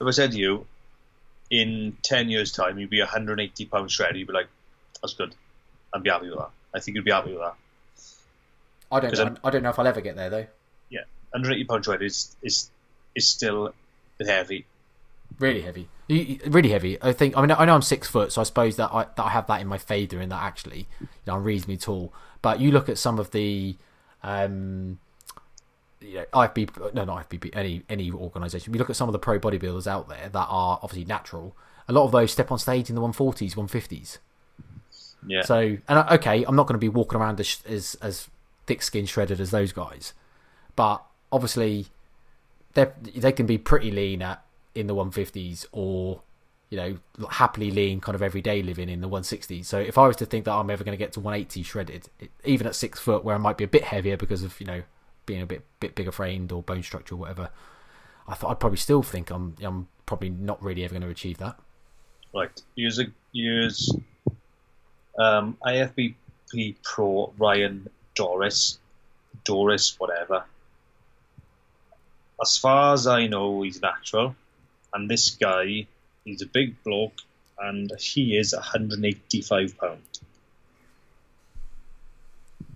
If 0.00 0.06
I 0.06 0.10
said 0.10 0.32
to 0.32 0.38
you, 0.38 0.66
in 1.50 1.96
ten 2.02 2.28
years' 2.28 2.52
time, 2.52 2.78
you'd 2.78 2.90
be 2.90 3.00
180 3.00 3.64
pounds 3.66 3.92
shredded, 3.92 4.16
you'd 4.18 4.28
be 4.28 4.34
like, 4.34 4.48
"That's 5.02 5.14
good," 5.14 5.34
I'd 5.92 6.02
be 6.02 6.10
happy 6.10 6.28
with 6.28 6.38
that. 6.38 6.50
I 6.74 6.80
think 6.80 6.96
you'd 6.96 7.04
be 7.04 7.12
happy 7.12 7.32
with 7.32 7.40
that. 7.40 7.54
I 8.90 9.00
don't. 9.00 9.14
Know, 9.14 9.36
I 9.42 9.50
don't 9.50 9.62
know 9.62 9.70
if 9.70 9.78
I'll 9.78 9.86
ever 9.86 10.00
get 10.00 10.16
there 10.16 10.30
though. 10.30 10.46
Yeah, 10.90 11.00
180 11.30 11.64
pounds 11.64 11.84
shredded 11.86 12.06
is 12.06 12.36
is 12.42 12.70
is 13.14 13.28
still 13.28 13.74
heavy. 14.24 14.66
Really 15.38 15.62
heavy. 15.62 15.88
Really 16.08 16.70
heavy. 16.70 16.98
I 17.02 17.12
think. 17.12 17.36
I 17.36 17.40
mean, 17.40 17.50
I 17.50 17.64
know 17.64 17.74
I'm 17.74 17.82
six 17.82 18.08
foot, 18.08 18.32
so 18.32 18.40
I 18.40 18.44
suppose 18.44 18.76
that 18.76 18.90
I 18.92 19.04
that 19.04 19.24
I 19.24 19.30
have 19.30 19.46
that 19.48 19.60
in 19.60 19.66
my 19.66 19.78
favour 19.78 20.20
in 20.20 20.28
that 20.28 20.42
actually, 20.42 20.86
you 21.00 21.08
know, 21.26 21.34
I'm 21.34 21.44
reasonably 21.44 21.76
tall. 21.76 22.12
But 22.42 22.60
you 22.60 22.70
look 22.70 22.88
at 22.88 22.96
some 22.96 23.18
of 23.18 23.32
the, 23.32 23.76
um, 24.22 25.00
you 26.00 26.14
know, 26.14 26.24
IFB, 26.32 26.94
no, 26.94 27.04
not 27.04 27.28
IFBB, 27.28 27.50
any 27.54 27.82
any 27.88 28.12
organisation. 28.12 28.72
You 28.72 28.78
look 28.78 28.88
at 28.88 28.96
some 28.96 29.08
of 29.08 29.12
the 29.12 29.18
pro 29.18 29.40
bodybuilders 29.40 29.86
out 29.86 30.08
there 30.08 30.28
that 30.28 30.46
are 30.48 30.78
obviously 30.82 31.04
natural. 31.04 31.56
A 31.88 31.92
lot 31.92 32.04
of 32.04 32.12
those 32.12 32.30
step 32.32 32.52
on 32.52 32.58
stage 32.58 32.88
in 32.88 32.94
the 32.94 33.00
140s, 33.00 33.54
150s. 33.54 34.18
Yeah. 35.26 35.42
So, 35.42 35.76
and 35.88 36.10
okay, 36.10 36.44
I'm 36.44 36.56
not 36.56 36.66
going 36.66 36.74
to 36.74 36.84
be 36.84 36.88
walking 36.88 37.20
around 37.20 37.40
as 37.40 37.62
as, 37.66 37.96
as 38.02 38.28
thick 38.66 38.82
skin 38.82 39.06
shredded 39.06 39.40
as 39.40 39.50
those 39.50 39.72
guys, 39.72 40.12
but 40.74 41.04
obviously 41.30 41.86
they 42.74 42.86
they 43.16 43.32
can 43.32 43.46
be 43.46 43.58
pretty 43.58 43.90
lean 43.90 44.22
at 44.22 44.44
in 44.74 44.86
the 44.86 44.94
150s 44.94 45.66
or 45.72 46.20
you 46.70 46.76
know 46.76 46.98
happily 47.30 47.70
lean 47.70 48.00
kind 48.00 48.14
of 48.14 48.22
everyday 48.22 48.62
living 48.62 48.88
in 48.88 49.00
the 49.00 49.08
160s 49.08 49.64
so 49.64 49.78
if 49.78 49.96
i 49.96 50.06
was 50.06 50.16
to 50.16 50.26
think 50.26 50.44
that 50.44 50.52
i'm 50.52 50.68
ever 50.70 50.84
going 50.84 50.96
to 50.96 51.02
get 51.02 51.12
to 51.12 51.20
180 51.20 51.62
shredded 51.62 52.08
even 52.44 52.66
at 52.66 52.74
six 52.74 53.00
foot 53.00 53.24
where 53.24 53.34
i 53.34 53.38
might 53.38 53.56
be 53.56 53.64
a 53.64 53.68
bit 53.68 53.84
heavier 53.84 54.16
because 54.16 54.42
of 54.42 54.58
you 54.60 54.66
know 54.66 54.82
being 55.24 55.40
a 55.40 55.46
bit 55.46 55.64
bit 55.80 55.94
bigger 55.94 56.12
framed 56.12 56.52
or 56.52 56.62
bone 56.62 56.82
structure 56.82 57.14
or 57.14 57.18
whatever 57.18 57.50
i 58.28 58.34
thought 58.34 58.50
i'd 58.50 58.60
probably 58.60 58.76
still 58.76 59.02
think 59.02 59.30
i'm 59.30 59.54
i'm 59.62 59.88
probably 60.04 60.28
not 60.28 60.62
really 60.62 60.84
ever 60.84 60.92
going 60.92 61.02
to 61.02 61.08
achieve 61.08 61.38
that 61.38 61.58
right 62.34 62.62
use 62.74 62.98
a 62.98 63.04
use 63.32 63.96
um 65.18 65.56
IFBB 65.64 66.76
pro 66.82 67.32
ryan 67.38 67.88
doris 68.14 68.78
doris 69.44 69.98
whatever 69.98 70.44
as 72.40 72.58
far 72.58 72.94
as 72.94 73.06
I 73.06 73.26
know, 73.26 73.62
he's 73.62 73.80
natural. 73.80 74.36
And 74.92 75.10
this 75.10 75.30
guy, 75.30 75.86
he's 76.24 76.42
a 76.42 76.46
big 76.46 76.82
bloke, 76.84 77.20
and 77.58 77.90
he 77.98 78.36
is 78.36 78.52
185 78.52 79.78
pound. 79.78 80.02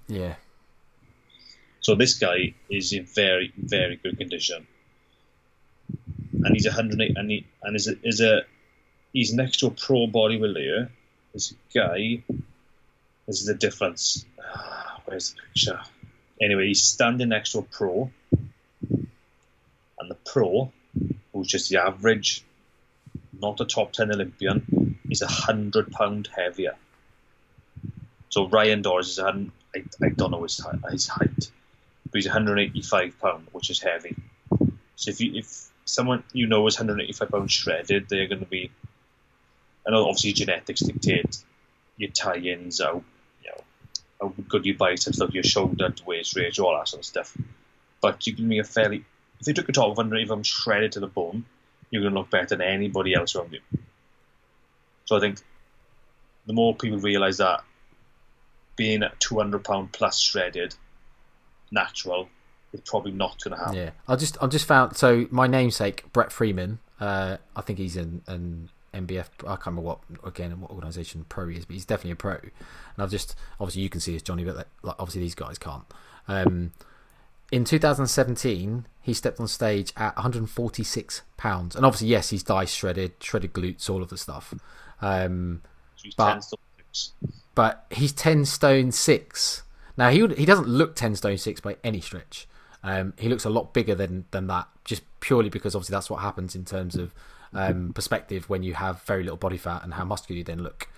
Yeah. 0.06 0.34
So 1.80 1.94
this 1.94 2.14
guy 2.14 2.54
is 2.68 2.92
in 2.92 3.04
very, 3.06 3.52
very 3.56 3.96
good 3.96 4.18
condition, 4.18 4.66
and 6.32 6.54
he's 6.54 6.66
108, 6.66 7.16
and 7.16 7.30
he 7.30 7.46
and 7.62 7.76
is 7.76 7.88
a, 7.88 7.94
is 8.02 8.20
a 8.20 8.42
he's 9.12 9.32
next 9.32 9.58
to 9.58 9.68
a 9.68 9.70
pro 9.70 10.06
bodybuilder. 10.06 10.90
This 11.32 11.54
guy. 11.74 12.22
This 13.26 13.40
is 13.40 13.46
the 13.46 13.54
difference. 13.54 14.24
Where's 15.04 15.32
the 15.32 15.42
picture? 15.42 15.80
Anyway, 16.40 16.68
he's 16.68 16.82
standing 16.82 17.28
next 17.28 17.52
to 17.52 17.58
a 17.58 17.62
pro 17.62 18.10
and 20.00 20.10
the 20.10 20.16
pro, 20.30 20.72
who's 21.32 21.46
just 21.46 21.68
the 21.70 21.80
average, 21.80 22.42
not 23.40 23.60
a 23.60 23.64
top 23.64 23.92
10 23.92 24.12
Olympian, 24.12 24.98
is 25.08 25.22
a 25.22 25.26
hundred 25.26 25.92
pound 25.92 26.28
heavier. 26.34 26.74
So 28.30 28.48
Ryan 28.48 28.82
Doris 28.82 29.08
is, 29.08 29.18
I, 29.18 29.48
I 29.74 30.08
don't 30.16 30.30
know 30.30 30.42
his, 30.42 30.64
his 30.90 31.06
height, 31.06 31.50
but 32.04 32.14
he's 32.14 32.26
185 32.26 33.20
pound, 33.20 33.46
which 33.52 33.70
is 33.70 33.80
heavy. 33.80 34.16
So 34.96 35.10
if 35.10 35.20
you, 35.20 35.34
if 35.34 35.68
someone 35.84 36.24
you 36.32 36.46
know 36.46 36.66
is 36.66 36.76
185 36.78 37.30
pounds 37.30 37.52
shredded, 37.52 38.08
they're 38.08 38.28
going 38.28 38.40
to 38.40 38.46
be, 38.46 38.70
and 39.86 39.94
obviously 39.94 40.32
genetics 40.32 40.80
dictate 40.80 41.38
your 41.96 42.10
tie-ins, 42.10 42.80
how, 42.80 43.02
you 43.42 43.50
know, 43.50 43.64
how 44.20 44.34
good 44.48 44.64
your 44.64 44.76
biceps 44.76 45.18
look, 45.18 45.34
your 45.34 45.42
shoulder 45.42 45.92
waist 46.06 46.36
ratio, 46.36 46.66
all 46.66 46.78
that 46.78 46.88
sort 46.88 47.00
of 47.00 47.06
stuff. 47.06 47.36
But 48.00 48.26
you 48.26 48.34
can 48.34 48.48
be 48.48 48.58
a 48.58 48.64
fairly 48.64 49.04
if 49.40 49.46
you 49.46 49.54
took 49.54 49.68
a 49.68 49.72
top 49.72 49.96
100 49.96 50.22
of 50.22 50.28
them 50.28 50.42
shredded 50.42 50.92
to 50.92 51.00
the 51.00 51.06
bone, 51.06 51.44
you're 51.90 52.02
going 52.02 52.12
to 52.12 52.20
look 52.20 52.30
better 52.30 52.56
than 52.56 52.60
anybody 52.60 53.14
else 53.14 53.34
around 53.34 53.52
you. 53.52 53.60
So 55.06 55.16
I 55.16 55.20
think 55.20 55.38
the 56.46 56.52
more 56.52 56.74
people 56.74 56.98
realise 56.98 57.38
that 57.38 57.64
being 58.76 59.02
at 59.02 59.18
200 59.20 59.64
pound 59.64 59.92
plus 59.92 60.18
shredded, 60.18 60.74
natural, 61.70 62.28
is 62.72 62.80
probably 62.82 63.12
not 63.12 63.42
going 63.42 63.56
to 63.56 63.62
happen. 63.62 63.76
Yeah, 63.76 63.90
I 64.06 64.16
just 64.16 64.36
I 64.42 64.46
just 64.46 64.66
found 64.66 64.96
so 64.96 65.26
my 65.30 65.46
namesake 65.46 66.04
Brett 66.12 66.30
Freeman 66.30 66.78
Uh, 67.00 67.38
I 67.56 67.62
think 67.62 67.78
he's 67.78 67.96
an, 67.96 68.22
an 68.26 68.70
MBF. 68.94 69.26
I 69.46 69.56
can't 69.56 69.66
remember 69.66 69.82
what 69.82 69.98
again 70.24 70.60
what 70.60 70.70
organisation 70.70 71.24
pro 71.28 71.48
he 71.48 71.56
is, 71.56 71.64
but 71.64 71.74
he's 71.74 71.84
definitely 71.84 72.12
a 72.12 72.16
pro. 72.16 72.32
And 72.32 72.50
I've 72.98 73.10
just 73.10 73.34
obviously 73.58 73.82
you 73.82 73.88
can 73.88 74.00
see 74.00 74.12
this 74.12 74.22
Johnny, 74.22 74.44
but 74.44 74.68
like, 74.82 74.96
obviously 74.98 75.20
these 75.22 75.34
guys 75.34 75.58
can't. 75.58 75.84
Um, 76.28 76.72
in 77.50 77.64
2017, 77.64 78.86
he 79.00 79.14
stepped 79.14 79.40
on 79.40 79.48
stage 79.48 79.92
at 79.96 80.14
146 80.16 81.22
pounds, 81.36 81.74
and 81.74 81.84
obviously 81.84 82.08
yes, 82.08 82.30
he's 82.30 82.42
dice 82.42 82.72
shredded, 82.72 83.12
shredded 83.20 83.52
glutes, 83.52 83.90
all 83.90 84.02
of 84.02 84.08
the 84.08 84.18
stuff. 84.18 84.54
Um, 85.00 85.62
but, 86.16 86.44
but 87.54 87.86
he's 87.90 88.12
10 88.12 88.44
stone 88.44 88.92
six. 88.92 89.62
Now 89.96 90.10
he 90.10 90.26
he 90.34 90.46
doesn't 90.46 90.68
look 90.68 90.94
10 90.94 91.16
stone 91.16 91.38
six 91.38 91.60
by 91.60 91.76
any 91.82 92.00
stretch. 92.00 92.46
Um, 92.82 93.12
he 93.18 93.28
looks 93.28 93.44
a 93.44 93.50
lot 93.50 93.74
bigger 93.74 93.94
than 93.94 94.24
than 94.30 94.46
that, 94.46 94.68
just 94.84 95.02
purely 95.20 95.50
because 95.50 95.74
obviously 95.74 95.94
that's 95.94 96.08
what 96.08 96.20
happens 96.20 96.54
in 96.54 96.64
terms 96.64 96.96
of 96.96 97.12
um, 97.52 97.92
perspective 97.92 98.48
when 98.48 98.62
you 98.62 98.74
have 98.74 99.02
very 99.02 99.22
little 99.22 99.36
body 99.36 99.56
fat 99.56 99.82
and 99.82 99.94
how 99.94 100.04
muscular 100.04 100.38
you 100.38 100.44
then 100.44 100.62
look. 100.62 100.88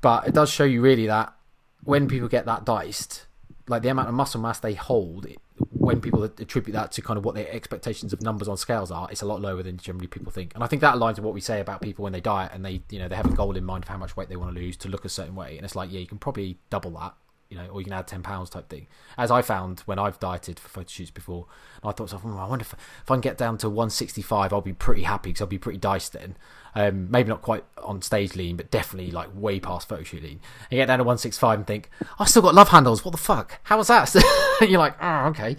But 0.00 0.28
it 0.28 0.34
does 0.34 0.50
show 0.50 0.64
you 0.64 0.80
really 0.80 1.06
that 1.06 1.34
when 1.82 2.08
people 2.08 2.28
get 2.28 2.46
that 2.46 2.64
diced, 2.64 3.26
like 3.68 3.82
the 3.82 3.88
amount 3.88 4.08
of 4.08 4.14
muscle 4.14 4.40
mass 4.40 4.58
they 4.58 4.74
hold, 4.74 5.26
when 5.70 6.00
people 6.00 6.22
attribute 6.24 6.74
that 6.74 6.92
to 6.92 7.02
kind 7.02 7.16
of 7.16 7.24
what 7.24 7.34
their 7.34 7.50
expectations 7.50 8.12
of 8.12 8.20
numbers 8.20 8.48
on 8.48 8.56
scales 8.56 8.90
are, 8.90 9.08
it's 9.10 9.22
a 9.22 9.26
lot 9.26 9.40
lower 9.40 9.62
than 9.62 9.76
generally 9.76 10.06
people 10.06 10.32
think. 10.32 10.54
And 10.54 10.64
I 10.64 10.66
think 10.66 10.82
that 10.82 10.94
aligns 10.94 11.16
with 11.16 11.24
what 11.24 11.34
we 11.34 11.40
say 11.40 11.60
about 11.60 11.80
people 11.80 12.02
when 12.02 12.12
they 12.12 12.20
diet 12.20 12.52
and 12.54 12.64
they, 12.64 12.82
you 12.90 12.98
know, 12.98 13.08
they 13.08 13.16
have 13.16 13.26
a 13.26 13.34
goal 13.34 13.56
in 13.56 13.64
mind 13.64 13.84
of 13.84 13.88
how 13.88 13.96
much 13.96 14.16
weight 14.16 14.28
they 14.28 14.36
want 14.36 14.54
to 14.54 14.60
lose 14.60 14.76
to 14.78 14.88
look 14.88 15.04
a 15.04 15.08
certain 15.08 15.34
way. 15.34 15.56
And 15.56 15.64
it's 15.64 15.76
like, 15.76 15.92
yeah, 15.92 16.00
you 16.00 16.06
can 16.06 16.18
probably 16.18 16.58
double 16.70 16.90
that 16.92 17.14
you 17.48 17.56
know, 17.56 17.66
or 17.68 17.80
you 17.80 17.84
can 17.84 17.92
add 17.92 18.06
ten 18.06 18.22
pounds 18.22 18.50
type 18.50 18.68
thing. 18.68 18.86
As 19.16 19.30
I 19.30 19.42
found 19.42 19.80
when 19.80 19.98
I've 19.98 20.18
dieted 20.18 20.58
for 20.58 20.68
photo 20.68 20.88
shoots 20.88 21.10
before, 21.10 21.46
I 21.82 21.88
thought, 21.88 21.96
to 22.08 22.16
myself, 22.16 22.24
I 22.24 22.48
wonder 22.48 22.62
if, 22.62 22.72
if 22.72 23.10
I 23.10 23.14
can 23.14 23.20
get 23.20 23.38
down 23.38 23.58
to 23.58 23.70
one 23.70 23.90
sixty 23.90 24.22
five, 24.22 24.52
I'll 24.52 24.60
be 24.60 24.72
pretty 24.72 25.02
happy 25.02 25.30
because 25.30 25.42
I'll 25.42 25.46
be 25.48 25.58
pretty 25.58 25.78
diced 25.78 26.12
then. 26.12 26.36
Um, 26.76 27.10
maybe 27.10 27.28
not 27.28 27.42
quite 27.42 27.64
on 27.78 28.02
stage 28.02 28.34
lean, 28.34 28.56
but 28.56 28.70
definitely 28.70 29.12
like 29.12 29.28
way 29.34 29.60
past 29.60 29.88
photo 29.88 30.02
shoot 30.02 30.22
lean. 30.22 30.40
And 30.70 30.78
get 30.78 30.86
down 30.86 30.98
to 30.98 31.04
one 31.04 31.18
six 31.18 31.38
five 31.38 31.58
and 31.58 31.66
think, 31.66 31.90
I've 32.18 32.28
still 32.28 32.42
got 32.42 32.54
love 32.54 32.68
handles. 32.68 33.04
What 33.04 33.12
the 33.12 33.18
fuck? 33.18 33.60
How 33.64 33.76
was 33.76 33.88
that? 33.88 34.12
you're 34.60 34.78
like, 34.78 34.96
oh, 35.00 35.26
okay 35.26 35.56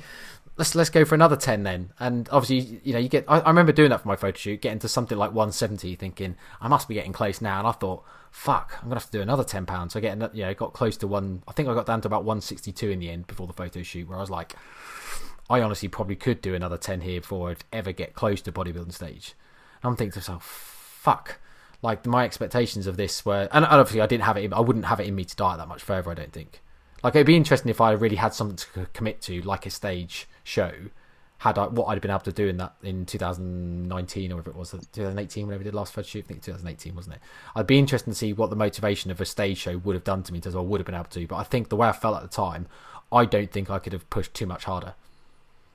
let's 0.58 0.76
let's 0.76 0.89
go 0.89 1.04
for 1.06 1.15
another 1.15 1.36
10 1.36 1.63
then. 1.63 1.91
And 2.00 2.30
obviously 2.32 2.82
you 2.84 2.94
know 2.94 3.00
you 3.00 3.10
get 3.10 3.26
I, 3.28 3.39
I, 3.39 3.50
remember 3.50 3.72
doing 3.72 3.89
that 3.89 4.02
for 4.02 4.08
my 4.08 4.15
photo 4.15 4.38
shoot 4.38 4.62
getting 4.62 4.80
to 4.80 4.88
something 4.88 5.18
like 5.18 5.32
170 5.32 5.96
thinking 5.96 6.36
i 6.62 6.68
must 6.68 6.88
be 6.88 6.94
getting 6.94 7.13
close 7.13 7.41
now. 7.41 7.60
And 7.60 7.68
i 7.68 7.72
thought 7.72 8.04
fuck 8.32 8.78
i'm 8.82 8.89
gonna 8.89 9.00
have 9.00 9.06
to 9.06 9.12
do 9.12 9.22
another 9.22 9.44
10 9.44 9.65
pounds. 9.65 9.94
So 9.94 10.00
getting 10.00 10.28
yeah 10.34 10.54
got 10.54 10.74
close 10.74 10.98
to 10.98 11.08
one 11.08 11.44
i 11.48 11.52
think 11.52 11.68
i 11.68 11.74
got 11.74 11.86
down 11.86 12.02
to 12.02 12.08
about 12.08 12.24
162 12.24 12.89
in 12.89 13.00
the 13.00 13.10
end 13.10 13.28
before 13.28 13.48
the 13.48 13.54
photo 13.54 13.82
shoot 13.84 14.08
where 14.08 14.18
i 14.18 14.22
was 14.22 14.30
like 14.30 14.56
i 15.50 15.62
honestly 15.62 15.88
probably 15.88 16.15
could 16.15 16.41
do 16.41 16.56
another 16.56 16.78
10 16.78 17.02
here 17.02 17.22
before 17.22 17.52
i'd 17.52 17.63
ever 17.74 17.91
get 17.91 18.13
close 18.13 18.41
to 18.41 18.52
bodybuilding 18.52 18.94
stage. 18.94 19.36
And 19.82 19.89
i'm 19.89 19.96
thinking 19.96 20.13
to 20.13 20.20
myself 20.20 20.46
fuck. 20.46 21.39
Like 21.82 22.08
my 22.08 22.24
expectations 22.24 22.88
of 22.88 22.98
this 22.98 23.26
were 23.26 23.48
and 23.52 23.65
obviously 23.65 24.02
i 24.02 24.08
didn't 24.08 24.24
have 24.24 24.38
it 24.38 24.46
in, 24.46 24.54
i 24.54 24.60
wouldn't 24.60 24.86
have 24.86 25.00
it 25.00 25.08
in 25.08 25.15
me 25.15 25.26
to 25.26 25.36
diet 25.36 25.60
that 25.60 25.68
much 25.68 25.84
further 25.84 26.12
i 26.12 26.13
don't 26.13 26.34
think. 26.34 26.62
Like 27.04 27.13
it'd 27.13 27.28
be 27.28 27.36
interesting 27.36 27.70
if 27.70 27.80
I 27.80 27.91
really 27.91 28.15
had 28.15 28.34
something 28.34 28.58
to 28.58 28.88
commit 28.94 29.22
to, 29.24 29.39
like 29.41 29.68
a 29.68 29.70
stage 29.70 30.28
show. 30.46 30.72
Had 31.40 31.58
I 31.58 31.68
what 31.68 31.88
I'd 31.88 32.02
been 32.02 32.12
able 32.12 32.22
to 32.22 32.32
do 32.32 32.48
in 32.48 32.58
that 32.58 32.76
in 32.82 33.06
2019 33.06 34.32
or 34.32 34.36
whatever 34.36 34.52
it 34.52 34.56
was, 34.56 34.74
uh, 34.74 34.78
2018, 34.94 35.46
whenever 35.46 35.60
we 35.60 35.64
did 35.66 35.76
last 35.76 35.94
photo 35.94 36.08
shoot, 36.08 36.24
I 36.24 36.28
think 36.30 36.44
2018 36.44 36.96
wasn't 36.96 37.16
it? 37.16 37.22
I'd 37.56 37.68
be 37.68 37.78
interested 37.78 38.10
to 38.10 38.16
see 38.16 38.32
what 38.32 38.50
the 38.50 38.56
motivation 38.56 39.12
of 39.12 39.20
a 39.20 39.26
stage 39.26 39.58
show 39.58 39.78
would 39.80 39.96
have 39.96 40.06
done 40.06 40.24
to 40.24 40.34
me, 40.34 40.42
as 40.46 40.56
I 40.56 40.62
would 40.62 40.80
have 40.80 40.86
been 40.86 40.96
able 40.96 41.06
to. 41.06 41.28
But 41.28 41.36
I 41.36 41.44
think 41.44 41.68
the 41.68 41.76
way 41.76 41.90
I 41.90 41.92
felt 41.92 42.16
at 42.16 42.22
the 42.22 42.30
time, 42.30 42.68
I 43.12 43.26
don't 43.26 43.52
think 43.52 43.70
I 43.70 43.80
could 43.80 43.92
have 43.92 44.10
pushed 44.10 44.34
too 44.34 44.46
much 44.46 44.64
harder. 44.64 44.94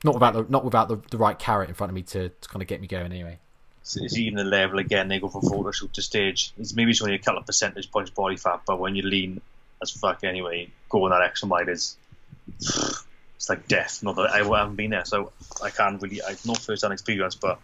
Not 0.03 0.15
without 0.15 0.33
the 0.33 0.47
not 0.49 0.65
without 0.65 0.89
the, 0.89 0.97
the 1.11 1.19
right 1.19 1.39
carrot 1.39 1.69
in 1.69 1.75
front 1.75 1.91
of 1.91 1.95
me 1.95 2.03
to, 2.05 2.31
to 2.31 2.49
kind 2.49 2.63
of 2.63 2.69
get 2.69 2.81
me 2.81 2.87
going 2.87 3.13
anyway. 3.13 3.39
So 3.83 4.03
it's 4.03 4.17
even 4.17 4.37
the 4.37 4.45
level 4.45 4.79
again. 4.79 5.09
They 5.09 5.21
go 5.21 5.29
from 5.29 5.43
photo 5.43 5.71
shoot 5.73 5.93
to 5.95 6.03
stage. 6.03 6.55
It's 6.59 6.75
maybe 6.75 6.93
it's 6.93 7.03
only 7.03 7.17
a 7.17 7.19
couple 7.19 7.39
of 7.39 7.47
percentage 7.47 7.91
points 7.91 8.11
body 8.11 8.37
fat, 8.37 8.63
but 8.67 8.79
when 8.79 8.95
you 8.95 9.03
lean 9.03 9.43
as 9.83 9.91
fuck 9.91 10.25
anyway. 10.25 10.71
Going 10.89 11.11
that 11.11 11.23
extra 11.23 11.49
mile 11.49 11.69
is 11.69 11.97
it's 13.40 13.48
like 13.48 13.66
death. 13.68 14.03
Not 14.03 14.16
that 14.16 14.33
I 14.33 14.44
haven't 14.44 14.76
been 14.76 14.90
there, 14.90 15.07
so 15.07 15.33
I 15.64 15.70
can't 15.70 16.00
really. 16.03 16.20
I 16.22 16.31
have 16.31 16.44
no 16.44 16.53
first-hand 16.53 16.92
experience, 16.92 17.37
but 17.37 17.59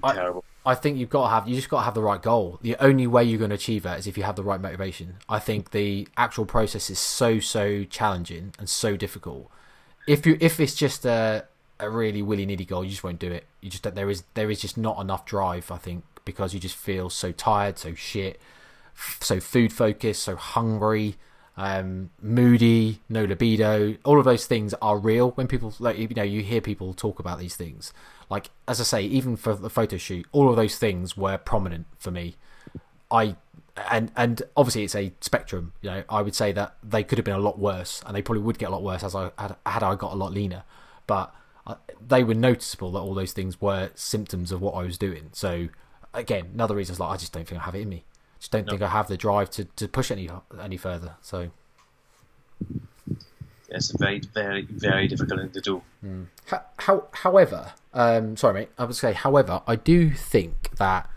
I, 0.00 0.14
terrible. 0.14 0.44
I 0.64 0.76
think 0.76 0.96
you've 0.96 1.10
got 1.10 1.24
to 1.24 1.30
have 1.30 1.48
you 1.48 1.56
just 1.56 1.68
got 1.68 1.78
to 1.80 1.84
have 1.84 1.94
the 1.94 2.02
right 2.02 2.22
goal. 2.22 2.60
The 2.62 2.76
only 2.78 3.08
way 3.08 3.24
you're 3.24 3.40
going 3.40 3.50
to 3.50 3.56
achieve 3.56 3.82
that 3.82 3.98
is 3.98 4.06
if 4.06 4.16
you 4.16 4.22
have 4.22 4.36
the 4.36 4.44
right 4.44 4.60
motivation. 4.60 5.16
I 5.28 5.40
think 5.40 5.72
the 5.72 6.06
actual 6.16 6.46
process 6.46 6.88
is 6.88 7.00
so 7.00 7.40
so 7.40 7.82
challenging 7.82 8.54
and 8.60 8.68
so 8.68 8.96
difficult. 8.96 9.50
If 10.06 10.24
you 10.24 10.38
if 10.40 10.60
it's 10.60 10.76
just 10.76 11.04
a 11.04 11.46
a 11.80 11.90
really 11.90 12.22
willy 12.22 12.46
nilly 12.46 12.64
goal, 12.64 12.84
you 12.84 12.90
just 12.90 13.02
won't 13.02 13.18
do 13.18 13.32
it. 13.32 13.46
You 13.60 13.70
just 13.70 13.82
there 13.82 14.08
is 14.08 14.22
there 14.34 14.52
is 14.52 14.60
just 14.60 14.78
not 14.78 15.00
enough 15.00 15.26
drive. 15.26 15.72
I 15.72 15.78
think 15.78 16.04
because 16.24 16.54
you 16.54 16.60
just 16.60 16.76
feel 16.76 17.10
so 17.10 17.32
tired, 17.32 17.76
so 17.76 17.92
shit 17.94 18.40
so 19.20 19.40
food 19.40 19.72
focused, 19.72 20.22
so 20.22 20.36
hungry, 20.36 21.16
um, 21.56 22.10
moody, 22.20 23.00
no 23.08 23.24
libido. 23.24 23.96
All 24.04 24.18
of 24.18 24.24
those 24.24 24.46
things 24.46 24.74
are 24.82 24.98
real. 24.98 25.30
When 25.32 25.46
people 25.46 25.72
like 25.78 25.98
you 25.98 26.08
know 26.08 26.22
you 26.22 26.42
hear 26.42 26.60
people 26.60 26.94
talk 26.94 27.18
about 27.18 27.38
these 27.38 27.56
things. 27.56 27.92
Like 28.28 28.50
as 28.66 28.80
I 28.80 28.84
say, 28.84 29.02
even 29.02 29.36
for 29.36 29.54
the 29.54 29.70
photo 29.70 29.96
shoot, 29.96 30.26
all 30.32 30.50
of 30.50 30.56
those 30.56 30.76
things 30.76 31.16
were 31.16 31.38
prominent 31.38 31.86
for 31.98 32.10
me. 32.10 32.36
I 33.10 33.36
and 33.88 34.10
and 34.16 34.42
obviously 34.56 34.84
it's 34.84 34.96
a 34.96 35.12
spectrum. 35.20 35.72
You 35.80 35.90
know, 35.90 36.04
I 36.08 36.22
would 36.22 36.34
say 36.34 36.52
that 36.52 36.74
they 36.82 37.04
could 37.04 37.18
have 37.18 37.24
been 37.24 37.34
a 37.34 37.38
lot 37.38 37.58
worse, 37.58 38.02
and 38.04 38.16
they 38.16 38.22
probably 38.22 38.42
would 38.42 38.58
get 38.58 38.68
a 38.68 38.72
lot 38.72 38.82
worse 38.82 39.04
as 39.04 39.14
I 39.14 39.30
had, 39.38 39.56
had 39.64 39.82
I 39.82 39.94
got 39.94 40.12
a 40.12 40.16
lot 40.16 40.32
leaner. 40.32 40.64
But 41.06 41.32
uh, 41.66 41.76
they 42.04 42.24
were 42.24 42.34
noticeable 42.34 42.90
that 42.92 43.00
all 43.00 43.14
those 43.14 43.32
things 43.32 43.60
were 43.60 43.90
symptoms 43.94 44.50
of 44.50 44.60
what 44.60 44.72
I 44.72 44.82
was 44.82 44.98
doing. 44.98 45.30
So 45.32 45.68
again, 46.12 46.50
another 46.54 46.74
reason 46.74 46.94
is 46.94 47.00
like 47.00 47.10
I 47.10 47.16
just 47.16 47.32
don't 47.32 47.46
think 47.46 47.60
I 47.60 47.64
have 47.64 47.76
it 47.76 47.82
in 47.82 47.88
me 47.90 48.04
just 48.44 48.52
don't 48.52 48.66
no. 48.66 48.72
think 48.72 48.82
I 48.82 48.88
have 48.88 49.08
the 49.08 49.16
drive 49.16 49.48
to, 49.52 49.64
to 49.64 49.88
push 49.88 50.10
any 50.10 50.28
any 50.60 50.76
further. 50.76 51.14
So 51.22 51.50
it's 53.70 53.94
a 53.94 53.96
very 53.96 54.20
very 54.34 54.66
very 54.68 55.08
difficult 55.08 55.40
thing 55.40 55.50
to 55.52 55.60
do. 55.62 55.82
Mm. 56.04 56.26
How, 56.44 56.62
how, 56.76 57.04
however, 57.12 57.72
um, 57.94 58.36
sorry 58.36 58.54
mate, 58.54 58.68
I 58.76 58.84
would 58.84 58.96
say, 58.96 59.14
however, 59.14 59.62
I 59.66 59.76
do 59.76 60.10
think 60.10 60.76
that 60.76 61.08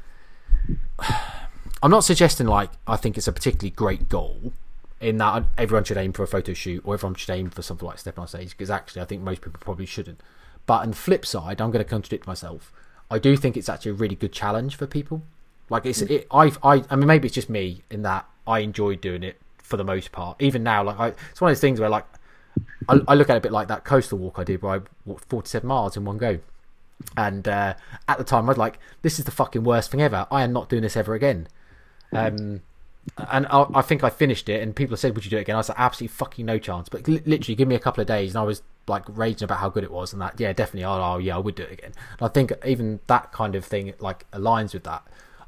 I'm 1.84 1.92
not 1.92 2.06
suggesting 2.06 2.48
like 2.48 2.70
I 2.88 2.96
think 2.96 3.18
it's 3.18 3.28
a 3.28 3.34
particularly 3.34 3.72
great 3.72 4.08
goal 4.08 4.54
in 5.02 5.18
that 5.18 5.44
everyone 5.58 5.84
should 5.84 5.98
aim 5.98 6.14
for 6.14 6.24
a 6.24 6.28
photo 6.28 6.54
shoot 6.54 6.82
or 6.86 6.94
everyone 6.94 7.16
should 7.16 7.32
aim 7.32 7.50
for 7.50 7.62
something 7.62 7.86
like 7.86 8.00
stepping 8.00 8.22
on 8.22 8.30
stage 8.30 8.52
because 8.52 8.70
actually 8.70 9.02
I 9.02 9.06
think 9.06 9.22
most 9.22 9.42
people 9.42 9.60
probably 9.60 9.86
shouldn't. 9.86 10.22
But 10.66 10.84
on 10.84 10.92
the 10.92 10.96
flip 10.96 11.26
side, 11.26 11.60
I'm 11.60 11.72
going 11.72 11.84
to 11.84 11.90
contradict 11.90 12.26
myself. 12.26 12.72
I 13.12 13.20
do 13.20 13.36
think 13.36 13.58
it's 13.58 13.68
actually 13.68 13.92
a 13.92 13.96
really 13.96 14.16
good 14.16 14.32
challenge 14.32 14.78
for 14.78 14.88
people. 14.88 15.24
Like 15.70 15.86
it's 15.86 16.02
it, 16.02 16.28
I 16.32 16.52
I 16.64 16.84
I 16.90 16.96
mean 16.96 17.08
maybe 17.08 17.28
it's 17.28 17.36
just 17.36 17.50
me 17.50 17.84
in 17.90 18.02
that 18.04 18.26
I 18.46 18.60
enjoy 18.60 18.96
doing 18.96 19.24
it 19.24 19.40
for 19.58 19.78
the 19.78 19.84
most 19.84 20.12
part. 20.12 20.42
Even 20.42 20.64
now, 20.64 20.84
like 20.84 21.00
I, 21.00 21.08
it's 21.32 21.42
one 21.42 21.52
of 21.52 21.56
those 21.56 21.62
things 21.62 21.80
where 21.80 21.90
like 21.90 22.06
I, 22.88 23.00
I 23.08 23.16
look 23.16 23.30
at 23.30 23.36
it 23.36 23.40
a 23.40 23.42
bit 23.42 23.52
like 23.52 23.68
that 23.68 23.84
coastal 23.84 24.18
walk 24.18 24.40
I 24.40 24.44
did 24.44 24.62
where 24.62 24.76
I 24.76 24.80
walked 25.06 25.26
47 25.26 25.68
miles 25.68 25.98
in 25.98 26.06
one 26.06 26.18
go. 26.18 26.40
And 27.16 27.48
uh, 27.48 27.76
at 28.08 28.18
the 28.18 28.24
time, 28.24 28.46
I 28.46 28.48
was 28.48 28.58
like, 28.58 28.80
"This 29.04 29.20
is 29.20 29.26
the 29.26 29.32
fucking 29.32 29.64
worst 29.64 29.92
thing 29.92 30.02
ever. 30.02 30.26
I 30.32 30.42
am 30.42 30.52
not 30.52 30.68
doing 30.68 30.82
this 30.82 30.98
ever 30.98 31.14
again." 31.14 31.48
Um, 32.12 32.62
and 33.18 33.46
I, 33.48 33.66
I, 33.76 33.82
think 33.82 34.04
I 34.04 34.10
finished 34.10 34.50
it, 34.50 34.64
and 34.64 34.76
people 34.76 34.98
said, 34.98 35.14
"Would 35.14 35.24
you 35.24 35.30
do 35.30 35.38
it 35.38 35.42
again?" 35.42 35.56
I 35.56 35.60
was 35.60 35.70
like, 35.70 35.80
"Absolutely 35.80 36.16
fucking 36.16 36.46
no 36.46 36.58
chance." 36.58 36.90
But 36.90 37.08
literally, 37.08 37.56
give 37.56 37.68
me 37.68 37.76
a 37.76 37.80
couple 37.80 38.02
of 38.02 38.08
days, 38.08 38.32
and 38.32 38.40
I 38.40 38.44
was 38.44 38.64
like 38.88 39.04
raging 39.10 39.44
about 39.44 39.60
how 39.60 39.70
good 39.70 39.84
it 39.84 39.92
was, 39.92 40.12
and 40.12 40.22
that 40.24 40.40
yeah, 40.40 40.54
definitely, 40.54 40.86
oh, 40.86 41.02
oh 41.02 41.18
yeah, 41.20 41.36
I 41.36 41.40
would 41.40 41.54
do 41.54 41.64
it 41.64 41.72
again. 41.72 41.92
And 42.20 42.28
I 42.28 42.30
think 42.30 42.52
even 42.66 43.00
that 43.06 43.32
kind 43.32 43.54
of 43.54 43.64
thing 43.64 43.94
like 44.00 44.30
aligns 44.32 44.74
with 44.74 44.84
that. 44.86 45.04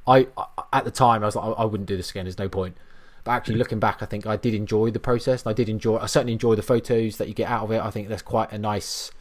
I 0.07 0.27
at 0.73 0.85
the 0.85 0.91
time 0.91 1.23
I 1.23 1.27
was 1.27 1.35
like 1.35 1.55
I 1.57 1.65
wouldn't 1.65 1.87
do 1.87 1.97
this 1.97 2.09
again. 2.11 2.25
There's 2.25 2.39
no 2.39 2.49
point. 2.49 2.77
But 3.23 3.31
actually, 3.31 3.55
looking 3.55 3.79
back, 3.79 4.01
I 4.01 4.05
think 4.05 4.25
I 4.25 4.37
did 4.37 4.53
enjoy 4.53 4.91
the 4.91 4.99
process. 4.99 5.45
I 5.45 5.53
did 5.53 5.69
enjoy. 5.69 5.97
I 5.97 6.05
certainly 6.05 6.33
enjoy 6.33 6.55
the 6.55 6.61
photos 6.61 7.17
that 7.17 7.27
you 7.27 7.33
get 7.33 7.49
out 7.49 7.63
of 7.63 7.71
it. 7.71 7.81
I 7.81 7.91
think 7.91 8.07
there's 8.07 8.21
quite 8.21 8.51
a 8.51 8.57
nice 8.57 9.11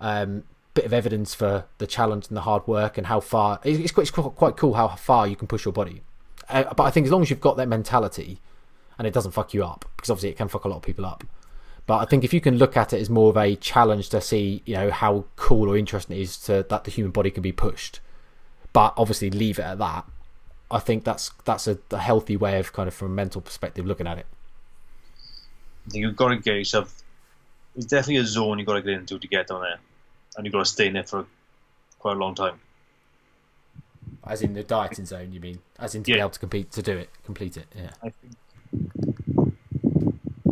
um, 0.00 0.44
bit 0.74 0.84
of 0.84 0.92
evidence 0.92 1.34
for 1.34 1.64
the 1.78 1.86
challenge 1.86 2.28
and 2.28 2.36
the 2.36 2.42
hard 2.42 2.66
work 2.66 2.96
and 2.96 3.06
how 3.06 3.20
far. 3.20 3.60
It's 3.64 3.92
quite, 3.92 4.02
it's 4.02 4.10
quite 4.10 4.56
cool 4.56 4.74
how 4.74 4.88
far 4.88 5.28
you 5.28 5.36
can 5.36 5.46
push 5.46 5.64
your 5.64 5.72
body. 5.72 6.02
Uh, 6.48 6.64
but 6.74 6.84
I 6.84 6.90
think 6.90 7.06
as 7.06 7.12
long 7.12 7.22
as 7.22 7.30
you've 7.30 7.40
got 7.40 7.56
that 7.58 7.68
mentality 7.68 8.40
and 8.98 9.06
it 9.06 9.14
doesn't 9.14 9.32
fuck 9.32 9.54
you 9.54 9.64
up, 9.64 9.84
because 9.96 10.10
obviously 10.10 10.30
it 10.30 10.36
can 10.36 10.48
fuck 10.48 10.64
a 10.64 10.68
lot 10.68 10.76
of 10.76 10.82
people 10.82 11.04
up. 11.04 11.24
But 11.86 11.98
I 11.98 12.04
think 12.04 12.24
if 12.24 12.32
you 12.32 12.40
can 12.40 12.58
look 12.58 12.76
at 12.76 12.92
it 12.92 13.00
as 13.00 13.10
more 13.10 13.30
of 13.30 13.36
a 13.36 13.56
challenge 13.56 14.08
to 14.10 14.20
see, 14.20 14.62
you 14.64 14.74
know, 14.74 14.90
how 14.90 15.24
cool 15.36 15.68
or 15.68 15.76
interesting 15.76 16.16
it 16.16 16.20
is 16.22 16.36
to 16.38 16.64
that 16.68 16.84
the 16.84 16.90
human 16.90 17.10
body 17.10 17.30
can 17.30 17.42
be 17.42 17.52
pushed 17.52 18.00
but 18.72 18.94
obviously 18.96 19.30
leave 19.30 19.58
it 19.58 19.62
at 19.62 19.78
that. 19.78 20.04
I 20.70 20.78
think 20.78 21.04
that's 21.04 21.30
that's 21.44 21.66
a, 21.66 21.78
a 21.90 21.98
healthy 21.98 22.36
way 22.36 22.58
of 22.58 22.72
kind 22.72 22.88
of 22.88 22.94
from 22.94 23.12
a 23.12 23.14
mental 23.14 23.40
perspective 23.40 23.86
looking 23.86 24.06
at 24.06 24.18
it. 24.18 24.26
You've 25.92 26.16
got 26.16 26.28
to 26.28 26.36
get 26.36 26.54
yourself. 26.54 27.02
It's 27.76 27.86
definitely 27.86 28.16
a 28.16 28.24
zone 28.24 28.58
you've 28.58 28.66
got 28.66 28.74
to 28.74 28.82
get 28.82 28.94
into 28.94 29.18
to 29.18 29.28
get 29.28 29.48
down 29.48 29.62
there, 29.62 29.78
and 30.36 30.46
you've 30.46 30.52
got 30.52 30.60
to 30.60 30.70
stay 30.70 30.86
in 30.86 30.94
there 30.94 31.04
for 31.04 31.26
quite 31.98 32.16
a 32.16 32.18
long 32.18 32.34
time. 32.34 32.60
As 34.24 34.40
in 34.42 34.54
the 34.54 34.62
dieting 34.62 35.04
zone, 35.04 35.32
you 35.32 35.40
mean? 35.40 35.58
As 35.78 35.94
in 35.94 36.04
to 36.04 36.10
yeah. 36.10 36.16
be 36.16 36.20
able 36.20 36.30
to 36.30 36.40
compete 36.40 36.70
to 36.72 36.82
do 36.82 36.96
it, 36.96 37.10
complete 37.24 37.56
it. 37.56 37.66
Yeah. 37.76 37.90
I 38.02 38.10
think. 38.10 38.36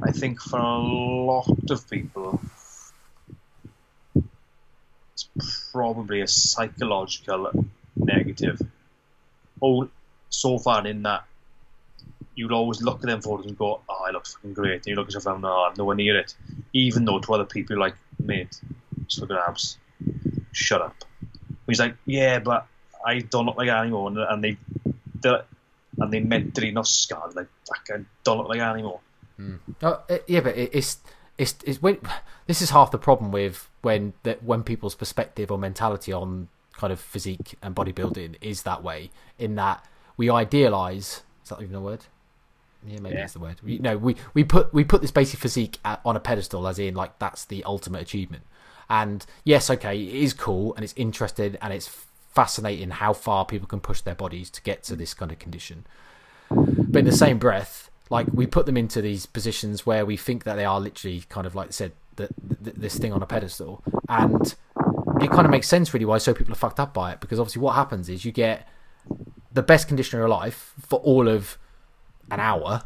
I 0.02 0.12
think 0.12 0.40
for 0.40 0.59
a 0.59 0.78
lot 0.78 1.70
of 1.70 1.88
people, 1.88 2.40
it's 5.14 5.28
probably 5.72 6.20
a 6.20 6.26
psychological 6.26 7.52
negative. 7.96 8.61
Oh, 9.62 9.88
so 10.29 10.59
far 10.59 10.87
in 10.87 11.03
that 11.03 11.24
you'll 12.35 12.55
always 12.55 12.81
look 12.83 12.96
at 12.96 13.07
them 13.07 13.20
photos 13.20 13.46
and 13.46 13.59
go, 13.59 13.81
"Oh, 13.88 14.05
I 14.07 14.11
look 14.11 14.26
fucking 14.26 14.55
great." 14.55 14.76
And 14.76 14.87
you 14.87 14.94
look 14.94 15.09
at 15.09 15.14
yourself 15.14 15.37
and, 15.37 15.44
"Oh, 15.44 15.68
I'm 15.68 15.74
nowhere 15.76 15.96
near 15.96 16.18
it." 16.18 16.35
Even 16.72 17.05
though 17.05 17.18
to 17.18 17.35
other 17.35 17.44
people, 17.44 17.79
like, 17.79 17.96
"Mate, 18.18 18.61
just 19.07 19.20
look 19.20 19.31
at 19.31 19.48
abs. 19.48 19.79
Shut 20.53 20.81
up." 20.81 20.94
He's 21.66 21.81
like, 21.81 21.96
"Yeah, 22.07 22.38
but 22.38 22.66
I 23.05 23.20
don't 23.20 23.46
look 23.46 23.57
like 23.57 23.68
anymore," 23.68 24.09
and, 24.09 24.42
they, 24.44 24.57
and 25.98 26.12
they 26.12 26.20
mentally 26.20 26.70
not 26.70 26.87
scarred. 26.87 27.35
Like, 27.35 27.48
I 27.90 28.05
don't 28.24 28.38
look 28.38 28.48
like 28.48 28.59
that 28.59 28.74
anymore. 28.74 29.00
Oh, 29.83 30.03
uh, 30.09 30.18
yeah, 30.26 30.40
but 30.40 30.57
it's 30.57 30.98
it's 31.38 31.57
it's 31.64 31.81
when 31.81 31.98
this 32.46 32.61
is 32.61 32.70
half 32.70 32.90
the 32.90 32.98
problem 32.98 33.33
with 33.33 33.68
when 33.81 34.12
that 34.22 34.42
when 34.42 34.62
people's 34.62 34.94
perspective 34.94 35.50
or 35.50 35.59
mentality 35.59 36.12
on 36.12 36.48
kind 36.80 36.92
of 36.92 36.98
physique 37.00 37.54
and 37.62 37.74
bodybuilding 37.74 38.36
is 38.40 38.62
that 38.62 38.82
way. 38.82 39.10
In 39.38 39.54
that 39.56 39.84
we 40.16 40.30
idealize. 40.30 41.22
Is 41.44 41.50
that 41.50 41.60
even 41.62 41.74
a 41.76 41.80
word? 41.80 42.04
Yeah, 42.86 43.00
maybe 43.00 43.14
Yeah. 43.16 43.20
that's 43.22 43.34
the 43.34 43.40
word. 43.40 43.56
We, 43.62 43.78
no, 43.78 43.96
we 43.98 44.16
we 44.32 44.42
put 44.44 44.72
we 44.72 44.84
put 44.84 45.02
this 45.02 45.10
basic 45.10 45.38
physique 45.38 45.78
at, 45.84 46.00
on 46.04 46.16
a 46.16 46.20
pedestal, 46.20 46.66
as 46.66 46.78
in 46.78 46.94
like 46.94 47.18
that's 47.18 47.44
the 47.44 47.62
ultimate 47.64 48.00
achievement. 48.02 48.44
And 48.88 49.24
yes, 49.44 49.68
okay, 49.70 49.94
it 50.00 50.14
is 50.14 50.32
cool 50.34 50.74
and 50.74 50.82
it's 50.84 50.94
interesting 50.96 51.56
and 51.62 51.72
it's 51.72 51.88
fascinating 52.32 52.90
how 52.90 53.12
far 53.12 53.44
people 53.44 53.68
can 53.68 53.80
push 53.80 54.00
their 54.00 54.14
bodies 54.14 54.50
to 54.50 54.62
get 54.62 54.82
to 54.84 54.96
this 54.96 55.14
kind 55.14 55.30
of 55.30 55.38
condition. 55.38 55.84
But 56.48 57.00
in 57.00 57.04
the 57.04 57.12
same 57.12 57.38
breath, 57.38 57.90
like 58.08 58.26
we 58.32 58.46
put 58.46 58.66
them 58.66 58.76
into 58.76 59.00
these 59.02 59.26
positions 59.26 59.84
where 59.86 60.04
we 60.06 60.16
think 60.16 60.44
that 60.44 60.56
they 60.56 60.64
are 60.64 60.80
literally 60.80 61.22
kind 61.28 61.46
of 61.46 61.54
like 61.54 61.68
I 61.68 61.72
said 61.72 61.92
that 62.16 62.30
this 62.38 62.98
thing 62.98 63.12
on 63.12 63.22
a 63.22 63.26
pedestal, 63.26 63.82
and 64.08 64.54
it 65.20 65.30
kind 65.30 65.44
of 65.44 65.50
makes 65.50 65.68
sense 65.68 65.92
really 65.92 66.06
why 66.06 66.18
so 66.18 66.35
people 66.35 66.52
are 66.52 66.56
fucked 66.56 66.80
up 66.80 66.94
by 66.94 67.12
it 67.12 67.20
because 67.20 67.38
obviously 67.38 67.62
what 67.62 67.74
happens 67.74 68.09
is 68.09 68.24
you 68.24 68.33
get 68.33 68.66
the 69.52 69.62
best 69.62 69.88
condition 69.88 70.18
of 70.18 70.22
your 70.22 70.28
life 70.28 70.74
for 70.80 70.98
all 71.00 71.28
of 71.28 71.59
an 72.30 72.40
hour 72.40 72.83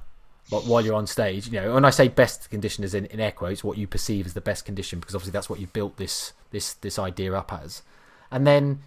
like 0.51 0.63
while 0.65 0.85
you're 0.85 0.95
on 0.95 1.07
stage 1.07 1.47
you 1.47 1.53
know 1.61 1.75
when 1.75 1.85
i 1.85 1.91
say 1.91 2.09
best 2.09 2.51
condition 2.51 2.85
is 2.85 2.95
in, 2.95 3.07
in 3.07 3.21
air 3.21 3.33
quotes 3.33 3.65
what 3.65 3.79
you 3.79 3.87
perceive 3.87 4.27
as 4.27 4.35
the 4.35 4.41
best 4.41 4.65
condition 4.65 5.01
because 5.01 5.15
obviously 5.15 5.33
that's 5.33 5.49
what 5.49 5.61
you 5.61 5.67
built 5.69 5.97
this 5.97 6.33
this 6.55 6.75
this 6.75 6.99
idea 6.99 7.35
up 7.35 7.53
as. 7.53 7.83
And 8.31 8.47
then 8.47 8.81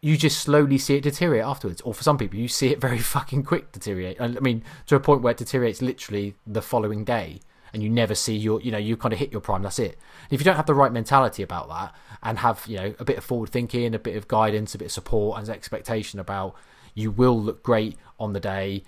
you 0.00 0.16
just 0.16 0.38
slowly 0.38 0.78
see 0.78 0.94
it 0.94 1.02
deteriorate 1.02 1.44
afterwards 1.44 1.80
or 1.80 1.92
for 1.92 2.04
some 2.04 2.16
people 2.16 2.38
you 2.38 2.46
see 2.46 2.68
it 2.68 2.80
very 2.80 2.98
fucking 3.16 3.42
quick 3.42 3.72
deteriorate 3.72 4.20
i 4.20 4.28
mean 4.28 4.62
to 4.86 4.94
a 4.94 5.00
point 5.00 5.22
where 5.22 5.32
it 5.32 5.36
deteriorates 5.36 5.82
literally 5.82 6.36
the 6.46 6.62
following 6.62 7.02
day 7.04 7.40
and 7.72 7.82
you 7.82 7.88
never 7.88 8.14
see 8.14 8.36
your 8.36 8.60
you 8.60 8.70
know 8.70 8.78
you 8.78 8.96
kind 8.96 9.12
of 9.12 9.18
hit 9.18 9.32
your 9.32 9.40
prime 9.40 9.62
that's 9.62 9.78
it 9.78 9.92
and 9.92 10.32
if 10.32 10.40
you 10.40 10.44
don't 10.44 10.56
have 10.56 10.66
the 10.66 10.74
right 10.74 10.92
mentality 10.92 11.42
about 11.42 11.68
that 11.68 11.94
and 12.22 12.38
have 12.38 12.64
you 12.66 12.76
know 12.76 12.94
a 12.98 13.04
bit 13.04 13.18
of 13.18 13.24
forward 13.24 13.50
thinking 13.50 13.94
a 13.94 13.98
bit 13.98 14.16
of 14.16 14.28
guidance 14.28 14.74
a 14.74 14.78
bit 14.78 14.86
of 14.86 14.92
support 14.92 15.38
and 15.38 15.48
expectation 15.48 16.18
about 16.18 16.54
you 16.94 17.10
will 17.10 17.40
look 17.40 17.62
great 17.62 17.96
on 18.18 18.32
the 18.32 18.40
day 18.40 18.82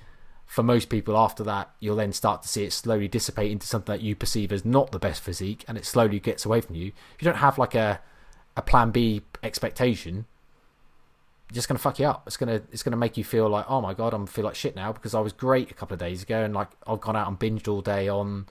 for 0.46 0.62
most 0.62 0.88
people 0.88 1.16
after 1.16 1.44
that 1.44 1.70
you'll 1.80 1.96
then 1.96 2.12
start 2.12 2.42
to 2.42 2.48
see 2.48 2.64
it 2.64 2.72
slowly 2.72 3.08
dissipate 3.08 3.50
into 3.50 3.66
something 3.66 3.94
that 3.94 4.02
you 4.02 4.16
perceive 4.16 4.52
as 4.52 4.64
not 4.64 4.90
the 4.92 4.98
best 4.98 5.22
physique 5.22 5.64
and 5.68 5.78
it 5.78 5.84
slowly 5.84 6.18
gets 6.18 6.44
away 6.44 6.60
from 6.60 6.74
you 6.74 6.88
if 7.14 7.22
you 7.22 7.26
don't 7.26 7.36
have 7.36 7.58
like 7.58 7.74
a 7.74 8.00
a 8.56 8.62
plan 8.62 8.90
b 8.90 9.22
expectation 9.42 10.26
just 11.52 11.68
gonna 11.68 11.78
fuck 11.78 11.98
you 11.98 12.06
up. 12.06 12.22
It's 12.26 12.36
gonna 12.36 12.62
it's 12.72 12.82
gonna 12.82 12.96
make 12.96 13.16
you 13.16 13.24
feel 13.24 13.48
like 13.48 13.66
oh 13.68 13.80
my 13.80 13.94
god, 13.94 14.14
I'm 14.14 14.26
feel 14.26 14.44
like 14.44 14.54
shit 14.54 14.76
now 14.76 14.92
because 14.92 15.14
I 15.14 15.20
was 15.20 15.32
great 15.32 15.70
a 15.70 15.74
couple 15.74 15.94
of 15.94 16.00
days 16.00 16.22
ago 16.22 16.42
and 16.42 16.54
like 16.54 16.68
I've 16.86 17.00
gone 17.00 17.16
out 17.16 17.28
and 17.28 17.38
binged 17.38 17.68
all 17.68 17.80
day 17.80 18.08
on 18.08 18.46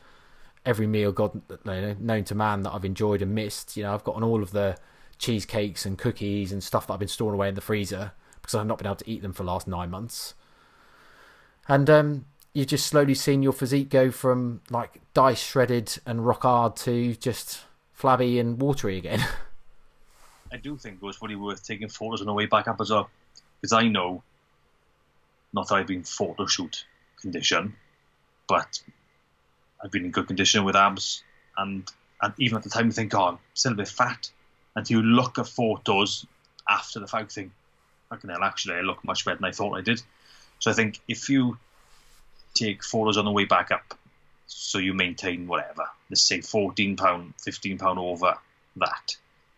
every 0.65 0.87
meal 0.87 1.11
God 1.11 1.41
known 1.65 2.23
to 2.25 2.35
man 2.35 2.63
that 2.63 2.73
I've 2.73 2.85
enjoyed 2.85 3.21
and 3.21 3.33
missed. 3.33 3.77
You 3.77 3.83
know, 3.83 3.93
I've 3.93 4.03
gotten 4.03 4.23
all 4.23 4.43
of 4.43 4.51
the 4.51 4.77
cheesecakes 5.17 5.85
and 5.85 5.97
cookies 5.97 6.51
and 6.51 6.63
stuff 6.63 6.87
that 6.87 6.93
I've 6.93 6.99
been 6.99 7.07
storing 7.07 7.35
away 7.35 7.49
in 7.49 7.55
the 7.55 7.61
freezer 7.61 8.11
because 8.41 8.55
I've 8.55 8.67
not 8.67 8.77
been 8.77 8.87
able 8.87 8.95
to 8.97 9.09
eat 9.09 9.21
them 9.21 9.33
for 9.33 9.43
the 9.43 9.51
last 9.51 9.67
nine 9.67 9.89
months. 9.89 10.33
And 11.67 11.89
um, 11.89 12.25
you've 12.53 12.67
just 12.67 12.87
slowly 12.87 13.13
seen 13.13 13.43
your 13.43 13.53
physique 13.53 13.89
go 13.89 14.11
from 14.11 14.61
like 14.69 15.01
dice 15.13 15.41
shredded 15.41 15.97
and 16.05 16.25
rock 16.25 16.43
hard 16.43 16.75
to 16.77 17.15
just 17.15 17.61
flabby 17.93 18.39
and 18.39 18.59
watery 18.59 18.97
again. 18.97 19.25
I 20.51 20.57
do 20.57 20.77
think 20.77 20.95
it 20.95 21.05
was 21.05 21.17
probably 21.17 21.35
worth 21.35 21.63
taking 21.63 21.89
photos 21.89 22.21
on 22.21 22.27
the 22.27 22.33
way 22.33 22.47
back 22.47 22.67
up 22.67 22.81
as 22.81 22.89
well, 22.89 23.09
because 23.61 23.71
I 23.71 23.87
know, 23.87 24.23
not 25.53 25.67
that 25.67 25.75
I've 25.75 25.87
been 25.87 26.03
photo 26.03 26.47
shoot 26.47 26.85
condition, 27.21 27.75
but 28.47 28.81
I've 29.83 29.91
been 29.91 30.05
in 30.05 30.11
good 30.11 30.27
condition 30.27 30.63
with 30.63 30.75
abs, 30.75 31.23
and 31.57 31.89
and 32.21 32.33
even 32.37 32.57
at 32.57 32.63
the 32.63 32.69
time 32.69 32.87
you 32.87 32.91
think, 32.91 33.13
oh, 33.15 33.23
I'm 33.23 33.39
still 33.53 33.73
a 33.73 33.75
bit 33.75 33.87
fat, 33.87 34.29
until 34.75 34.97
you 34.97 35.03
look 35.03 35.39
at 35.39 35.47
photos 35.47 36.25
after 36.67 36.99
the 36.99 37.07
fact, 37.07 37.31
think, 37.31 37.51
fucking 38.09 38.29
hell, 38.29 38.43
actually, 38.43 38.75
I 38.75 38.81
look 38.81 39.03
much 39.03 39.25
better 39.25 39.37
than 39.37 39.45
I 39.45 39.51
thought 39.51 39.77
I 39.77 39.81
did. 39.81 40.01
So 40.59 40.69
I 40.69 40.73
think 40.73 40.99
if 41.07 41.29
you 41.29 41.57
take 42.53 42.83
photos 42.83 43.17
on 43.17 43.25
the 43.25 43.31
way 43.31 43.45
back 43.45 43.71
up, 43.71 43.97
so 44.47 44.79
you 44.79 44.93
maintain 44.93 45.47
whatever, 45.47 45.85
let's 46.09 46.21
say 46.21 46.41
fourteen 46.41 46.95
pound, 46.95 47.33
fifteen 47.41 47.77
pound 47.77 47.99
over 47.99 48.35
that 48.75 49.15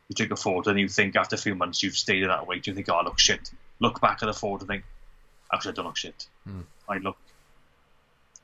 you 0.10 0.14
take 0.14 0.32
a 0.32 0.36
photo 0.36 0.72
and 0.72 0.80
you 0.80 0.90
think 0.90 1.16
after 1.16 1.36
a 1.36 1.40
few 1.40 1.56
months 1.56 1.82
you've 1.82 1.96
stayed 1.96 2.22
in 2.22 2.28
that 2.28 2.46
weight, 2.46 2.68
you 2.68 2.74
think, 2.74 2.90
oh, 2.90 2.96
I 2.96 3.04
look 3.04 3.18
shit. 3.18 3.50
Look 3.80 4.02
back 4.02 4.22
at 4.22 4.26
the 4.26 4.34
photo 4.34 4.60
and 4.60 4.68
think, 4.68 4.84
actually, 5.54 5.72
I 5.72 5.76
don't 5.76 5.86
look 5.86 5.96
shit. 5.96 6.28
Hmm. 6.46 6.62
I 6.90 6.98
look 6.98 7.16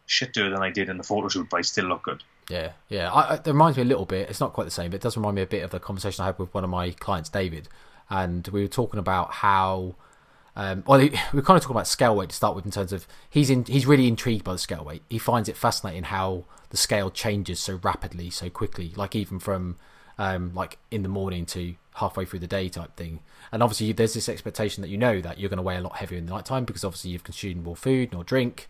shitter 0.08 0.50
than 0.52 0.62
I 0.62 0.70
did 0.70 0.90
in 0.90 0.98
the 0.98 1.04
photo 1.04 1.28
shoot, 1.28 1.48
but 1.50 1.58
I 1.58 1.62
still 1.62 1.86
look 1.86 2.04
good. 2.04 2.24
Yeah, 2.50 2.72
yeah. 2.90 3.12
I, 3.12 3.22
I, 3.22 3.36
it 3.36 3.48
reminds 3.48 3.78
me 3.78 3.84
a 3.84 3.88
little 3.88 4.06
bit. 4.06 4.30
It's 4.30 4.40
not 4.40 4.54
quite 4.54 4.64
the 4.64 4.72
same, 4.72 4.92
but 4.92 4.96
it 4.98 5.02
does 5.02 5.18
remind 5.18 5.36
me 5.36 5.42
a 5.42 5.48
bit 5.48 5.64
of 5.64 5.72
the 5.72 5.80
conversation 5.80 6.24
I 6.24 6.28
had 6.28 6.40
with 6.40 6.54
one 6.54 6.64
of 6.64 6.70
my 6.70 6.92
clients, 6.92 7.30
David, 7.30 7.68
and 8.10 8.48
we 8.50 8.62
were 8.62 8.68
talking 8.68 9.00
about 9.00 9.32
how. 9.34 9.96
Um, 10.56 10.84
well, 10.88 11.00
we 11.00 11.10
were 11.34 11.42
kind 11.42 11.58
of 11.58 11.62
talking 11.62 11.76
about 11.76 11.88
scale 11.88 12.16
weight 12.16 12.30
to 12.30 12.36
start 12.36 12.56
with, 12.56 12.66
in 12.66 12.72
terms 12.72 12.92
of 12.92 13.08
he's 13.30 13.50
in, 13.50 13.66
he's 13.66 13.86
really 13.86 14.08
intrigued 14.08 14.44
by 14.44 14.54
the 14.54 14.58
scale 14.58 14.84
weight. 14.84 15.04
He 15.10 15.20
finds 15.20 15.50
it 15.50 15.58
fascinating 15.58 16.04
how 16.04 16.46
the 16.70 16.78
scale 16.78 17.12
changes 17.12 17.60
so 17.60 17.80
rapidly, 17.84 18.30
so 18.30 18.50
quickly. 18.50 18.92
Like 18.96 19.16
even 19.16 19.40
from 19.40 19.76
um, 20.18 20.54
like 20.54 20.78
in 20.90 21.04
the 21.04 21.10
morning 21.10 21.46
to 21.48 21.76
halfway 21.96 22.26
through 22.26 22.40
the 22.40 22.48
day 22.48 22.70
type 22.70 22.96
thing. 22.96 23.20
And 23.52 23.62
obviously, 23.64 23.92
there's 23.92 24.14
this 24.14 24.30
expectation 24.30 24.82
that 24.82 24.90
you 24.90 24.98
know 24.98 25.22
that 25.22 25.40
you're 25.40 25.50
going 25.50 25.58
to 25.58 25.64
weigh 25.64 25.78
a 25.78 25.82
lot 25.82 25.98
heavier 25.98 26.18
in 26.18 26.26
the 26.26 26.34
night 26.34 26.46
time 26.46 26.66
because 26.66 26.84
obviously 26.84 27.12
you've 27.12 27.24
consumed 27.24 27.64
more 27.64 27.76
food, 27.76 28.14
more 28.14 28.24
drink, 28.24 28.68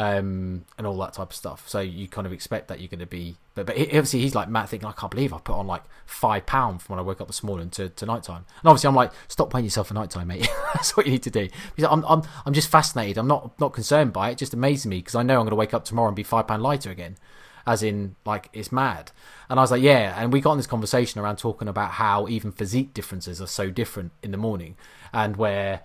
um, 0.00 0.64
and 0.78 0.86
all 0.86 0.96
that 0.96 1.12
type 1.12 1.28
of 1.28 1.36
stuff. 1.36 1.68
So 1.68 1.78
you 1.78 2.08
kind 2.08 2.26
of 2.26 2.32
expect 2.32 2.68
that 2.68 2.80
you're 2.80 2.88
going 2.88 3.00
to 3.00 3.06
be. 3.06 3.36
But, 3.54 3.66
but 3.66 3.76
obviously, 3.76 4.20
he's 4.20 4.34
like 4.34 4.48
Matt 4.48 4.70
thinking, 4.70 4.88
I 4.88 4.92
can't 4.92 5.10
believe 5.10 5.34
I 5.34 5.38
put 5.38 5.54
on 5.54 5.66
like 5.66 5.82
five 6.06 6.46
pounds 6.46 6.82
from 6.82 6.94
when 6.96 7.04
I 7.04 7.06
woke 7.06 7.20
up 7.20 7.26
this 7.26 7.42
morning 7.42 7.68
to, 7.70 7.90
to 7.90 8.06
nighttime. 8.06 8.46
And 8.62 8.68
obviously, 8.68 8.88
I'm 8.88 8.94
like, 8.94 9.12
stop 9.28 9.52
weighing 9.52 9.66
yourself 9.66 9.88
for 9.88 9.94
nighttime, 9.94 10.28
mate. 10.28 10.48
That's 10.74 10.96
what 10.96 11.04
you 11.04 11.12
need 11.12 11.22
to 11.24 11.30
do. 11.30 11.50
Because 11.76 11.92
I'm, 11.92 12.02
I'm, 12.06 12.22
I'm 12.46 12.54
just 12.54 12.70
fascinated. 12.70 13.18
I'm 13.18 13.26
not 13.26 13.60
not 13.60 13.74
concerned 13.74 14.14
by 14.14 14.30
it. 14.30 14.32
It 14.32 14.38
just 14.38 14.54
amazes 14.54 14.86
me 14.86 15.00
because 15.00 15.14
I 15.14 15.22
know 15.22 15.34
I'm 15.34 15.40
going 15.40 15.50
to 15.50 15.56
wake 15.56 15.74
up 15.74 15.84
tomorrow 15.84 16.08
and 16.08 16.16
be 16.16 16.22
five 16.22 16.46
pound 16.46 16.62
lighter 16.62 16.90
again 16.90 17.18
as 17.66 17.82
in 17.82 18.16
like 18.24 18.48
it's 18.54 18.72
mad. 18.72 19.12
And 19.50 19.60
I 19.60 19.62
was 19.62 19.70
like, 19.70 19.82
yeah. 19.82 20.14
And 20.16 20.32
we 20.32 20.40
got 20.40 20.52
in 20.52 20.56
this 20.56 20.66
conversation 20.66 21.20
around 21.20 21.36
talking 21.36 21.68
about 21.68 21.90
how 21.92 22.26
even 22.26 22.52
physique 22.52 22.94
differences 22.94 23.38
are 23.38 23.46
so 23.46 23.68
different 23.68 24.12
in 24.22 24.30
the 24.30 24.38
morning, 24.38 24.76
and 25.12 25.36
where 25.36 25.82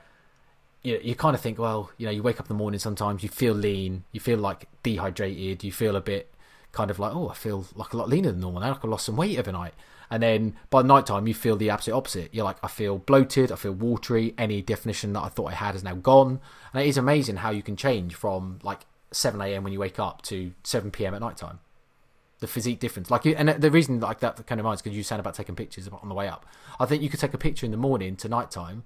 you 0.85 0.99
you 1.03 1.15
kind 1.15 1.35
of 1.35 1.41
think, 1.41 1.57
well, 1.59 1.91
you 1.97 2.05
know, 2.05 2.11
you 2.11 2.23
wake 2.23 2.39
up 2.39 2.45
in 2.45 2.55
the 2.55 2.57
morning 2.57 2.79
sometimes, 2.79 3.23
you 3.23 3.29
feel 3.29 3.53
lean, 3.53 4.03
you 4.11 4.19
feel 4.19 4.37
like 4.37 4.67
dehydrated, 4.83 5.63
you 5.63 5.71
feel 5.71 5.95
a 5.95 6.01
bit 6.01 6.31
kind 6.71 6.91
of 6.91 6.99
like, 6.99 7.15
oh, 7.15 7.29
I 7.29 7.33
feel 7.33 7.65
like 7.75 7.93
a 7.93 7.97
lot 7.97 8.09
leaner 8.09 8.31
than 8.31 8.41
normal 8.41 8.61
now. 8.61 8.71
Like 8.71 8.85
I 8.85 8.87
lost 8.87 9.05
some 9.05 9.15
weight 9.15 9.39
overnight. 9.39 9.73
And 10.11 10.21
then 10.21 10.55
by 10.69 10.83
night 10.83 11.07
time, 11.07 11.27
you 11.27 11.33
feel 11.33 11.55
the 11.55 11.69
absolute 11.69 11.97
opposite. 11.97 12.33
You're 12.33 12.45
like, 12.45 12.57
I 12.61 12.67
feel 12.67 12.99
bloated, 12.99 13.51
I 13.51 13.55
feel 13.55 13.71
watery. 13.71 14.35
Any 14.37 14.61
definition 14.61 15.13
that 15.13 15.21
I 15.21 15.29
thought 15.29 15.51
I 15.51 15.55
had 15.55 15.73
is 15.75 15.83
now 15.83 15.95
gone. 15.95 16.39
And 16.73 16.83
it 16.83 16.87
is 16.87 16.97
amazing 16.97 17.37
how 17.37 17.49
you 17.49 17.63
can 17.63 17.75
change 17.75 18.13
from 18.13 18.59
like 18.61 18.81
7 19.11 19.41
a.m. 19.41 19.63
when 19.63 19.73
you 19.73 19.79
wake 19.79 19.99
up 19.99 20.21
to 20.23 20.51
7 20.63 20.91
p.m. 20.91 21.15
at 21.15 21.21
night 21.21 21.37
time 21.37 21.59
the 22.39 22.47
physique 22.47 22.79
difference. 22.79 23.09
Like, 23.09 23.25
and 23.25 23.49
the 23.49 23.71
reason 23.71 23.99
like 23.99 24.19
that 24.19 24.45
kind 24.45 24.59
of 24.59 24.65
minds 24.65 24.81
because 24.81 24.95
you 24.95 25.03
said 25.03 25.19
about 25.19 25.35
taking 25.35 25.55
pictures 25.55 25.87
on 25.87 26.09
the 26.09 26.15
way 26.15 26.27
up. 26.27 26.45
I 26.79 26.85
think 26.85 27.01
you 27.01 27.09
could 27.09 27.19
take 27.19 27.33
a 27.33 27.37
picture 27.37 27.65
in 27.65 27.71
the 27.71 27.77
morning 27.77 28.15
to 28.17 28.29
nighttime, 28.29 28.83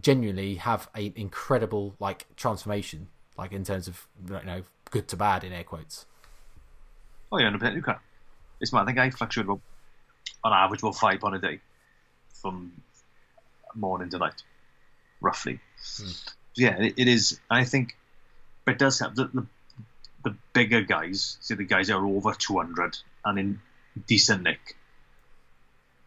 genuinely 0.00 0.56
have 0.56 0.88
an 0.94 1.12
incredible 1.16 1.94
like 1.98 2.26
transformation, 2.36 3.08
like 3.36 3.52
in 3.52 3.64
terms 3.64 3.88
of 3.88 4.06
you 4.26 4.40
know 4.44 4.62
good 4.90 5.08
to 5.08 5.16
bad 5.16 5.44
in 5.44 5.52
air 5.52 5.64
quotes. 5.64 6.06
Oh, 7.30 7.38
yeah, 7.38 7.50
100% 7.50 7.74
you 7.74 7.82
can. 7.82 7.96
It's 8.60 8.72
mad. 8.72 8.82
I 8.82 8.86
think 8.86 8.98
I 8.98 9.10
fluctuate 9.10 9.44
about, 9.44 9.60
on 10.42 10.52
average, 10.52 10.80
about 10.82 10.96
five 10.96 11.20
pound 11.20 11.34
a 11.34 11.38
day 11.38 11.60
from 12.32 12.72
morning 13.74 14.08
to 14.10 14.18
night, 14.18 14.42
roughly. 15.20 15.60
Hmm. 15.98 16.10
Yeah, 16.54 16.82
it, 16.82 16.94
it 16.96 17.08
is. 17.08 17.38
I 17.50 17.64
think, 17.64 17.96
but 18.64 18.72
it 18.72 18.78
does 18.78 18.98
have 19.00 19.14
the, 19.14 19.26
the 19.26 19.46
the 20.24 20.36
bigger 20.52 20.82
guys, 20.82 21.38
say 21.40 21.54
the 21.54 21.64
guys 21.64 21.88
that 21.88 21.94
are 21.94 22.06
over 22.06 22.32
200 22.34 22.98
and 23.24 23.38
in 23.38 23.60
decent 24.06 24.42
nick, 24.42 24.76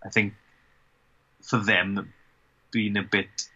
I 0.04 0.10
think 0.10 0.34
for 1.42 1.58
them 1.58 2.14
being 2.72 2.98
a 2.98 3.04
bit 3.04 3.50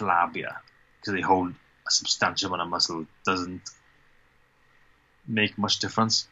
flabbier 0.00 0.56
because 1.00 1.14
they 1.14 1.20
hold 1.20 1.50
a 1.50 1.90
substantial 1.90 2.48
amount 2.48 2.62
of 2.62 2.68
muscle 2.68 3.06
doesn't 3.24 3.62
make 5.26 5.56
much 5.58 5.78
difference. 5.78 6.26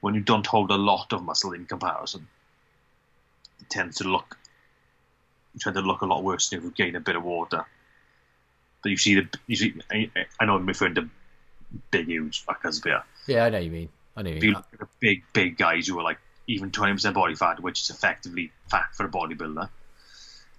When 0.00 0.14
you 0.14 0.20
don't 0.20 0.46
hold 0.46 0.70
a 0.70 0.76
lot 0.76 1.12
of 1.12 1.22
muscle 1.22 1.52
in 1.52 1.66
comparison, 1.66 2.26
it 3.60 3.68
tends 3.70 3.98
to 3.98 4.04
look 4.04 4.36
you 5.54 5.60
tend 5.60 5.76
to 5.76 5.82
look 5.82 6.02
a 6.02 6.06
lot 6.06 6.22
worse 6.22 6.52
if 6.52 6.62
you 6.62 6.70
gain 6.70 6.94
a 6.96 7.00
bit 7.00 7.16
of 7.16 7.24
water. 7.24 7.64
But 8.82 8.90
you 8.90 8.96
see 8.96 9.16
the 9.16 9.28
you 9.46 9.56
see, 9.56 9.74
I, 9.90 10.10
I 10.38 10.44
know 10.46 10.56
I'm 10.56 10.66
referring 10.66 10.94
to 10.94 11.08
big, 11.90 12.06
huge 12.06 12.44
fuckers 12.46 12.82
here. 12.82 13.02
Yeah, 13.26 13.44
I 13.44 13.50
know 13.50 13.58
you 13.58 13.70
mean. 13.70 13.88
I 14.16 14.22
know 14.22 14.30
you 14.30 14.36
If 14.36 14.44
you 14.44 14.50
mean. 14.50 14.56
look 14.56 14.66
at 14.72 14.78
the 14.78 14.88
big, 15.00 15.22
big 15.32 15.58
guys 15.58 15.86
who 15.86 15.98
are 15.98 16.02
like 16.02 16.18
even 16.46 16.70
20% 16.70 17.14
body 17.14 17.34
fat, 17.34 17.60
which 17.60 17.80
is 17.80 17.90
effectively 17.90 18.50
fat 18.70 18.86
for 18.94 19.04
a 19.04 19.08
bodybuilder, 19.08 19.68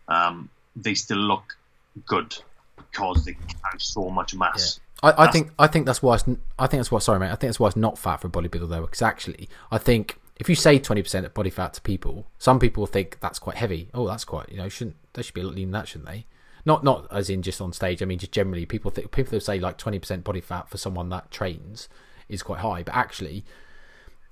um, 0.07 0.49
they 0.75 0.93
still 0.93 1.17
look 1.17 1.57
good 2.05 2.35
because 2.75 3.25
they 3.25 3.33
carry 3.33 3.79
so 3.79 4.09
much 4.09 4.35
mass. 4.35 4.79
I, 5.03 5.25
I 5.25 5.31
think 5.31 5.51
I 5.57 5.67
think 5.67 5.85
that's 5.85 6.01
why 6.01 6.15
it's, 6.15 6.23
I 6.59 6.67
think 6.67 6.79
that's 6.79 6.91
why 6.91 6.99
sorry 6.99 7.19
mate 7.19 7.27
I 7.27 7.35
think 7.35 7.49
that's 7.49 7.59
why 7.59 7.67
it's 7.67 7.75
not 7.75 7.97
fat 7.97 8.17
for 8.17 8.27
a 8.27 8.31
bodybuilder 8.31 8.69
though 8.69 8.81
because 8.81 9.01
actually 9.01 9.49
I 9.71 9.77
think 9.77 10.19
if 10.37 10.49
you 10.49 10.55
say 10.55 10.79
twenty 10.79 11.01
percent 11.01 11.25
of 11.25 11.33
body 11.33 11.49
fat 11.49 11.73
to 11.73 11.81
people 11.81 12.27
some 12.37 12.59
people 12.59 12.85
think 12.85 13.19
that's 13.19 13.39
quite 13.39 13.57
heavy. 13.57 13.89
Oh 13.93 14.07
that's 14.07 14.25
quite 14.25 14.49
you 14.49 14.57
know 14.57 14.69
shouldn't 14.69 14.97
they 15.13 15.21
should 15.21 15.33
be 15.33 15.43
lean 15.43 15.71
that 15.71 15.87
shouldn't 15.87 16.09
they? 16.09 16.25
Not 16.65 16.83
not 16.83 17.07
as 17.11 17.29
in 17.29 17.41
just 17.41 17.61
on 17.61 17.73
stage 17.73 18.01
I 18.01 18.05
mean 18.05 18.19
just 18.19 18.31
generally 18.31 18.65
people 18.65 18.91
think 18.91 19.11
people 19.11 19.39
say 19.39 19.59
like 19.59 19.77
twenty 19.77 19.99
percent 19.99 20.23
body 20.23 20.41
fat 20.41 20.69
for 20.69 20.77
someone 20.77 21.09
that 21.09 21.31
trains 21.31 21.89
is 22.29 22.43
quite 22.43 22.59
high 22.59 22.83
but 22.83 22.95
actually 22.95 23.43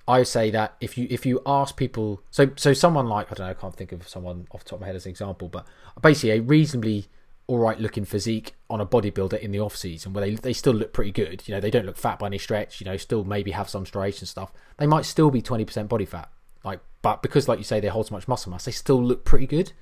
I 0.08 0.24
say 0.24 0.50
that 0.52 0.76
if 0.82 0.98
you 0.98 1.08
if 1.10 1.26
you 1.26 1.42
ask 1.46 1.76
people 1.76 2.22
so 2.30 2.52
so 2.56 2.74
someone 2.74 3.08
like 3.08 3.32
I 3.32 3.36
don't 3.36 3.48
know 3.48 3.52
I 3.52 3.56
can't 3.56 3.76
think 3.76 3.92
of 3.92 4.08
someone 4.08 4.48
off 4.52 4.64
the 4.64 4.70
top 4.70 4.78
of 4.78 4.82
my 4.82 4.88
head 4.88 4.96
as 4.96 5.06
an 5.06 5.12
example 5.12 5.50
but 5.50 5.66
basically 6.02 6.32
a 6.32 6.42
reasonably 6.42 7.08
all 7.50 7.58
right 7.58 7.80
looking 7.80 8.06
physique 8.06 8.54
on 8.70 8.80
a 8.80 8.86
bodybuilder 8.86 9.40
in 9.40 9.50
the 9.50 9.60
off 9.60 9.76
season 9.76 10.14
where 10.14 10.24
they 10.24 10.36
they 10.36 10.54
still 10.54 10.72
look 10.72 10.94
pretty 10.94 11.12
good. 11.12 11.42
You 11.48 11.56
know 11.56 11.60
they 11.60 11.72
don't 11.72 11.88
look 11.88 11.98
fat 11.98 12.20
by 12.20 12.28
any 12.28 12.38
stretch 12.38 12.80
you 12.80 12.86
know 12.86 12.96
still 12.96 13.24
maybe 13.24 13.50
have 13.50 13.68
some 13.68 13.88
striation 13.88 14.28
stuff. 14.28 14.54
They 14.78 14.86
might 14.86 15.04
still 15.04 15.32
be 15.32 15.42
20% 15.42 15.88
body 15.88 16.06
fat. 16.06 16.30
Like 16.64 16.80
but 17.02 17.24
because 17.24 17.48
like 17.48 17.58
you 17.58 17.64
say 17.64 17.80
they 17.80 17.88
hold 17.88 18.06
so 18.06 18.14
much 18.14 18.28
muscle 18.28 18.52
mass 18.52 18.66
they 18.66 18.72
still 18.72 19.04
look 19.04 19.26
pretty 19.26 19.48
good. 19.48 19.74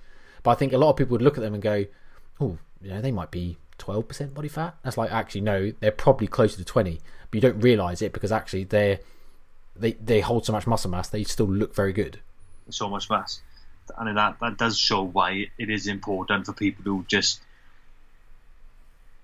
But 0.43 0.51
I 0.51 0.55
think 0.55 0.71
a 0.71 0.77
lot 0.77 0.91
of 0.91 0.95
people 0.95 1.11
would 1.11 1.21
look 1.21 1.37
at 1.37 1.41
them 1.41 1.53
and 1.53 1.61
go 1.61 1.83
oh 2.39 2.57
you 2.81 2.89
know 2.89 3.01
they 3.01 3.11
might 3.11 3.31
be 3.31 3.57
12% 3.79 4.33
body 4.33 4.47
fat. 4.47 4.77
That's 4.83 4.97
like 4.97 5.11
actually 5.11 5.41
no 5.41 5.73
they're 5.81 5.91
probably 5.91 6.27
closer 6.27 6.55
to 6.55 6.63
20 6.63 7.01
but 7.29 7.35
you 7.35 7.41
don't 7.41 7.59
realize 7.59 8.01
it 8.01 8.13
because 8.13 8.31
actually 8.31 8.63
they're 8.63 8.99
they 9.75 9.91
they 9.91 10.21
hold 10.21 10.45
so 10.45 10.53
much 10.53 10.67
muscle 10.67 10.89
mass 10.89 11.09
they 11.09 11.25
still 11.25 11.47
look 11.47 11.75
very 11.75 11.91
good. 11.91 12.21
So 12.69 12.87
much 12.87 13.09
mass. 13.09 13.41
And 13.97 14.15
that 14.15 14.39
that 14.39 14.57
does 14.57 14.77
show 14.79 15.03
why 15.03 15.47
it 15.57 15.69
is 15.69 15.87
important 15.87 16.45
for 16.45 16.53
people 16.53 16.85
to 16.85 17.05
just 17.09 17.41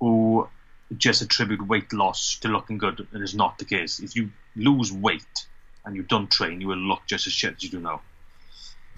who 0.03 0.49
just 0.97 1.21
attribute 1.21 1.65
weight 1.65 1.93
loss 1.93 2.37
to 2.39 2.49
looking 2.49 2.77
good. 2.77 2.99
And 3.13 3.21
It 3.21 3.23
is 3.23 3.33
not 3.33 3.57
the 3.57 3.63
case. 3.65 3.99
If 3.99 4.15
you 4.17 4.31
lose 4.55 4.91
weight 4.91 5.47
and 5.85 5.95
you 5.95 6.03
don't 6.03 6.29
train, 6.29 6.59
you 6.59 6.67
will 6.67 6.75
look 6.77 7.03
just 7.07 7.25
as 7.25 7.31
shit 7.33 7.55
as 7.55 7.63
you 7.63 7.69
do 7.69 7.79
now. 7.79 8.01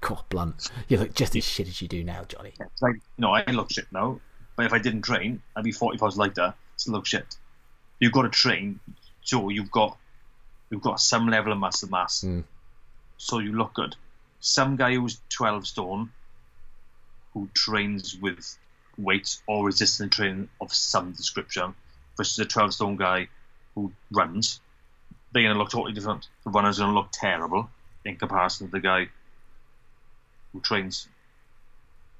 God, 0.00 0.24
blunt. 0.28 0.70
You 0.88 0.98
look 0.98 1.14
just 1.14 1.36
as 1.36 1.44
shit 1.44 1.68
as 1.68 1.80
you 1.80 1.86
do 1.86 2.02
now, 2.02 2.24
Johnny. 2.24 2.52
It's 2.58 2.82
Like, 2.82 2.96
know, 3.16 3.30
I 3.32 3.44
look 3.52 3.70
shit 3.72 3.86
now, 3.92 4.20
but 4.56 4.66
if 4.66 4.72
I 4.72 4.78
didn't 4.78 5.02
train, 5.02 5.40
I'd 5.54 5.62
be 5.64 5.72
forty 5.72 5.98
pounds 5.98 6.16
lighter. 6.16 6.52
Still 6.76 6.94
look 6.94 7.06
shit. 7.06 7.36
You've 8.00 8.12
got 8.12 8.22
to 8.22 8.28
train, 8.28 8.80
so 9.22 9.48
you've 9.50 9.70
got 9.70 9.96
you've 10.70 10.82
got 10.82 10.98
some 11.00 11.28
level 11.28 11.52
of 11.52 11.58
muscle 11.58 11.88
mass, 11.88 12.22
Mm. 12.24 12.42
so 13.18 13.38
you 13.38 13.52
look 13.52 13.72
good. 13.74 13.94
Some 14.40 14.74
guy 14.76 14.94
who's 14.96 15.20
twelve 15.30 15.64
stone, 15.66 16.10
who 17.34 17.48
trains 17.54 18.16
with 18.16 18.57
weights 18.98 19.42
or 19.46 19.64
resistance 19.64 20.14
training 20.14 20.48
of 20.60 20.72
some 20.72 21.12
description, 21.12 21.74
versus 22.16 22.38
a 22.38 22.44
twelve 22.44 22.74
stone 22.74 22.96
guy 22.96 23.28
who 23.74 23.92
runs, 24.10 24.60
they're 25.32 25.44
gonna 25.44 25.58
look 25.58 25.70
totally 25.70 25.92
different. 25.92 26.28
The 26.44 26.50
runner's 26.50 26.78
gonna 26.78 26.94
look 26.94 27.08
terrible 27.12 27.70
in 28.04 28.16
comparison 28.16 28.66
to 28.66 28.72
the 28.72 28.80
guy 28.80 29.08
who 30.52 30.60
trains 30.60 31.08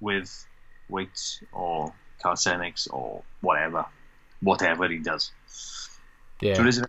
with 0.01 0.47
weights 0.89 1.43
or 1.53 1.93
calisthenics 2.23 2.87
or 2.87 3.23
whatever, 3.41 3.87
whatever 4.41 4.89
he 4.89 4.99
does. 4.99 5.33
Yeah. 6.41 6.55
So 6.55 6.63
it 6.63 6.69
is 6.69 6.85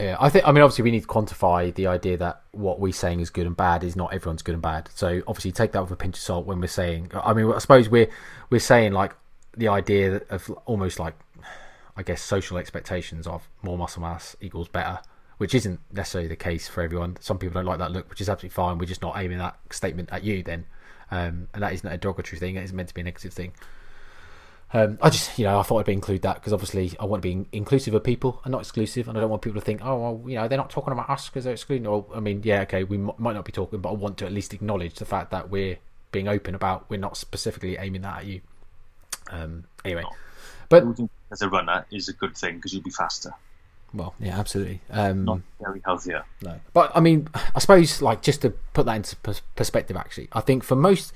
Yeah, 0.00 0.16
I 0.18 0.30
think. 0.30 0.48
I 0.48 0.52
mean, 0.52 0.62
obviously, 0.62 0.84
we 0.84 0.90
need 0.90 1.02
to 1.02 1.06
quantify 1.06 1.74
the 1.74 1.86
idea 1.86 2.16
that 2.16 2.42
what 2.52 2.80
we're 2.80 2.92
saying 2.92 3.20
is 3.20 3.28
good 3.28 3.46
and 3.46 3.56
bad 3.56 3.84
is 3.84 3.96
not 3.96 4.14
everyone's 4.14 4.42
good 4.42 4.54
and 4.54 4.62
bad. 4.62 4.88
So 4.94 5.22
obviously, 5.26 5.52
take 5.52 5.72
that 5.72 5.82
with 5.82 5.90
a 5.90 5.96
pinch 5.96 6.16
of 6.16 6.22
salt 6.22 6.46
when 6.46 6.60
we're 6.60 6.68
saying. 6.68 7.10
I 7.14 7.34
mean, 7.34 7.52
I 7.52 7.58
suppose 7.58 7.88
we're 7.88 8.08
we're 8.48 8.60
saying 8.60 8.92
like 8.92 9.14
the 9.56 9.68
idea 9.68 10.22
of 10.30 10.50
almost 10.64 10.98
like, 10.98 11.14
I 11.96 12.02
guess, 12.02 12.22
social 12.22 12.56
expectations 12.56 13.26
of 13.26 13.48
more 13.62 13.76
muscle 13.76 14.00
mass 14.00 14.36
equals 14.40 14.68
better, 14.68 15.00
which 15.36 15.54
isn't 15.54 15.80
necessarily 15.92 16.28
the 16.28 16.36
case 16.36 16.66
for 16.66 16.82
everyone. 16.82 17.18
Some 17.20 17.38
people 17.38 17.54
don't 17.54 17.66
like 17.66 17.78
that 17.78 17.92
look, 17.92 18.08
which 18.08 18.22
is 18.22 18.28
absolutely 18.28 18.54
fine. 18.54 18.78
We're 18.78 18.86
just 18.86 19.02
not 19.02 19.18
aiming 19.18 19.38
that 19.38 19.58
statement 19.70 20.08
at 20.12 20.24
you 20.24 20.42
then, 20.42 20.64
um, 21.10 21.48
and 21.52 21.62
that 21.62 21.74
isn't 21.74 21.90
a 21.90 21.98
derogatory 21.98 22.38
thing. 22.38 22.56
It 22.56 22.64
is 22.64 22.72
meant 22.72 22.88
to 22.88 22.94
be 22.94 23.02
a 23.02 23.04
negative 23.04 23.34
thing. 23.34 23.52
Um, 24.72 24.98
I 25.02 25.10
just, 25.10 25.36
you 25.38 25.46
know, 25.46 25.58
I 25.58 25.62
thought 25.62 25.80
I'd 25.80 25.92
include 25.92 26.22
that 26.22 26.36
because 26.36 26.52
obviously 26.52 26.92
I 27.00 27.04
want 27.04 27.22
to 27.22 27.28
be 27.28 27.46
inclusive 27.52 27.92
of 27.94 28.04
people 28.04 28.40
and 28.44 28.52
not 28.52 28.60
exclusive, 28.60 29.08
and 29.08 29.18
I 29.18 29.20
don't 29.20 29.30
want 29.30 29.42
people 29.42 29.60
to 29.60 29.64
think, 29.64 29.80
oh, 29.84 29.98
well, 29.98 30.30
you 30.30 30.36
know, 30.36 30.46
they're 30.46 30.58
not 30.58 30.70
talking 30.70 30.92
about 30.92 31.10
us 31.10 31.28
because 31.28 31.44
they're 31.44 31.54
excluding. 31.54 31.86
Or, 31.86 32.06
I 32.14 32.20
mean, 32.20 32.42
yeah, 32.44 32.60
okay, 32.62 32.84
we 32.84 32.96
m- 32.96 33.10
might 33.18 33.34
not 33.34 33.44
be 33.44 33.52
talking, 33.52 33.80
but 33.80 33.90
I 33.90 33.94
want 33.94 34.18
to 34.18 34.26
at 34.26 34.32
least 34.32 34.54
acknowledge 34.54 34.94
the 34.94 35.04
fact 35.04 35.32
that 35.32 35.50
we're 35.50 35.78
being 36.12 36.28
open 36.28 36.54
about 36.54 36.86
we're 36.88 36.98
not 36.98 37.16
specifically 37.16 37.76
aiming 37.78 38.02
that 38.02 38.18
at 38.18 38.26
you. 38.26 38.40
Um, 39.30 39.64
anyway, 39.84 40.04
but 40.68 40.84
as 41.30 41.42
a 41.42 41.48
runner 41.48 41.86
is 41.90 42.08
a 42.08 42.12
good 42.12 42.36
thing 42.36 42.56
because 42.56 42.72
you'll 42.72 42.82
be 42.82 42.90
faster, 42.90 43.32
well, 43.92 44.14
yeah, 44.20 44.38
absolutely. 44.38 44.80
Um, 44.90 45.24
not 45.24 45.40
very 45.60 45.82
healthier. 45.84 46.24
No, 46.42 46.60
but 46.72 46.92
I 46.94 47.00
mean, 47.00 47.28
I 47.34 47.58
suppose 47.58 48.00
like 48.00 48.22
just 48.22 48.42
to 48.42 48.50
put 48.50 48.86
that 48.86 48.94
into 48.94 49.16
perspective, 49.56 49.96
actually, 49.96 50.28
I 50.32 50.40
think 50.40 50.62
for 50.62 50.76
most 50.76 51.12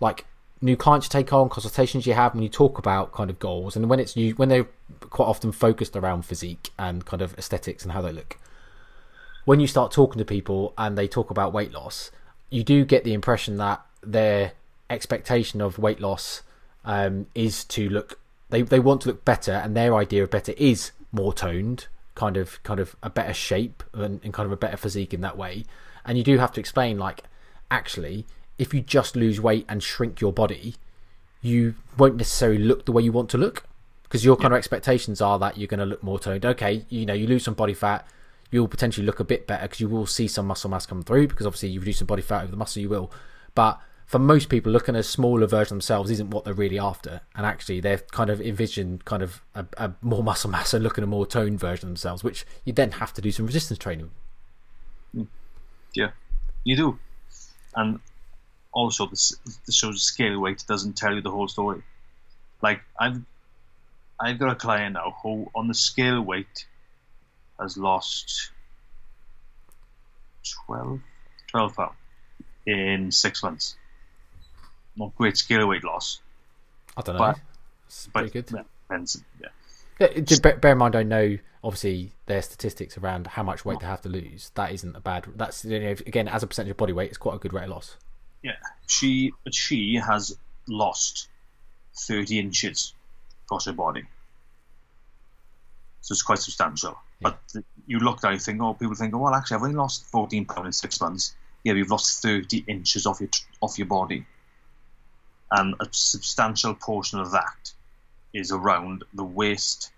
like 0.00 0.24
new 0.62 0.76
clients 0.76 1.06
you 1.06 1.10
take 1.10 1.32
on, 1.32 1.48
consultations 1.48 2.06
you 2.06 2.14
have, 2.14 2.34
when 2.34 2.42
you 2.42 2.48
talk 2.48 2.78
about 2.78 3.12
kind 3.12 3.28
of 3.28 3.38
goals, 3.38 3.76
and 3.76 3.90
when 3.90 4.00
it's 4.00 4.16
you 4.16 4.32
when 4.34 4.48
they're 4.48 4.68
quite 5.10 5.26
often 5.26 5.52
focused 5.52 5.96
around 5.96 6.22
physique 6.22 6.70
and 6.78 7.04
kind 7.04 7.20
of 7.20 7.36
aesthetics 7.36 7.82
and 7.82 7.92
how 7.92 8.00
they 8.00 8.12
look. 8.12 8.38
When 9.44 9.58
you 9.58 9.66
start 9.66 9.90
talking 9.90 10.18
to 10.18 10.24
people 10.24 10.72
and 10.78 10.96
they 10.96 11.08
talk 11.08 11.30
about 11.30 11.52
weight 11.52 11.72
loss, 11.72 12.12
you 12.48 12.62
do 12.62 12.84
get 12.84 13.02
the 13.02 13.12
impression 13.12 13.56
that 13.56 13.82
their 14.02 14.52
expectation 14.88 15.60
of 15.60 15.78
weight 15.78 16.00
loss 16.00 16.42
um, 16.84 17.26
is 17.34 17.64
to 17.64 17.88
look 17.88 18.18
they 18.50 18.62
they 18.62 18.78
want 18.78 19.00
to 19.02 19.08
look 19.08 19.24
better, 19.24 19.52
and 19.52 19.76
their 19.76 19.96
idea 19.96 20.22
of 20.22 20.30
better 20.30 20.52
is 20.56 20.92
more 21.10 21.32
toned, 21.32 21.88
kind 22.14 22.36
of 22.36 22.62
kind 22.62 22.78
of 22.78 22.94
a 23.02 23.10
better 23.10 23.34
shape 23.34 23.82
and, 23.92 24.20
and 24.22 24.32
kind 24.32 24.46
of 24.46 24.52
a 24.52 24.56
better 24.56 24.76
physique 24.76 25.12
in 25.12 25.22
that 25.22 25.36
way. 25.36 25.64
And 26.04 26.18
you 26.18 26.24
do 26.24 26.38
have 26.38 26.52
to 26.52 26.60
explain 26.60 26.98
like 26.98 27.24
actually 27.70 28.26
if 28.62 28.72
you 28.72 28.80
just 28.80 29.16
lose 29.16 29.40
weight 29.40 29.66
and 29.68 29.82
shrink 29.82 30.20
your 30.20 30.32
body, 30.32 30.76
you 31.40 31.74
won't 31.98 32.16
necessarily 32.16 32.62
look 32.62 32.86
the 32.86 32.92
way 32.92 33.02
you 33.02 33.10
want 33.10 33.28
to 33.30 33.36
look 33.36 33.64
because 34.04 34.24
your 34.24 34.36
kind 34.36 34.54
of 34.54 34.58
expectations 34.58 35.20
are 35.20 35.36
that 35.40 35.58
you're 35.58 35.66
going 35.66 35.80
to 35.80 35.84
look 35.84 36.00
more 36.00 36.16
toned. 36.16 36.46
Okay, 36.46 36.86
you 36.88 37.04
know, 37.04 37.12
you 37.12 37.26
lose 37.26 37.42
some 37.42 37.54
body 37.54 37.74
fat, 37.74 38.06
you'll 38.52 38.68
potentially 38.68 39.04
look 39.04 39.18
a 39.18 39.24
bit 39.24 39.48
better 39.48 39.64
because 39.64 39.80
you 39.80 39.88
will 39.88 40.06
see 40.06 40.28
some 40.28 40.46
muscle 40.46 40.70
mass 40.70 40.86
come 40.86 41.02
through 41.02 41.26
because 41.26 41.44
obviously 41.44 41.70
you 41.70 41.80
reduce 41.80 41.98
some 41.98 42.06
body 42.06 42.22
fat 42.22 42.42
over 42.42 42.52
the 42.52 42.56
muscle, 42.56 42.80
you 42.80 42.88
will. 42.88 43.10
But 43.56 43.80
for 44.06 44.20
most 44.20 44.48
people, 44.48 44.70
looking 44.70 44.94
at 44.94 45.00
a 45.00 45.02
smaller 45.02 45.48
version 45.48 45.74
of 45.74 45.78
themselves 45.78 46.12
isn't 46.12 46.30
what 46.30 46.44
they're 46.44 46.54
really 46.54 46.78
after, 46.78 47.22
and 47.34 47.44
actually 47.44 47.80
they're 47.80 47.98
kind 48.12 48.30
of 48.30 48.40
envision 48.40 49.02
kind 49.04 49.24
of 49.24 49.42
a, 49.56 49.66
a 49.76 49.92
more 50.02 50.22
muscle 50.22 50.50
mass 50.50 50.72
and 50.72 50.84
looking 50.84 51.02
a 51.02 51.08
more 51.08 51.26
toned 51.26 51.58
version 51.58 51.86
of 51.86 51.94
themselves, 51.94 52.22
which 52.22 52.46
you 52.64 52.72
then 52.72 52.92
have 52.92 53.12
to 53.14 53.20
do 53.20 53.32
some 53.32 53.44
resistance 53.44 53.78
training. 53.78 54.12
Mm. 55.16 55.26
Yeah, 55.94 56.10
you 56.62 56.76
do, 56.76 56.98
and 57.74 57.98
also 58.72 59.06
the 59.06 59.36
the 59.66 59.72
show's 59.72 60.02
scale 60.02 60.40
weight 60.40 60.64
doesn't 60.66 60.96
tell 60.96 61.14
you 61.14 61.20
the 61.20 61.30
whole 61.30 61.48
story. 61.48 61.82
Like 62.62 62.80
I've 62.98 63.20
I've 64.20 64.38
got 64.38 64.50
a 64.52 64.54
client 64.54 64.94
now 64.94 65.16
who 65.22 65.50
on 65.54 65.68
the 65.68 65.74
scale 65.74 66.20
weight 66.20 66.66
has 67.58 67.76
lost 67.76 68.50
12, 70.66 71.00
12 71.48 71.76
pounds 71.76 71.92
in 72.66 73.10
six 73.10 73.42
months. 73.42 73.76
Not 74.96 75.14
great 75.16 75.36
scale 75.36 75.68
weight 75.68 75.84
loss, 75.84 76.20
I 76.96 77.02
don't 77.02 77.16
know. 77.16 77.18
But- 77.18 77.40
it's 77.86 78.06
but 78.06 78.20
pretty 78.20 78.42
good. 78.42 78.50
yeah, 78.56 78.62
depends. 78.88 79.22
Yeah. 79.40 80.20
Just 80.22 80.42
bear, 80.42 80.56
bear 80.56 80.72
in 80.72 80.78
mind, 80.78 80.96
I 80.96 81.02
know 81.02 81.36
obviously 81.62 82.12
their 82.26 82.40
statistics 82.40 82.96
around 82.96 83.26
how 83.26 83.42
much 83.42 83.64
weight 83.64 83.80
they 83.80 83.86
have 83.86 84.00
to 84.02 84.08
lose. 84.08 84.50
That 84.54 84.72
isn't 84.72 84.96
a 84.96 85.00
bad. 85.00 85.26
That's 85.36 85.64
you 85.64 85.78
know, 85.78 85.90
again 85.90 86.26
as 86.26 86.42
a 86.42 86.46
percentage 86.46 86.70
of 86.70 86.76
body 86.78 86.94
weight, 86.94 87.10
it's 87.10 87.18
quite 87.18 87.34
a 87.36 87.38
good 87.38 87.52
rate 87.52 87.64
of 87.64 87.70
loss. 87.70 87.96
Yeah, 88.42 88.56
she 88.86 89.32
but 89.44 89.54
she 89.54 89.94
has 89.96 90.36
lost 90.66 91.28
thirty 91.94 92.38
inches 92.38 92.94
across 93.44 93.66
her 93.66 93.72
body, 93.72 94.04
so 96.00 96.12
it's 96.12 96.22
quite 96.22 96.38
substantial. 96.38 96.96
But 97.20 97.38
th- 97.52 97.64
you 97.86 98.00
look 98.00 98.24
at 98.24 98.30
it, 98.30 98.34
you 98.34 98.40
think, 98.40 98.60
oh, 98.60 98.74
people 98.74 98.96
think, 98.96 99.14
oh, 99.14 99.18
well, 99.18 99.34
actually, 99.34 99.56
I've 99.56 99.62
only 99.62 99.76
lost 99.76 100.06
fourteen 100.06 100.44
pound 100.44 100.66
in 100.66 100.72
six 100.72 101.00
months. 101.00 101.36
Yeah, 101.62 101.74
you've 101.74 101.90
lost 101.90 102.20
thirty 102.20 102.64
inches 102.66 103.06
off 103.06 103.20
your 103.20 103.30
off 103.60 103.78
your 103.78 103.86
body, 103.86 104.26
and 105.52 105.76
a 105.78 105.86
substantial 105.92 106.74
portion 106.74 107.20
of 107.20 107.30
that 107.30 107.72
is 108.34 108.50
around 108.50 109.04
the 109.14 109.22
waist, 109.22 109.92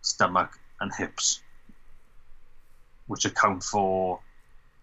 stomach, 0.00 0.58
and 0.80 0.90
hips, 0.94 1.42
which 3.06 3.26
account 3.26 3.62
for 3.62 4.20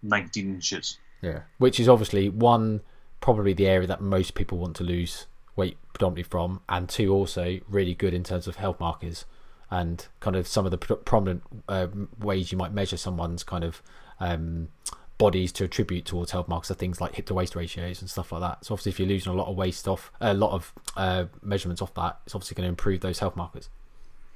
nineteen 0.00 0.54
inches. 0.54 0.96
Yeah, 1.22 1.40
which 1.58 1.80
is 1.80 1.88
obviously 1.88 2.28
one 2.28 2.82
probably 3.20 3.52
the 3.52 3.66
area 3.66 3.86
that 3.86 4.00
most 4.00 4.34
people 4.34 4.58
want 4.58 4.76
to 4.76 4.84
lose 4.84 5.26
weight 5.56 5.76
predominantly 5.92 6.22
from, 6.22 6.60
and 6.68 6.88
two, 6.88 7.12
also 7.12 7.60
really 7.68 7.94
good 7.94 8.14
in 8.14 8.24
terms 8.24 8.46
of 8.46 8.56
health 8.56 8.80
markers 8.80 9.24
and 9.70 10.08
kind 10.18 10.36
of 10.36 10.46
some 10.48 10.64
of 10.64 10.70
the 10.70 10.78
prominent 10.78 11.42
uh, 11.68 11.86
ways 12.18 12.50
you 12.50 12.58
might 12.58 12.72
measure 12.72 12.96
someone's 12.96 13.44
kind 13.44 13.62
of 13.62 13.82
um, 14.18 14.68
bodies 15.16 15.52
to 15.52 15.64
attribute 15.64 16.04
towards 16.04 16.32
health 16.32 16.48
markers 16.48 16.70
are 16.70 16.74
things 16.74 17.00
like 17.00 17.14
hip 17.14 17.26
to 17.26 17.34
waist 17.34 17.54
ratios 17.54 18.00
and 18.00 18.10
stuff 18.10 18.32
like 18.32 18.40
that. 18.40 18.64
So 18.64 18.74
obviously, 18.74 18.90
if 18.90 18.98
you're 18.98 19.08
losing 19.08 19.32
a 19.32 19.36
lot 19.36 19.48
of 19.48 19.56
waste 19.56 19.86
off, 19.86 20.10
a 20.20 20.34
lot 20.34 20.52
of 20.52 20.72
uh, 20.96 21.26
measurements 21.42 21.82
off 21.82 21.94
that, 21.94 22.18
it's 22.26 22.34
obviously 22.34 22.56
going 22.56 22.64
to 22.64 22.70
improve 22.70 23.00
those 23.00 23.18
health 23.18 23.36
markers. 23.36 23.68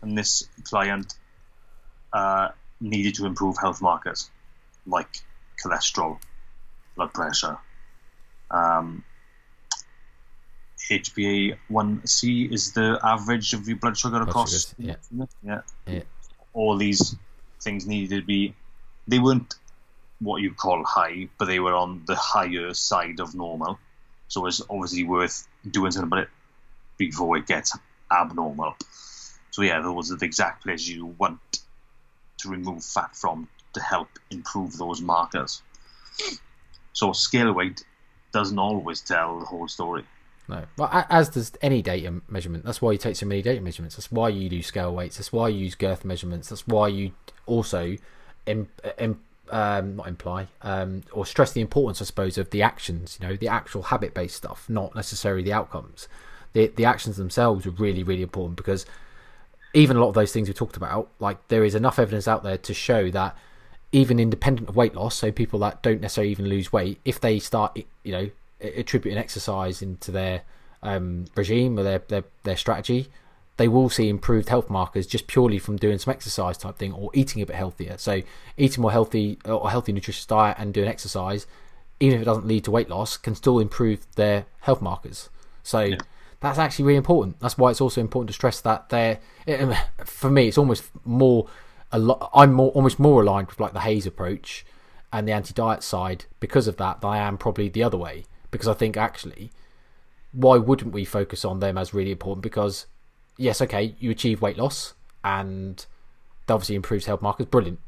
And 0.02 0.16
this 0.16 0.48
client 0.62 1.14
uh, 2.12 2.50
needed 2.80 3.14
to 3.16 3.26
improve 3.26 3.56
health 3.58 3.82
markers 3.82 4.30
like 4.86 5.08
cholesterol, 5.64 6.20
blood 6.94 7.12
pressure, 7.12 7.58
um, 8.54 9.04
HbA1c 10.90 12.52
is 12.52 12.72
the 12.72 12.98
average 13.02 13.52
of 13.54 13.66
your 13.66 13.76
blood 13.78 13.96
sugar 13.96 14.22
across. 14.22 14.74
yeah. 14.78 15.26
yeah. 15.42 15.60
Yeah. 15.86 16.02
All 16.52 16.76
these 16.76 17.16
things 17.60 17.86
needed 17.86 18.20
to 18.20 18.26
be, 18.26 18.54
they 19.08 19.18
weren't 19.18 19.54
what 20.20 20.42
you 20.42 20.52
call 20.54 20.84
high, 20.84 21.28
but 21.38 21.46
they 21.46 21.58
were 21.58 21.74
on 21.74 22.02
the 22.06 22.14
higher 22.14 22.74
side 22.74 23.20
of 23.20 23.34
normal. 23.34 23.78
So 24.28 24.46
it's 24.46 24.62
obviously 24.70 25.04
worth 25.04 25.46
doing 25.68 25.90
something 25.90 26.08
about 26.08 26.24
it 26.24 26.28
before 26.96 27.36
it 27.36 27.46
gets 27.46 27.76
abnormal. 28.10 28.76
So 29.50 29.62
yeah, 29.62 29.80
those 29.80 30.12
are 30.12 30.16
the 30.16 30.26
exact 30.26 30.62
places 30.62 30.90
you 30.90 31.06
want 31.06 31.40
to 32.38 32.48
remove 32.48 32.84
fat 32.84 33.16
from 33.16 33.48
to 33.72 33.80
help 33.80 34.08
improve 34.30 34.76
those 34.76 35.00
markers. 35.00 35.62
So 36.92 37.12
scale 37.12 37.52
weight 37.52 37.84
doesn't 38.34 38.58
always 38.58 39.00
tell 39.00 39.38
the 39.38 39.46
whole 39.46 39.68
story. 39.68 40.04
No, 40.46 40.64
well, 40.76 41.06
as 41.08 41.30
does 41.30 41.52
any 41.62 41.80
data 41.80 42.20
measurement. 42.28 42.66
That's 42.66 42.82
why 42.82 42.92
you 42.92 42.98
take 42.98 43.16
so 43.16 43.24
many 43.24 43.40
data 43.40 43.62
measurements. 43.62 43.96
That's 43.96 44.12
why 44.12 44.28
you 44.28 44.50
do 44.50 44.62
scale 44.62 44.94
weights. 44.94 45.16
That's 45.16 45.32
why 45.32 45.48
you 45.48 45.60
use 45.60 45.74
girth 45.74 46.04
measurements. 46.04 46.50
That's 46.50 46.66
why 46.66 46.88
you 46.88 47.12
also, 47.46 47.96
Im, 48.44 48.68
Im, 48.98 49.20
um, 49.48 49.96
not 49.96 50.08
imply, 50.08 50.48
um, 50.60 51.02
or 51.12 51.24
stress 51.24 51.52
the 51.52 51.62
importance, 51.62 52.02
I 52.02 52.04
suppose, 52.04 52.36
of 52.36 52.50
the 52.50 52.60
actions. 52.60 53.16
You 53.18 53.28
know, 53.28 53.36
the 53.36 53.48
actual 53.48 53.84
habit-based 53.84 54.36
stuff, 54.36 54.66
not 54.68 54.94
necessarily 54.94 55.42
the 55.42 55.54
outcomes. 55.54 56.08
The 56.52 56.66
the 56.66 56.84
actions 56.84 57.16
themselves 57.16 57.66
are 57.66 57.70
really 57.70 58.02
really 58.02 58.22
important 58.22 58.56
because 58.56 58.84
even 59.72 59.96
a 59.96 60.00
lot 60.00 60.08
of 60.08 60.14
those 60.14 60.32
things 60.32 60.48
we 60.48 60.54
talked 60.54 60.76
about, 60.76 61.08
like 61.20 61.48
there 61.48 61.64
is 61.64 61.74
enough 61.74 61.98
evidence 61.98 62.28
out 62.28 62.42
there 62.42 62.58
to 62.58 62.74
show 62.74 63.10
that 63.10 63.36
even 63.94 64.18
independent 64.18 64.68
of 64.68 64.74
weight 64.74 64.96
loss, 64.96 65.14
so 65.14 65.30
people 65.30 65.60
that 65.60 65.80
don't 65.80 66.00
necessarily 66.00 66.32
even 66.32 66.48
lose 66.48 66.72
weight, 66.72 66.98
if 67.04 67.20
they 67.20 67.38
start, 67.38 67.78
you 68.02 68.12
know, 68.12 68.28
attributing 68.60 69.16
exercise 69.16 69.80
into 69.82 70.10
their 70.10 70.42
um, 70.82 71.26
regime 71.36 71.78
or 71.78 71.84
their, 71.84 72.00
their 72.08 72.24
their 72.42 72.56
strategy, 72.56 73.08
they 73.56 73.68
will 73.68 73.88
see 73.88 74.08
improved 74.08 74.48
health 74.48 74.68
markers 74.68 75.06
just 75.06 75.28
purely 75.28 75.60
from 75.60 75.76
doing 75.76 75.98
some 75.98 76.10
exercise 76.10 76.58
type 76.58 76.76
thing 76.76 76.92
or 76.92 77.08
eating 77.14 77.40
a 77.40 77.46
bit 77.46 77.54
healthier. 77.54 77.96
So 77.96 78.22
eating 78.56 78.82
more 78.82 78.90
healthy 78.90 79.38
or 79.44 79.70
healthy 79.70 79.92
nutritious 79.92 80.26
diet 80.26 80.56
and 80.58 80.74
doing 80.74 80.88
exercise, 80.88 81.46
even 82.00 82.16
if 82.16 82.22
it 82.22 82.24
doesn't 82.24 82.48
lead 82.48 82.64
to 82.64 82.72
weight 82.72 82.90
loss, 82.90 83.16
can 83.16 83.36
still 83.36 83.60
improve 83.60 84.00
their 84.16 84.46
health 84.62 84.82
markers. 84.82 85.28
So 85.62 85.82
yeah. 85.82 85.98
that's 86.40 86.58
actually 86.58 86.86
really 86.86 86.96
important. 86.96 87.38
That's 87.38 87.56
why 87.56 87.70
it's 87.70 87.80
also 87.80 88.00
important 88.00 88.30
to 88.30 88.34
stress 88.34 88.60
that 88.62 88.88
they're 88.88 89.20
for 90.04 90.30
me 90.30 90.48
it's 90.48 90.58
almost 90.58 90.84
more 91.04 91.48
a 91.94 91.98
lot 91.98 92.28
I'm 92.34 92.52
more 92.52 92.72
almost 92.72 92.98
more 92.98 93.22
aligned 93.22 93.48
with 93.48 93.60
like 93.60 93.72
the 93.72 93.80
HAES 93.80 94.04
approach 94.04 94.66
and 95.12 95.28
the 95.28 95.32
anti-diet 95.32 95.84
side 95.84 96.24
because 96.40 96.66
of 96.66 96.76
that 96.78 97.00
than 97.00 97.10
I 97.10 97.18
am 97.18 97.38
probably 97.38 97.68
the 97.68 97.84
other 97.84 97.96
way 97.96 98.24
because 98.50 98.66
I 98.66 98.74
think 98.74 98.96
actually, 98.96 99.52
why 100.32 100.56
wouldn't 100.58 100.92
we 100.92 101.04
focus 101.04 101.44
on 101.44 101.60
them 101.60 101.78
as 101.78 101.94
really 101.94 102.10
important? 102.10 102.42
Because 102.42 102.86
yes, 103.38 103.62
okay, 103.62 103.94
you 104.00 104.10
achieve 104.10 104.42
weight 104.42 104.58
loss 104.58 104.94
and 105.22 105.86
that 106.46 106.54
obviously 106.54 106.74
improves 106.74 107.06
health 107.06 107.22
markers. 107.22 107.46
Brilliant, 107.46 107.78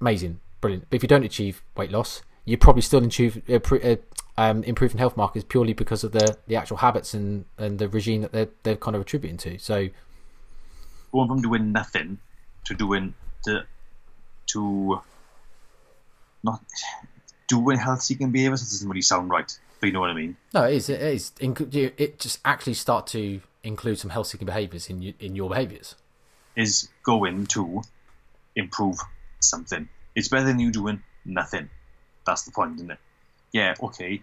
amazing, 0.00 0.38
brilliant. 0.60 0.86
But 0.88 0.96
if 0.96 1.02
you 1.02 1.08
don't 1.08 1.24
achieve 1.24 1.64
weight 1.76 1.90
loss, 1.90 2.22
you're 2.44 2.58
probably 2.58 2.82
still 2.82 3.02
improve, 3.02 3.84
uh, 3.84 3.96
um, 4.38 4.62
improving 4.62 4.98
health 4.98 5.16
markers 5.16 5.42
purely 5.42 5.72
because 5.72 6.04
of 6.04 6.12
the, 6.12 6.38
the 6.46 6.54
actual 6.54 6.76
habits 6.76 7.14
and, 7.14 7.46
and 7.58 7.80
the 7.80 7.88
regime 7.88 8.22
that 8.22 8.30
they're, 8.30 8.48
they're 8.62 8.76
kind 8.76 8.94
of 8.94 9.02
attributing 9.02 9.38
to. 9.38 9.58
So, 9.58 9.88
going 11.10 11.26
from 11.26 11.42
doing 11.42 11.72
nothing 11.72 12.18
to 12.66 12.74
doing 12.74 13.14
to 13.46 15.00
not 16.42 16.60
doing 17.48 17.78
health 17.78 18.02
seeking 18.02 18.30
behaviors 18.30 18.60
doesn't 18.60 18.88
really 18.88 19.02
sound 19.02 19.30
right. 19.30 19.58
But 19.80 19.88
you 19.88 19.92
know 19.92 20.00
what 20.00 20.10
I 20.10 20.14
mean? 20.14 20.36
No, 20.54 20.64
it 20.64 20.74
is. 20.74 20.88
It 20.88 21.02
is. 21.02 21.32
It 21.38 22.18
just 22.18 22.40
actually 22.44 22.74
start 22.74 23.06
to 23.08 23.40
include 23.62 23.98
some 23.98 24.10
health 24.10 24.28
seeking 24.28 24.46
behaviours 24.46 24.88
in 24.88 25.02
you, 25.02 25.14
in 25.20 25.36
your 25.36 25.50
behaviours. 25.50 25.96
Is 26.54 26.88
going 27.02 27.46
to 27.48 27.82
improve 28.54 28.96
something. 29.40 29.88
It's 30.14 30.28
better 30.28 30.46
than 30.46 30.58
you 30.58 30.70
doing 30.72 31.02
nothing. 31.26 31.68
That's 32.24 32.44
the 32.44 32.52
point, 32.52 32.76
isn't 32.76 32.90
it? 32.90 32.98
Yeah, 33.52 33.74
okay. 33.82 34.22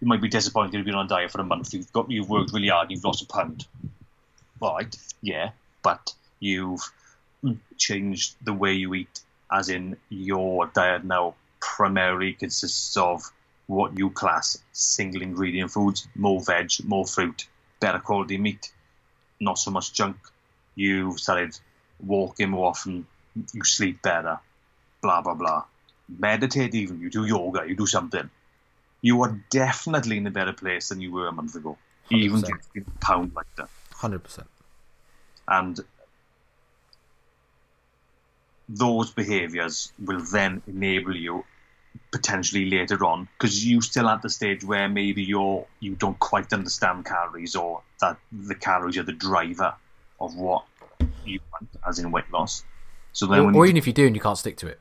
You 0.00 0.06
might 0.06 0.22
be 0.22 0.28
disappointed 0.28 0.74
you've 0.74 0.86
been 0.86 0.94
on 0.94 1.06
a 1.06 1.08
diet 1.08 1.32
for 1.32 1.40
a 1.40 1.44
month. 1.44 1.74
You've 1.74 1.92
got 1.92 2.10
you've 2.10 2.28
worked 2.28 2.52
really 2.52 2.68
hard. 2.68 2.90
You've 2.90 3.04
lost 3.04 3.22
a 3.22 3.26
pound. 3.26 3.66
Right? 4.60 4.94
Yeah, 5.20 5.50
but 5.82 6.14
you've 6.38 6.80
changed 7.76 8.36
the 8.42 8.52
way 8.52 8.72
you 8.72 8.94
eat, 8.94 9.20
as 9.50 9.68
in 9.68 9.96
your 10.08 10.66
diet 10.66 11.04
now 11.04 11.34
primarily 11.60 12.32
consists 12.32 12.96
of 12.96 13.22
what 13.66 13.96
you 13.96 14.10
class 14.10 14.58
single 14.72 15.22
ingredient 15.22 15.70
foods, 15.70 16.08
more 16.14 16.40
veg, 16.40 16.70
more 16.84 17.06
fruit, 17.06 17.46
better 17.80 17.98
quality 17.98 18.38
meat, 18.38 18.72
not 19.40 19.58
so 19.58 19.70
much 19.70 19.92
junk. 19.92 20.16
You've 20.74 21.20
started 21.20 21.58
walking 22.04 22.50
more 22.50 22.68
often, 22.68 23.06
you 23.52 23.64
sleep 23.64 24.02
better, 24.02 24.38
blah, 25.00 25.22
blah, 25.22 25.34
blah. 25.34 25.64
Meditate 26.18 26.74
even, 26.74 27.00
you 27.00 27.10
do 27.10 27.24
yoga, 27.24 27.64
you 27.66 27.76
do 27.76 27.86
something. 27.86 28.28
You 29.00 29.22
are 29.22 29.40
definitely 29.50 30.18
in 30.18 30.26
a 30.26 30.30
better 30.30 30.52
place 30.52 30.88
than 30.88 31.00
you 31.00 31.12
were 31.12 31.28
a 31.28 31.32
month 31.32 31.54
ago, 31.54 31.78
100%. 32.10 32.18
even 32.18 32.44
a 32.44 32.80
pound 33.00 33.32
like 33.34 33.54
that. 33.56 33.68
100%. 33.94 34.44
And 35.48 35.80
those 38.78 39.10
behaviors 39.10 39.92
will 39.98 40.20
then 40.32 40.62
enable 40.66 41.14
you 41.14 41.44
potentially 42.10 42.66
later 42.70 43.04
on 43.04 43.28
because 43.38 43.64
you 43.64 43.80
still 43.80 44.08
at 44.08 44.22
the 44.22 44.30
stage 44.30 44.64
where 44.64 44.88
maybe 44.88 45.22
you're 45.22 45.66
you 45.80 45.94
don't 45.94 46.18
quite 46.18 46.52
understand 46.52 47.04
calories 47.04 47.54
or 47.54 47.82
that 48.00 48.16
the 48.30 48.54
calories 48.54 48.96
are 48.98 49.02
the 49.02 49.12
driver 49.12 49.74
of 50.20 50.36
what 50.36 50.64
you 51.24 51.40
want 51.52 51.68
as 51.86 51.98
in 51.98 52.10
weight 52.10 52.30
loss. 52.32 52.64
So 53.12 53.26
then, 53.26 53.40
or, 53.40 53.56
or 53.56 53.66
even 53.66 53.76
if 53.76 53.86
you 53.86 53.92
do 53.92 54.06
and 54.06 54.16
you 54.16 54.22
can't 54.22 54.38
stick 54.38 54.56
to 54.58 54.68
it. 54.68 54.80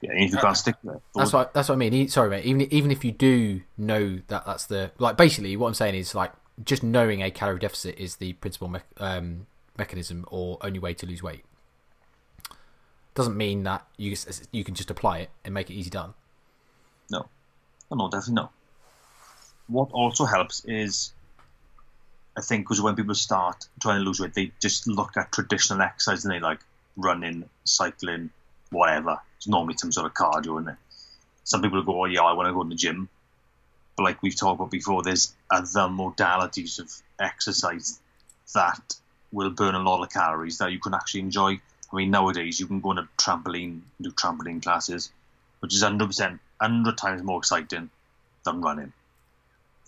Yeah, 0.00 0.10
if 0.14 0.32
you 0.32 0.38
can't 0.38 0.56
stick 0.56 0.80
to 0.82 0.94
it. 0.94 1.02
That's 1.14 1.32
what 1.32 1.54
that's 1.54 1.68
what 1.68 1.76
I 1.76 1.78
mean. 1.78 2.08
Sorry, 2.08 2.30
mate. 2.30 2.44
Even 2.44 2.62
even 2.72 2.90
if 2.90 3.04
you 3.04 3.12
do 3.12 3.62
know 3.78 4.20
that 4.28 4.46
that's 4.46 4.66
the 4.66 4.90
like 4.98 5.16
basically 5.16 5.56
what 5.56 5.68
I'm 5.68 5.74
saying 5.74 5.94
is 5.94 6.14
like 6.14 6.32
just 6.64 6.82
knowing 6.82 7.22
a 7.22 7.30
calorie 7.30 7.58
deficit 7.58 7.98
is 7.98 8.16
the 8.16 8.32
principal 8.34 8.68
me- 8.68 8.80
um, 8.98 9.46
mechanism 9.76 10.24
or 10.28 10.58
only 10.60 10.78
way 10.78 10.94
to 10.94 11.06
lose 11.06 11.22
weight 11.22 11.44
doesn't 13.14 13.36
mean 13.36 13.62
that 13.62 13.86
you 13.96 14.16
you 14.52 14.64
can 14.64 14.74
just 14.74 14.90
apply 14.90 15.18
it 15.18 15.30
and 15.44 15.54
make 15.54 15.70
it 15.70 15.74
easy 15.74 15.90
done. 15.90 16.14
No, 17.10 17.28
no, 17.90 18.08
definitely 18.08 18.34
no. 18.34 18.50
What 19.68 19.90
also 19.92 20.24
helps 20.24 20.64
is, 20.64 21.12
I 22.36 22.40
think, 22.40 22.64
because 22.64 22.82
when 22.82 22.96
people 22.96 23.14
start 23.14 23.68
trying 23.80 24.00
to 24.00 24.04
lose 24.04 24.20
weight, 24.20 24.34
they 24.34 24.52
just 24.60 24.86
look 24.86 25.16
at 25.16 25.32
traditional 25.32 25.82
exercise 25.82 26.24
and 26.24 26.34
they 26.34 26.40
like 26.40 26.60
running, 26.96 27.48
cycling, 27.64 28.30
whatever. 28.70 29.20
It's 29.36 29.48
normally 29.48 29.76
some 29.78 29.92
sort 29.92 30.06
of 30.06 30.14
cardio 30.14 30.60
in 30.60 30.68
it. 30.68 30.76
Some 31.44 31.62
people 31.62 31.82
go, 31.82 32.02
"Oh 32.02 32.06
yeah, 32.06 32.22
I 32.22 32.32
want 32.32 32.48
to 32.48 32.52
go 32.52 32.62
to 32.62 32.68
the 32.68 32.74
gym," 32.74 33.08
but 33.96 34.02
like 34.02 34.22
we've 34.22 34.36
talked 34.36 34.60
about 34.60 34.70
before, 34.70 35.02
there's 35.02 35.34
other 35.50 35.88
modalities 35.88 36.80
of 36.80 36.90
exercise 37.20 38.00
that 38.54 38.96
will 39.30 39.50
burn 39.50 39.74
a 39.74 39.80
lot 39.80 40.02
of 40.02 40.10
calories 40.10 40.58
that 40.58 40.72
you 40.72 40.78
can 40.78 40.94
actually 40.94 41.20
enjoy 41.20 41.60
I 41.94 41.96
mean, 41.98 42.10
nowadays 42.10 42.58
you 42.58 42.66
can 42.66 42.80
go 42.80 42.90
on 42.90 42.98
a 42.98 43.08
trampoline, 43.16 43.82
do 44.02 44.10
trampoline 44.10 44.60
classes, 44.60 45.12
which 45.60 45.72
is 45.72 45.84
100%, 45.84 46.40
100 46.58 46.98
times 46.98 47.22
more 47.22 47.38
exciting 47.38 47.88
than 48.44 48.60
running 48.60 48.92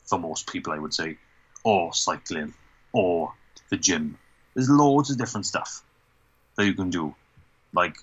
for 0.05 0.17
most 0.17 0.49
people, 0.49 0.73
I 0.73 0.79
would 0.79 0.95
say, 0.95 1.19
or 1.65 1.93
cycling, 1.93 2.55
or 2.93 3.33
the 3.71 3.77
gym. 3.77 4.19
There's 4.55 4.71
loads 4.71 5.11
of 5.11 5.19
different 5.19 5.47
stuff 5.47 5.83
that 6.57 6.65
you 6.65 6.75
can 6.75 6.91
do, 6.91 7.13
like 7.73 7.97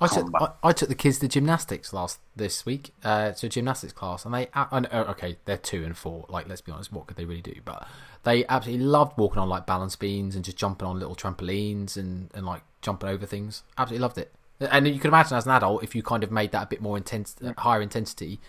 I 0.00 0.08
took 0.08 0.28
I, 0.34 0.48
I, 0.62 0.72
took 0.72 0.88
the 0.88 0.94
kids 0.94 1.20
to 1.20 1.28
gymnastics 1.28 1.92
last 1.92 2.18
this 2.34 2.66
week, 2.66 2.90
uh, 3.04 3.32
so 3.32 3.46
gymnastics 3.46 3.92
class, 3.92 4.24
and 4.24 4.34
they 4.34 4.48
uh, 4.52 4.66
okay, 5.10 5.36
they're 5.44 5.56
two 5.56 5.84
and 5.84 5.96
four. 5.96 6.26
Like, 6.28 6.48
let's 6.48 6.60
be 6.60 6.72
honest, 6.72 6.92
what 6.92 7.06
could 7.06 7.16
they 7.16 7.24
really 7.24 7.42
do? 7.42 7.54
But 7.64 7.86
they 8.24 8.44
absolutely 8.46 8.84
loved 8.84 9.16
walking 9.16 9.38
on 9.38 9.48
like 9.48 9.66
balance 9.66 9.94
beams 9.94 10.34
and 10.34 10.44
just 10.44 10.56
jumping 10.56 10.88
on 10.88 10.98
little 10.98 11.14
trampolines 11.14 11.96
and 11.96 12.30
and 12.34 12.44
like 12.44 12.62
jumping 12.82 13.08
over 13.08 13.24
things. 13.24 13.62
Absolutely 13.78 14.02
loved 14.02 14.18
it. 14.18 14.32
And 14.60 14.86
you 14.88 14.98
can 14.98 15.08
imagine 15.08 15.36
as 15.36 15.46
an 15.46 15.52
adult, 15.52 15.84
if 15.84 15.94
you 15.94 16.02
kind 16.02 16.24
of 16.24 16.30
made 16.30 16.52
that 16.52 16.62
a 16.64 16.66
bit 16.66 16.80
more 16.80 16.96
intense, 16.96 17.36
higher 17.58 17.82
intensity, 17.82 18.40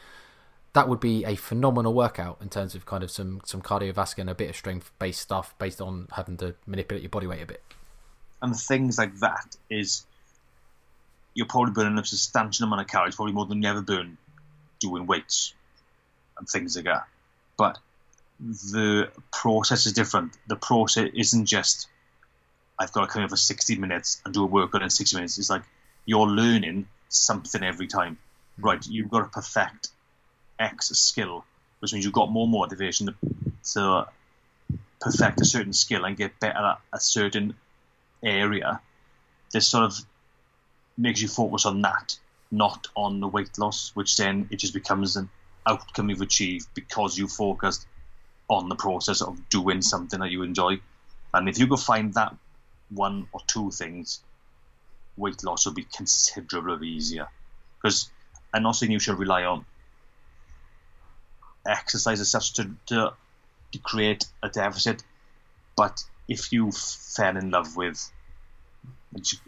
that 0.73 0.87
would 0.87 0.99
be 0.99 1.25
a 1.25 1.35
phenomenal 1.35 1.93
workout 1.93 2.37
in 2.41 2.49
terms 2.49 2.75
of 2.75 2.85
kind 2.85 3.03
of 3.03 3.11
some 3.11 3.41
some 3.45 3.61
cardiovascular 3.61 4.19
and 4.19 4.29
a 4.31 4.35
bit 4.35 4.49
of 4.49 4.55
strength 4.55 4.91
based 4.97 5.21
stuff 5.21 5.55
based 5.59 5.79
on 5.79 6.07
having 6.13 6.37
to 6.37 6.55
manipulate 6.65 7.03
your 7.03 7.09
body 7.09 7.27
weight 7.27 7.43
a 7.43 7.45
bit. 7.45 7.63
And 8.41 8.55
things 8.55 8.97
like 8.97 9.19
that 9.19 9.55
is 9.69 10.05
you're 11.35 11.45
probably 11.45 11.73
burning 11.73 11.99
a 11.99 12.05
substantial 12.05 12.65
amount 12.65 12.81
of 12.81 12.87
calories, 12.87 13.15
probably 13.15 13.33
more 13.33 13.45
than 13.45 13.61
you 13.61 13.69
ever 13.69 13.81
burn 13.81 14.17
doing 14.79 15.05
weights 15.05 15.53
and 16.37 16.47
things 16.47 16.75
like 16.75 16.85
that. 16.85 17.05
But 17.57 17.77
the 18.39 19.11
process 19.31 19.85
is 19.85 19.93
different. 19.93 20.35
The 20.47 20.55
process 20.55 21.09
isn't 21.13 21.45
just 21.45 21.87
I've 22.77 22.91
got 22.91 23.01
to 23.01 23.07
come 23.07 23.23
in 23.23 23.29
for 23.29 23.37
60 23.37 23.77
minutes 23.77 24.21
and 24.25 24.33
do 24.33 24.43
a 24.43 24.47
workout 24.47 24.81
in 24.81 24.89
60 24.89 25.15
minutes. 25.15 25.37
It's 25.37 25.49
like 25.49 25.63
you're 26.05 26.27
learning 26.27 26.87
something 27.09 27.63
every 27.63 27.87
time. 27.87 28.17
Hmm. 28.57 28.65
Right, 28.65 28.87
you've 28.87 29.09
got 29.09 29.23
to 29.23 29.29
perfect 29.29 29.89
X 30.59 30.87
skill, 30.89 31.45
which 31.79 31.93
means 31.93 32.05
you've 32.05 32.13
got 32.13 32.31
more 32.31 32.47
motivation 32.47 33.07
to, 33.07 33.15
to 33.73 34.07
perfect 34.99 35.41
a 35.41 35.45
certain 35.45 35.73
skill 35.73 36.05
and 36.05 36.17
get 36.17 36.39
better 36.39 36.57
at 36.57 36.79
a 36.93 36.99
certain 36.99 37.55
area. 38.23 38.79
This 39.51 39.67
sort 39.67 39.85
of 39.85 39.95
makes 40.97 41.21
you 41.21 41.27
focus 41.27 41.65
on 41.65 41.81
that, 41.81 42.17
not 42.51 42.87
on 42.95 43.19
the 43.19 43.27
weight 43.27 43.57
loss, 43.57 43.91
which 43.95 44.17
then 44.17 44.47
it 44.51 44.57
just 44.57 44.73
becomes 44.73 45.15
an 45.15 45.29
outcome 45.67 46.09
you've 46.09 46.21
achieved 46.21 46.67
because 46.73 47.17
you 47.17 47.27
focused 47.27 47.87
on 48.47 48.69
the 48.69 48.75
process 48.75 49.21
of 49.21 49.49
doing 49.49 49.81
something 49.81 50.19
that 50.19 50.31
you 50.31 50.43
enjoy. 50.43 50.79
And 51.33 51.49
if 51.49 51.59
you 51.59 51.67
could 51.67 51.79
find 51.79 52.13
that 52.13 52.35
one 52.89 53.27
or 53.31 53.41
two 53.47 53.71
things, 53.71 54.21
weight 55.17 55.43
loss 55.43 55.65
will 55.65 55.73
be 55.73 55.87
considerably 55.95 56.87
easier. 56.87 57.27
Because 57.77 58.09
I'm 58.53 58.63
not 58.63 58.73
saying 58.73 58.91
you 58.91 58.99
should 58.99 59.19
rely 59.19 59.43
on 59.43 59.65
exercise 61.67 62.19
as 62.19 62.29
such 62.29 62.53
to, 62.53 62.69
to, 62.87 63.13
to 63.71 63.79
create 63.79 64.25
a 64.43 64.49
deficit, 64.49 65.03
but 65.75 66.03
if 66.27 66.51
you 66.51 66.71
fell 66.71 67.35
in 67.35 67.49
love 67.49 67.75
with, 67.75 68.11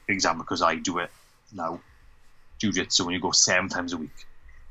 example, 0.08 0.44
because 0.44 0.62
I 0.62 0.76
do 0.76 0.98
it 0.98 1.12
now, 1.54 1.80
jiu-jitsu 2.60 3.06
when 3.06 3.14
you 3.14 3.22
go 3.22 3.32
seven 3.32 3.70
times 3.70 3.94
a 3.94 3.98
week, 3.98 4.26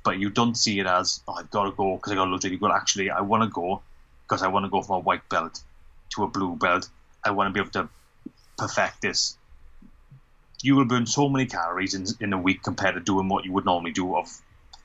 but 0.05 0.19
you 0.19 0.31
don't 0.31 0.57
see 0.57 0.79
it 0.79 0.87
as, 0.87 1.21
oh, 1.27 1.35
I've 1.35 1.51
got 1.51 1.65
to 1.65 1.73
go 1.73 1.97
because 1.97 2.13
I 2.13 2.17
got 2.17 2.27
to 2.27 2.31
lose 2.31 2.45
weight. 2.45 2.53
You 2.53 2.59
go, 2.59 2.73
actually, 2.73 3.11
I 3.11 3.21
want 3.21 3.43
to 3.43 3.49
go 3.49 3.83
because 4.25 4.43
I 4.43 4.49
want 4.49 4.65
to 4.65 4.71
go 4.71 4.83
from 4.83 4.97
a 4.97 5.01
white 5.01 5.29
belt 5.29 5.63
to 6.11 6.25
a 6.25 6.29
blue 6.29 6.57
belt. 6.57 6.89
I 7.25 7.31
want 7.31 7.49
to 7.49 7.53
be 7.53 7.61
able 7.61 7.71
to 7.73 7.89
perfect 8.57 9.03
this. 9.03 9.37
You 10.63 10.77
will 10.77 10.85
burn 10.85 11.07
so 11.07 11.29
many 11.29 11.47
calories 11.47 11.95
in, 11.95 12.07
in 12.21 12.33
a 12.33 12.39
week 12.39 12.63
compared 12.63 12.95
to 12.95 13.01
doing 13.01 13.29
what 13.29 13.45
you 13.45 13.53
would 13.53 13.65
normally 13.65 13.93
do 13.93 14.17
of 14.17 14.29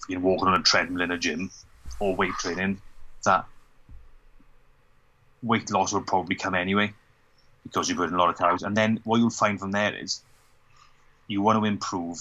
you 0.07 0.15
know, 0.15 0.21
walking 0.21 0.47
on 0.47 0.59
a 0.59 0.63
treadmill 0.63 1.01
in 1.01 1.11
a 1.11 1.17
gym 1.17 1.51
or 1.99 2.15
weight 2.15 2.33
training 2.39 2.81
that 3.23 3.45
weight 5.43 5.71
loss 5.71 5.93
will 5.93 6.01
probably 6.01 6.35
come 6.35 6.55
anyway 6.55 6.93
because 7.63 7.89
you 7.89 7.95
burn 7.95 8.13
a 8.13 8.17
lot 8.17 8.29
of 8.29 8.37
calories. 8.37 8.63
And 8.63 8.75
then 8.75 8.99
what 9.03 9.17
you'll 9.17 9.29
find 9.29 9.59
from 9.59 9.71
there 9.71 9.95
is 9.95 10.21
you 11.31 11.41
want 11.41 11.57
to 11.59 11.65
improve 11.65 12.19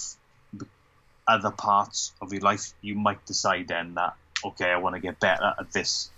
other 1.27 1.51
parts 1.51 2.13
of 2.21 2.31
your 2.31 2.41
life. 2.41 2.73
You 2.81 2.95
might 2.95 3.25
decide 3.25 3.67
then 3.67 3.95
that 3.95 4.15
okay, 4.43 4.71
I 4.71 4.77
want 4.77 4.95
to 4.95 5.01
get 5.01 5.19
better 5.19 5.53
at 5.59 5.71
this, 5.71 6.09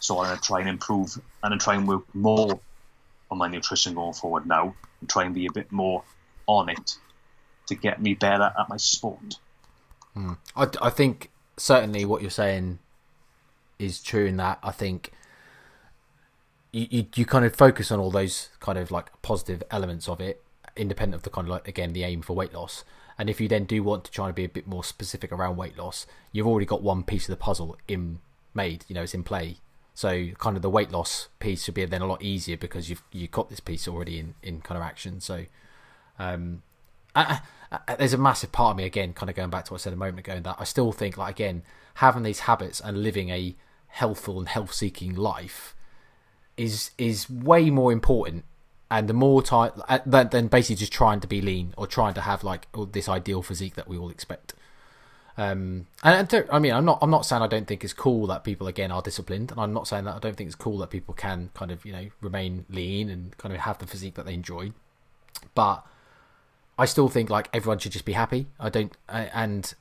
so 0.00 0.18
I'm 0.18 0.26
going 0.26 0.36
to 0.36 0.42
try 0.42 0.60
and 0.60 0.68
improve 0.68 1.18
and 1.42 1.54
I'm 1.54 1.58
try 1.58 1.74
and 1.74 1.88
work 1.88 2.04
more 2.14 2.60
on 3.30 3.38
my 3.38 3.48
nutrition 3.48 3.94
going 3.94 4.12
forward 4.12 4.46
now 4.46 4.74
and 5.00 5.08
try 5.08 5.24
and 5.24 5.34
be 5.34 5.46
a 5.46 5.52
bit 5.52 5.72
more 5.72 6.02
on 6.46 6.68
it 6.68 6.98
to 7.68 7.74
get 7.74 8.02
me 8.02 8.14
better 8.14 8.52
at 8.58 8.68
my 8.68 8.76
sport. 8.76 9.38
Hmm. 10.12 10.32
I, 10.54 10.68
I 10.82 10.90
think 10.90 11.30
certainly 11.56 12.04
what 12.04 12.20
you're 12.20 12.30
saying 12.30 12.78
is 13.78 14.02
true 14.02 14.26
in 14.26 14.36
that 14.36 14.58
I 14.62 14.70
think 14.70 15.12
you, 16.72 16.86
you, 16.90 17.06
you 17.14 17.24
kind 17.24 17.44
of 17.44 17.54
focus 17.54 17.90
on 17.90 18.00
all 18.00 18.10
those 18.10 18.50
kind 18.60 18.78
of 18.78 18.90
like 18.90 19.10
positive 19.22 19.62
elements 19.70 20.08
of 20.08 20.20
it, 20.20 20.42
independent 20.76 21.20
of 21.20 21.22
the 21.22 21.30
kind 21.30 21.46
of 21.46 21.50
like 21.50 21.68
again 21.68 21.92
the 21.92 22.04
aim 22.04 22.22
for 22.22 22.34
weight 22.34 22.52
loss. 22.52 22.84
And 23.18 23.28
if 23.28 23.40
you 23.40 23.48
then 23.48 23.64
do 23.64 23.82
want 23.82 24.04
to 24.04 24.10
try 24.10 24.26
and 24.26 24.34
be 24.34 24.44
a 24.44 24.48
bit 24.48 24.66
more 24.66 24.82
specific 24.82 25.30
around 25.30 25.56
weight 25.56 25.76
loss, 25.76 26.06
you've 26.32 26.46
already 26.46 26.66
got 26.66 26.82
one 26.82 27.02
piece 27.02 27.28
of 27.28 27.32
the 27.32 27.36
puzzle 27.36 27.76
in 27.86 28.20
made. 28.54 28.84
You 28.88 28.94
know, 28.94 29.02
it's 29.02 29.14
in 29.14 29.22
play. 29.22 29.58
So 29.94 30.28
kind 30.38 30.56
of 30.56 30.62
the 30.62 30.70
weight 30.70 30.90
loss 30.90 31.28
piece 31.38 31.64
should 31.64 31.74
be 31.74 31.84
then 31.84 32.00
a 32.00 32.06
lot 32.06 32.22
easier 32.22 32.56
because 32.56 32.88
you've 32.88 33.02
you've 33.12 33.30
got 33.30 33.50
this 33.50 33.60
piece 33.60 33.86
already 33.86 34.18
in, 34.18 34.34
in 34.42 34.60
kind 34.60 34.78
of 34.78 34.84
action. 34.84 35.20
So 35.20 35.44
um, 36.18 36.62
I, 37.14 37.40
I, 37.70 37.96
there's 37.96 38.14
a 38.14 38.18
massive 38.18 38.52
part 38.52 38.72
of 38.72 38.76
me 38.78 38.84
again, 38.84 39.12
kind 39.12 39.28
of 39.28 39.36
going 39.36 39.50
back 39.50 39.66
to 39.66 39.72
what 39.72 39.80
I 39.80 39.84
said 39.84 39.92
a 39.92 39.96
moment 39.96 40.20
ago, 40.20 40.40
that 40.40 40.56
I 40.58 40.64
still 40.64 40.92
think 40.92 41.16
like 41.16 41.34
again 41.34 41.62
having 41.94 42.22
these 42.22 42.40
habits 42.40 42.80
and 42.80 43.02
living 43.02 43.28
a 43.28 43.54
healthful 43.88 44.38
and 44.38 44.48
health 44.48 44.72
seeking 44.72 45.14
life 45.14 45.74
is 46.56 46.90
is 46.96 47.28
way 47.28 47.70
more 47.70 47.92
important 47.92 48.44
and 48.92 49.08
the 49.08 49.14
more 49.14 49.42
time 49.42 49.72
uh, 49.88 49.98
than 50.04 50.46
basically 50.48 50.76
just 50.76 50.92
trying 50.92 51.18
to 51.18 51.26
be 51.26 51.40
lean 51.40 51.72
or 51.78 51.86
trying 51.86 52.12
to 52.14 52.20
have 52.20 52.44
like 52.44 52.68
this 52.92 53.08
ideal 53.08 53.42
physique 53.42 53.74
that 53.74 53.88
we 53.88 53.96
all 53.96 54.10
expect 54.10 54.52
um, 55.38 55.86
and, 56.02 56.32
and 56.32 56.46
I 56.50 56.58
mean, 56.58 56.72
I'm 56.72 56.84
not. 56.84 56.98
I'm 57.00 57.10
not 57.10 57.24
saying 57.24 57.42
I 57.42 57.46
don't 57.46 57.66
think 57.66 57.84
it's 57.84 57.94
cool 57.94 58.26
that 58.26 58.44
people 58.44 58.66
again 58.66 58.92
are 58.92 59.00
disciplined, 59.00 59.50
and 59.50 59.58
I'm 59.58 59.72
not 59.72 59.88
saying 59.88 60.04
that 60.04 60.14
I 60.14 60.18
don't 60.18 60.36
think 60.36 60.48
it's 60.48 60.56
cool 60.56 60.78
that 60.78 60.90
people 60.90 61.14
can 61.14 61.50
kind 61.54 61.70
of 61.70 61.84
you 61.86 61.92
know 61.92 62.08
remain 62.20 62.66
lean 62.68 63.08
and 63.08 63.36
kind 63.38 63.54
of 63.54 63.60
have 63.62 63.78
the 63.78 63.86
physique 63.86 64.14
that 64.16 64.26
they 64.26 64.34
enjoy. 64.34 64.72
But 65.54 65.86
I 66.78 66.84
still 66.84 67.08
think 67.08 67.30
like 67.30 67.48
everyone 67.54 67.78
should 67.78 67.92
just 67.92 68.04
be 68.04 68.12
happy. 68.12 68.46
I 68.60 68.68
don't, 68.68 68.94
and 69.08 69.72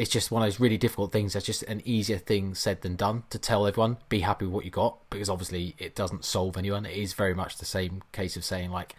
it's 0.00 0.10
just 0.10 0.30
one 0.30 0.40
of 0.40 0.46
those 0.46 0.58
really 0.58 0.78
difficult 0.78 1.12
things. 1.12 1.34
That's 1.34 1.44
just 1.44 1.62
an 1.64 1.82
easier 1.84 2.16
thing 2.16 2.54
said 2.54 2.80
than 2.80 2.96
done 2.96 3.24
to 3.28 3.38
tell 3.38 3.66
everyone 3.66 3.98
be 4.08 4.20
happy 4.20 4.46
with 4.46 4.54
what 4.54 4.64
you 4.64 4.70
got 4.70 4.96
because 5.10 5.28
obviously 5.28 5.74
it 5.78 5.94
doesn't 5.94 6.24
solve 6.24 6.56
anyone. 6.56 6.86
It 6.86 6.96
is 6.96 7.12
very 7.12 7.34
much 7.34 7.58
the 7.58 7.66
same 7.66 8.02
case 8.10 8.34
of 8.34 8.42
saying 8.42 8.70
like 8.70 8.96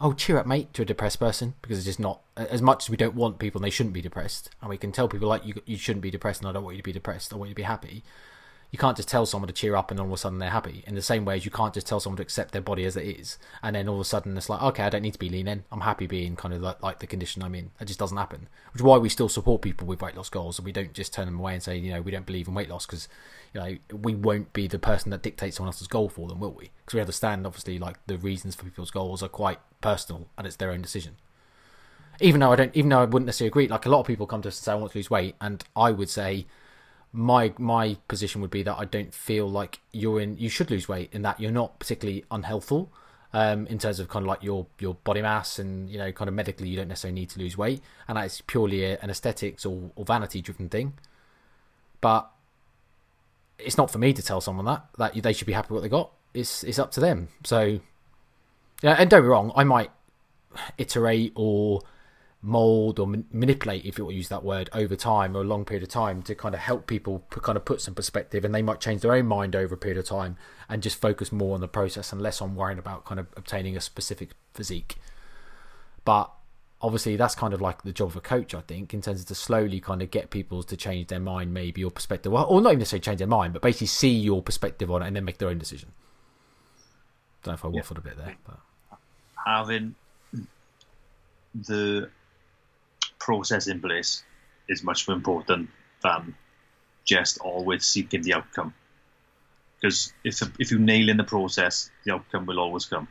oh, 0.00 0.12
cheer 0.12 0.36
up, 0.36 0.46
mate, 0.46 0.74
to 0.74 0.82
a 0.82 0.84
depressed 0.84 1.18
person 1.18 1.54
because 1.62 1.78
it's 1.78 1.86
just 1.86 2.00
not 2.00 2.20
as 2.36 2.60
much 2.60 2.84
as 2.84 2.90
we 2.90 2.96
don't 2.96 3.14
want 3.14 3.38
people 3.38 3.58
and 3.58 3.64
they 3.64 3.70
shouldn't 3.70 3.94
be 3.94 4.02
depressed, 4.02 4.50
and 4.60 4.68
we 4.68 4.76
can 4.76 4.92
tell 4.92 5.08
people 5.08 5.28
like 5.28 5.46
you, 5.46 5.54
you 5.64 5.78
shouldn't 5.78 6.02
be 6.02 6.10
depressed, 6.10 6.42
and 6.42 6.48
I 6.48 6.52
don't 6.52 6.64
want 6.64 6.76
you 6.76 6.82
to 6.82 6.86
be 6.86 6.92
depressed. 6.92 7.32
I 7.32 7.36
want 7.36 7.48
you 7.48 7.54
to 7.54 7.56
be 7.56 7.62
happy. 7.62 8.02
You 8.74 8.78
can't 8.78 8.96
just 8.96 9.08
tell 9.08 9.24
someone 9.24 9.46
to 9.46 9.54
cheer 9.54 9.76
up 9.76 9.92
and 9.92 10.00
all 10.00 10.06
of 10.06 10.12
a 10.12 10.16
sudden 10.16 10.40
they're 10.40 10.50
happy. 10.50 10.82
In 10.84 10.96
the 10.96 11.00
same 11.00 11.24
way 11.24 11.36
as 11.36 11.44
you 11.44 11.50
can't 11.52 11.72
just 11.72 11.86
tell 11.86 12.00
someone 12.00 12.16
to 12.16 12.24
accept 12.24 12.50
their 12.50 12.60
body 12.60 12.84
as 12.84 12.96
it 12.96 13.06
is, 13.06 13.38
and 13.62 13.76
then 13.76 13.88
all 13.88 13.94
of 13.94 14.00
a 14.00 14.04
sudden 14.04 14.36
it's 14.36 14.48
like, 14.48 14.60
okay, 14.60 14.82
I 14.82 14.90
don't 14.90 15.02
need 15.02 15.12
to 15.12 15.18
be 15.20 15.28
lean 15.28 15.46
in. 15.46 15.62
I'm 15.70 15.82
happy 15.82 16.08
being 16.08 16.34
kind 16.34 16.52
of 16.52 16.60
like, 16.60 16.82
like 16.82 16.98
the 16.98 17.06
condition 17.06 17.44
I'm 17.44 17.54
in. 17.54 17.70
It 17.78 17.84
just 17.84 18.00
doesn't 18.00 18.16
happen. 18.16 18.48
Which 18.72 18.80
is 18.80 18.82
why 18.82 18.98
we 18.98 19.08
still 19.08 19.28
support 19.28 19.62
people 19.62 19.86
with 19.86 20.02
weight 20.02 20.16
loss 20.16 20.28
goals, 20.28 20.58
and 20.58 20.66
we 20.66 20.72
don't 20.72 20.92
just 20.92 21.12
turn 21.12 21.26
them 21.26 21.38
away 21.38 21.54
and 21.54 21.62
say, 21.62 21.76
you 21.76 21.92
know, 21.92 22.02
we 22.02 22.10
don't 22.10 22.26
believe 22.26 22.48
in 22.48 22.54
weight 22.54 22.68
loss 22.68 22.84
because 22.84 23.06
you 23.52 23.60
know, 23.60 23.76
we 23.96 24.12
won't 24.12 24.52
be 24.52 24.66
the 24.66 24.80
person 24.80 25.10
that 25.12 25.22
dictates 25.22 25.58
someone 25.58 25.68
else's 25.68 25.86
goal 25.86 26.08
for 26.08 26.26
them, 26.26 26.40
will 26.40 26.54
we? 26.54 26.72
Because 26.84 26.94
we 26.94 27.00
understand, 27.00 27.46
obviously, 27.46 27.78
like 27.78 28.04
the 28.08 28.18
reasons 28.18 28.56
for 28.56 28.64
people's 28.64 28.90
goals 28.90 29.22
are 29.22 29.28
quite 29.28 29.60
personal 29.82 30.26
and 30.36 30.48
it's 30.48 30.56
their 30.56 30.72
own 30.72 30.82
decision. 30.82 31.14
Even 32.20 32.40
though 32.40 32.50
I 32.50 32.56
don't, 32.56 32.74
even 32.74 32.88
though 32.88 33.02
I 33.02 33.04
wouldn't 33.04 33.26
necessarily 33.26 33.50
agree, 33.50 33.68
like 33.68 33.86
a 33.86 33.88
lot 33.88 34.00
of 34.00 34.06
people 34.08 34.26
come 34.26 34.42
to 34.42 34.48
us 34.48 34.58
and 34.58 34.64
say 34.64 34.72
I 34.72 34.74
want 34.74 34.90
to 34.90 34.98
lose 34.98 35.10
weight, 35.10 35.36
and 35.40 35.62
I 35.76 35.92
would 35.92 36.10
say 36.10 36.46
my 37.14 37.54
my 37.58 37.96
position 38.08 38.42
would 38.42 38.50
be 38.50 38.62
that 38.64 38.76
I 38.78 38.84
don't 38.84 39.14
feel 39.14 39.48
like 39.48 39.80
you're 39.92 40.20
in, 40.20 40.36
you 40.36 40.50
should 40.50 40.70
lose 40.70 40.88
weight, 40.88 41.08
in 41.12 41.22
that 41.22 41.40
you're 41.40 41.50
not 41.50 41.78
particularly 41.78 42.24
unhealthful. 42.30 42.88
Um, 43.32 43.66
in 43.66 43.78
terms 43.78 43.98
of 43.98 44.08
kind 44.08 44.22
of 44.22 44.28
like 44.28 44.44
your 44.44 44.66
your 44.78 44.94
body 44.94 45.20
mass 45.20 45.58
and 45.58 45.90
you 45.90 45.98
know 45.98 46.12
kind 46.12 46.28
of 46.28 46.34
medically 46.34 46.68
you 46.68 46.76
don't 46.76 46.86
necessarily 46.86 47.18
need 47.18 47.30
to 47.30 47.40
lose 47.40 47.58
weight 47.58 47.80
and 48.06 48.16
that's 48.16 48.40
purely 48.42 48.84
a, 48.84 48.96
an 49.00 49.10
aesthetics 49.10 49.66
or, 49.66 49.90
or 49.96 50.04
vanity 50.04 50.40
driven 50.40 50.68
thing 50.68 50.92
but 52.00 52.30
it's 53.58 53.78
not 53.78 53.90
for 53.90 53.98
me 53.98 54.12
to 54.12 54.22
tell 54.22 54.40
someone 54.40 54.66
that 54.66 54.84
that 54.98 55.22
they 55.22 55.32
should 55.32 55.46
be 55.46 55.52
happy 55.52 55.68
with 55.70 55.76
what 55.76 55.82
they 55.82 55.88
got. 55.88 56.10
It's 56.32 56.62
it's 56.64 56.78
up 56.78 56.90
to 56.92 57.00
them. 57.00 57.28
So 57.44 57.80
yeah, 58.82 58.96
and 58.98 59.08
don't 59.08 59.22
be 59.22 59.28
wrong, 59.28 59.52
I 59.56 59.64
might 59.64 59.90
iterate 60.76 61.32
or 61.34 61.80
mold 62.44 62.98
or 62.98 63.06
manipulate, 63.32 63.84
if 63.84 63.96
you 63.96 64.04
want 64.04 64.12
to 64.12 64.16
use 64.18 64.28
that 64.28 64.44
word, 64.44 64.68
over 64.72 64.94
time 64.94 65.36
or 65.36 65.40
a 65.40 65.44
long 65.44 65.64
period 65.64 65.82
of 65.82 65.88
time 65.88 66.22
to 66.22 66.34
kind 66.34 66.54
of 66.54 66.60
help 66.60 66.86
people 66.86 67.24
kind 67.30 67.56
of 67.56 67.64
put 67.64 67.80
some 67.80 67.94
perspective, 67.94 68.44
and 68.44 68.54
they 68.54 68.62
might 68.62 68.80
change 68.80 69.00
their 69.00 69.14
own 69.14 69.26
mind 69.26 69.56
over 69.56 69.74
a 69.74 69.78
period 69.78 69.98
of 69.98 70.04
time 70.04 70.36
and 70.68 70.82
just 70.82 71.00
focus 71.00 71.32
more 71.32 71.54
on 71.54 71.60
the 71.60 71.68
process 71.68 72.12
and 72.12 72.20
less 72.20 72.40
on 72.42 72.54
worrying 72.54 72.78
about 72.78 73.04
kind 73.04 73.18
of 73.18 73.26
obtaining 73.36 73.76
a 73.76 73.80
specific 73.80 74.32
physique. 74.52 74.96
But 76.04 76.30
obviously 76.82 77.16
that's 77.16 77.34
kind 77.34 77.54
of 77.54 77.62
like 77.62 77.82
the 77.82 77.92
job 77.92 78.08
of 78.08 78.16
a 78.16 78.20
coach, 78.20 78.54
I 78.54 78.60
think, 78.60 78.92
in 78.92 79.00
terms 79.00 79.20
of 79.20 79.26
to 79.28 79.34
slowly 79.34 79.80
kind 79.80 80.02
of 80.02 80.10
get 80.10 80.28
people 80.28 80.62
to 80.64 80.76
change 80.76 81.06
their 81.08 81.20
mind, 81.20 81.54
maybe 81.54 81.80
your 81.80 81.90
perspective, 81.90 82.32
or 82.32 82.60
not 82.60 82.70
even 82.70 82.80
necessarily 82.80 83.00
change 83.00 83.18
their 83.18 83.26
mind, 83.26 83.54
but 83.54 83.62
basically 83.62 83.86
see 83.86 84.10
your 84.10 84.42
perspective 84.42 84.90
on 84.90 85.02
it 85.02 85.06
and 85.06 85.16
then 85.16 85.24
make 85.24 85.38
their 85.38 85.48
own 85.48 85.58
decision. 85.58 85.92
Don't 87.42 87.52
know 87.52 87.54
if 87.54 87.64
I 87.64 87.68
waffled 87.68 88.04
yeah. 88.04 88.12
a 88.12 88.14
bit 88.14 88.16
there. 88.18 88.34
But. 88.46 88.58
Having 89.46 89.94
the 91.54 92.10
process 93.24 93.68
in 93.68 93.80
place 93.80 94.22
is 94.68 94.84
much 94.84 95.08
more 95.08 95.16
important 95.16 95.70
than 96.02 96.34
just 97.04 97.38
always 97.38 97.84
seeking 97.86 98.22
the 98.22 98.34
outcome. 98.34 98.74
Because 99.80 100.12
if 100.24 100.42
if 100.58 100.70
you 100.70 100.78
nail 100.78 101.08
in 101.08 101.16
the 101.16 101.24
process, 101.24 101.90
the 102.04 102.12
outcome 102.14 102.46
will 102.46 102.60
always 102.60 102.84
come, 102.84 103.08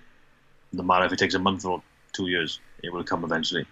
no 0.72 0.84
matter 0.84 1.06
if 1.06 1.14
it 1.14 1.20
takes 1.20 1.34
a 1.34 1.40
month 1.40 1.66
or 1.66 1.82
two 2.14 2.28
years 2.28 2.60
it 2.84 2.94
will 2.94 3.04
come 3.04 3.24
eventually. 3.24 3.66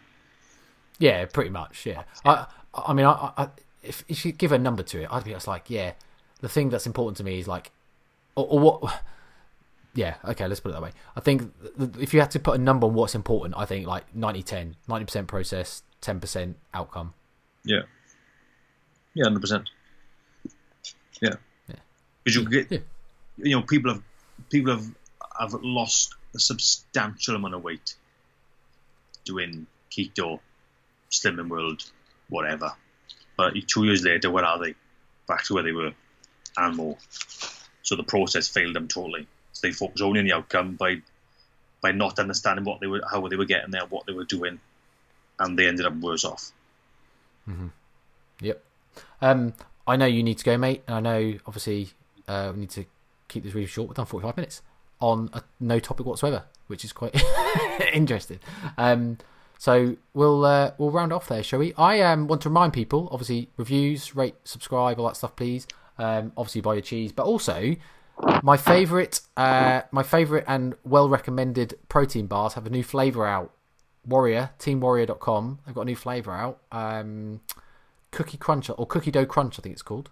Yeah, 0.99 1.25
pretty 1.25 1.49
much. 1.49 1.85
Yeah, 1.85 2.03
I, 2.25 2.47
I 2.73 2.93
mean, 2.93 3.05
I, 3.05 3.31
I, 3.37 3.47
if 3.83 4.03
if 4.07 4.25
you 4.25 4.31
give 4.31 4.51
a 4.51 4.57
number 4.57 4.83
to 4.83 5.03
it, 5.03 5.07
I'd 5.11 5.23
be 5.23 5.31
just 5.31 5.47
like, 5.47 5.69
yeah, 5.69 5.93
the 6.41 6.49
thing 6.49 6.69
that's 6.69 6.87
important 6.87 7.17
to 7.17 7.23
me 7.23 7.39
is 7.39 7.47
like, 7.47 7.71
or, 8.35 8.47
or 8.47 8.59
what. 8.59 9.01
Yeah, 9.93 10.15
okay, 10.23 10.47
let's 10.47 10.61
put 10.61 10.69
it 10.69 10.75
that 10.75 10.81
way. 10.81 10.91
I 11.17 11.19
think 11.19 11.51
if 11.99 12.13
you 12.13 12.21
had 12.21 12.31
to 12.31 12.39
put 12.39 12.55
a 12.57 12.63
number 12.63 12.87
on 12.87 12.93
what's 12.93 13.13
important, 13.13 13.55
I 13.57 13.65
think 13.65 13.85
like 13.85 14.15
90 14.15 14.41
10, 14.41 14.75
90% 14.87 15.27
process, 15.27 15.83
10% 16.01 16.55
outcome. 16.73 17.13
Yeah. 17.63 17.81
Yeah, 19.13 19.25
hundred 19.25 19.41
percent. 19.41 19.69
Yeah. 21.21 21.35
Yeah. 21.67 21.75
Because 22.23 22.35
you 22.35 22.49
get, 22.49 22.71
Yeah. 22.71 22.79
you 23.37 23.55
know, 23.55 23.61
people 23.63 23.93
have 23.93 24.03
people 24.49 24.73
have 24.75 24.87
have 25.39 25.53
lost 25.61 26.15
a 26.35 26.39
substantial 26.39 27.35
amount 27.35 27.55
of 27.55 27.63
weight 27.63 27.95
doing 29.25 29.67
keto, 29.91 30.39
slimming 31.11 31.49
world, 31.49 31.83
whatever. 32.29 32.73
But 33.37 33.53
two 33.67 33.85
years 33.85 34.03
later, 34.03 34.29
where 34.31 34.45
are 34.45 34.59
they? 34.59 34.75
Back 35.27 35.43
to 35.45 35.53
where 35.55 35.63
they 35.63 35.71
were, 35.71 35.93
and 36.57 36.75
more. 36.75 36.97
So 37.83 37.95
the 37.95 38.03
process 38.03 38.47
failed 38.47 38.75
them 38.75 38.87
totally. 38.87 39.27
So 39.53 39.67
they 39.67 39.73
focused 39.73 40.01
only 40.03 40.19
on 40.19 40.25
the 40.25 40.33
outcome 40.33 40.75
by 40.75 41.01
by 41.81 41.91
not 41.91 42.19
understanding 42.19 42.65
what 42.65 42.79
they 42.79 42.87
were, 42.87 43.01
how 43.09 43.27
they 43.27 43.35
were 43.35 43.45
getting 43.45 43.71
there, 43.71 43.85
what 43.89 44.05
they 44.05 44.13
were 44.13 44.25
doing, 44.25 44.59
and 45.41 45.57
they 45.57 45.67
ended 45.67 45.85
up 45.85 45.95
worse 45.97 46.23
off. 46.23 46.51
Mm-hmm. 47.49 47.67
Yep. 48.41 48.63
Um, 49.21 49.53
I 49.87 49.95
know 49.95 50.05
you 50.05 50.23
need 50.23 50.37
to 50.37 50.45
go, 50.45 50.57
mate, 50.57 50.83
and 50.87 50.95
I 50.95 50.99
know 50.99 51.37
obviously 51.45 51.89
uh, 52.27 52.51
we 52.53 52.61
need 52.61 52.69
to 52.71 52.85
keep 53.27 53.43
this 53.43 53.53
really 53.53 53.67
short. 53.67 53.89
We've 53.89 53.95
done 53.95 54.05
forty-five 54.05 54.37
minutes 54.37 54.61
on 54.99 55.29
a, 55.33 55.43
no 55.59 55.79
topic 55.79 56.05
whatsoever, 56.05 56.43
which 56.67 56.85
is 56.85 56.93
quite 56.93 57.21
interesting. 57.93 58.39
Um, 58.77 59.17
so 59.57 59.95
we'll 60.13 60.45
uh, 60.45 60.71
we'll 60.77 60.91
round 60.91 61.13
off 61.13 61.27
there, 61.27 61.43
shall 61.43 61.59
we? 61.59 61.73
I 61.77 62.01
um, 62.01 62.27
want 62.27 62.41
to 62.43 62.49
remind 62.49 62.73
people, 62.73 63.09
obviously, 63.11 63.49
reviews, 63.57 64.15
rate, 64.15 64.35
subscribe, 64.43 64.99
all 64.99 65.07
that 65.07 65.17
stuff, 65.17 65.35
please. 65.35 65.67
Um, 65.97 66.31
obviously, 66.37 66.61
buy 66.61 66.73
your 66.73 66.81
cheese, 66.81 67.11
but 67.11 67.25
also 67.25 67.75
my 68.43 68.57
favorite, 68.57 69.21
uh, 69.37 69.81
my 69.91 70.03
favorite 70.03 70.45
and 70.47 70.75
well 70.83 71.09
recommended 71.09 71.77
protein 71.89 72.27
bars 72.27 72.53
have 72.53 72.65
a 72.65 72.69
new 72.69 72.83
flavor 72.83 73.25
out. 73.25 73.51
Warrior, 74.05 74.51
TeamWarrior.com. 74.59 75.59
They've 75.65 75.75
got 75.75 75.81
a 75.81 75.85
new 75.85 75.95
flavor 75.95 76.31
out. 76.31 76.61
Um, 76.71 77.41
cookie 78.11 78.37
crunch 78.37 78.69
or 78.69 78.85
cookie 78.85 79.11
dough 79.11 79.25
crunch, 79.25 79.59
I 79.59 79.61
think 79.61 79.73
it's 79.73 79.81
called. 79.81 80.09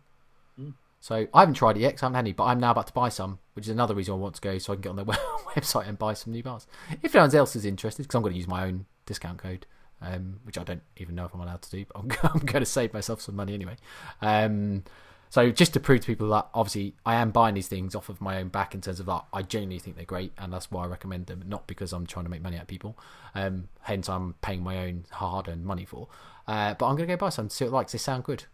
So 1.01 1.27
I 1.33 1.39
haven't 1.39 1.55
tried 1.55 1.77
it 1.77 1.81
yet 1.81 1.93
I 2.03 2.05
haven't 2.05 2.15
had 2.15 2.19
any, 2.19 2.33
but 2.33 2.45
I'm 2.45 2.59
now 2.59 2.71
about 2.71 2.87
to 2.87 2.93
buy 2.93 3.09
some, 3.09 3.39
which 3.53 3.65
is 3.65 3.69
another 3.69 3.95
reason 3.95 4.13
I 4.13 4.17
want 4.17 4.35
to 4.35 4.41
go 4.41 4.57
so 4.57 4.73
I 4.73 4.75
can 4.75 4.81
get 4.81 4.89
on 4.89 4.95
their 4.97 5.05
website 5.55 5.87
and 5.87 5.97
buy 5.97 6.13
some 6.13 6.33
new 6.33 6.43
bars. 6.43 6.67
If 7.01 7.13
no 7.13 7.21
one 7.21 7.35
else 7.35 7.55
is 7.55 7.65
interested, 7.65 8.03
because 8.03 8.15
I'm 8.15 8.21
going 8.21 8.33
to 8.33 8.37
use 8.37 8.47
my 8.47 8.65
own 8.65 8.85
discount 9.05 9.37
code, 9.37 9.65
um, 10.01 10.41
which 10.43 10.57
I 10.57 10.63
don't 10.63 10.81
even 10.97 11.15
know 11.15 11.25
if 11.25 11.33
I'm 11.33 11.39
allowed 11.39 11.61
to 11.61 11.71
do, 11.71 11.85
but 11.85 11.99
I'm, 11.99 12.11
I'm 12.33 12.45
going 12.45 12.61
to 12.61 12.65
save 12.65 12.93
myself 12.93 13.21
some 13.21 13.35
money 13.35 13.53
anyway. 13.53 13.77
Um, 14.21 14.83
so 15.29 15.51
just 15.51 15.73
to 15.73 15.79
prove 15.79 16.01
to 16.01 16.07
people 16.07 16.29
that 16.29 16.47
obviously 16.53 16.95
I 17.05 17.15
am 17.15 17.31
buying 17.31 17.53
these 17.55 17.67
things 17.67 17.93
off 17.95 18.09
of 18.09 18.19
my 18.19 18.37
own 18.39 18.47
back 18.47 18.73
in 18.73 18.81
terms 18.81 18.99
of 18.99 19.05
that 19.05 19.25
I 19.31 19.43
genuinely 19.43 19.79
think 19.79 19.95
they're 19.95 20.05
great 20.05 20.33
and 20.37 20.51
that's 20.51 20.71
why 20.71 20.83
I 20.83 20.87
recommend 20.87 21.27
them, 21.27 21.43
not 21.45 21.67
because 21.67 21.93
I'm 21.93 22.05
trying 22.07 22.25
to 22.25 22.31
make 22.31 22.41
money 22.41 22.57
out 22.57 22.63
of 22.63 22.67
people. 22.67 22.97
Um, 23.35 23.69
hence 23.81 24.09
I'm 24.09 24.33
paying 24.41 24.63
my 24.63 24.77
own 24.79 25.05
hard-earned 25.11 25.63
money 25.65 25.85
for. 25.85 26.07
Uh, 26.47 26.73
but 26.73 26.87
I'm 26.87 26.95
going 26.95 27.07
to 27.07 27.13
go 27.15 27.17
buy 27.17 27.29
some, 27.29 27.49
see 27.49 27.65
what 27.65 27.69
it 27.69 27.73
likes. 27.73 27.91
They 27.91 27.99
sound 27.99 28.23
good. 28.23 28.45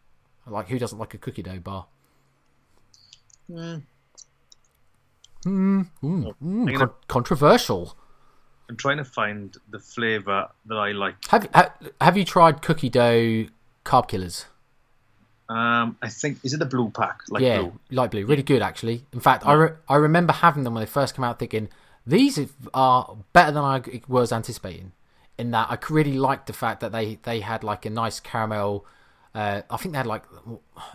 Like 0.45 0.67
who 0.69 0.77
doesn't 0.77 0.99
like 0.99 1.13
a 1.13 1.17
cookie 1.17 1.41
dough 1.43 1.59
bar? 1.59 1.87
Mm, 3.49 3.83
mm, 5.45 5.89
I'm 6.41 6.65
gonna- 6.65 6.77
con- 6.77 6.91
controversial. 7.07 7.97
I'm 8.67 8.77
trying 8.77 8.97
to 8.97 9.05
find 9.05 9.55
the 9.69 9.79
flavour 9.79 10.49
that 10.65 10.75
I 10.75 10.91
like. 10.91 11.15
Have, 11.27 11.47
have 11.53 11.71
have 12.01 12.17
you 12.17 12.25
tried 12.25 12.63
cookie 12.63 12.89
dough 12.89 13.45
carb 13.85 14.07
killers? 14.07 14.47
Um, 15.47 15.97
I 16.01 16.09
think 16.09 16.39
is 16.43 16.53
it 16.53 16.57
the 16.57 16.65
blue 16.65 16.89
pack? 16.89 17.21
Like 17.29 17.43
yeah, 17.43 17.61
blue. 17.61 17.79
light 17.91 18.11
blue, 18.11 18.25
really 18.25 18.43
good 18.43 18.61
actually. 18.61 19.05
In 19.13 19.19
fact, 19.19 19.45
I 19.45 19.53
re- 19.53 19.73
I 19.87 19.95
remember 19.95 20.33
having 20.33 20.63
them 20.63 20.73
when 20.73 20.81
they 20.81 20.89
first 20.89 21.15
came 21.15 21.23
out, 21.23 21.37
thinking 21.37 21.69
these 22.05 22.39
are 22.73 23.17
better 23.33 23.51
than 23.51 23.63
I 23.63 23.81
was 24.07 24.31
anticipating. 24.31 24.91
In 25.37 25.51
that, 25.51 25.69
I 25.69 25.77
really 25.89 26.17
liked 26.17 26.47
the 26.47 26.53
fact 26.53 26.79
that 26.79 26.91
they 26.91 27.19
they 27.23 27.41
had 27.41 27.63
like 27.63 27.85
a 27.85 27.89
nice 27.89 28.19
caramel. 28.19 28.85
Uh, 29.33 29.61
I 29.69 29.77
think 29.77 29.91
they 29.91 29.97
had 29.97 30.07
like, 30.07 30.23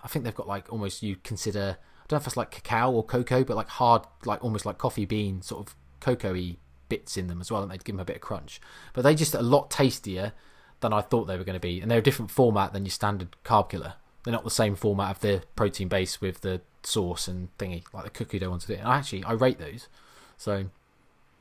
I 0.03 0.09
think 0.09 0.25
they've 0.25 0.35
got 0.35 0.49
like 0.49 0.73
almost 0.73 1.03
you 1.03 1.17
consider. 1.23 1.77
I 1.79 2.05
don't 2.09 2.19
know 2.19 2.23
if 2.23 2.27
it's 2.27 2.37
like 2.37 2.51
cacao 2.51 2.91
or 2.91 3.05
cocoa, 3.05 3.45
but 3.45 3.57
like 3.57 3.69
hard, 3.69 4.03
like 4.25 4.43
almost 4.43 4.67
like 4.67 4.79
coffee 4.79 5.05
bean 5.05 5.43
sort 5.43 5.69
of 5.69 5.77
cocoa-y 6.01 6.57
bits 6.89 7.17
in 7.17 7.29
them 7.29 7.41
as 7.41 7.53
well, 7.53 7.63
and 7.63 7.71
they'd 7.71 7.85
give 7.85 7.95
them 7.95 8.01
a 8.01 8.05
bit 8.05 8.17
of 8.17 8.23
crunch. 8.23 8.61
But 8.95 9.03
they 9.03 9.15
just 9.15 9.35
a 9.35 9.43
lot 9.43 9.71
tastier 9.71 10.33
than 10.81 10.93
I 10.93 11.03
thought 11.03 11.27
they 11.27 11.37
were 11.37 11.45
going 11.45 11.55
to 11.55 11.61
be, 11.61 11.81
and 11.81 11.91
they're 11.91 11.99
a 11.99 12.03
different 12.03 12.31
format 12.31 12.73
than 12.73 12.85
your 12.85 12.91
standard 12.91 13.37
carb 13.45 13.69
killer. 13.69 13.95
They're 14.25 14.33
not 14.33 14.45
the 14.45 14.51
same 14.51 14.75
format 14.75 15.17
of 15.17 15.21
the 15.21 15.43
protein 15.57 15.89
base 15.89 16.21
with 16.21 16.43
the 16.43 16.61
sauce 16.83 17.29
and 17.29 17.49
thingy 17.59 17.85
like 17.93 18.05
the 18.05 18.11
cookie 18.11 18.39
dough 18.39 18.51
ones 18.51 18.65
do. 18.65 18.75
And 18.75 18.87
I 18.87 18.99
actually, 18.99 19.25
I 19.25 19.33
rate 19.33 19.59
those. 19.59 19.89
So 20.37 20.67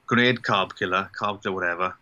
Grenade 0.08 0.42
carb 0.42 0.78
killer, 0.78 1.10
carb 1.20 1.44
killer, 1.44 1.56
whatever. 1.56 1.96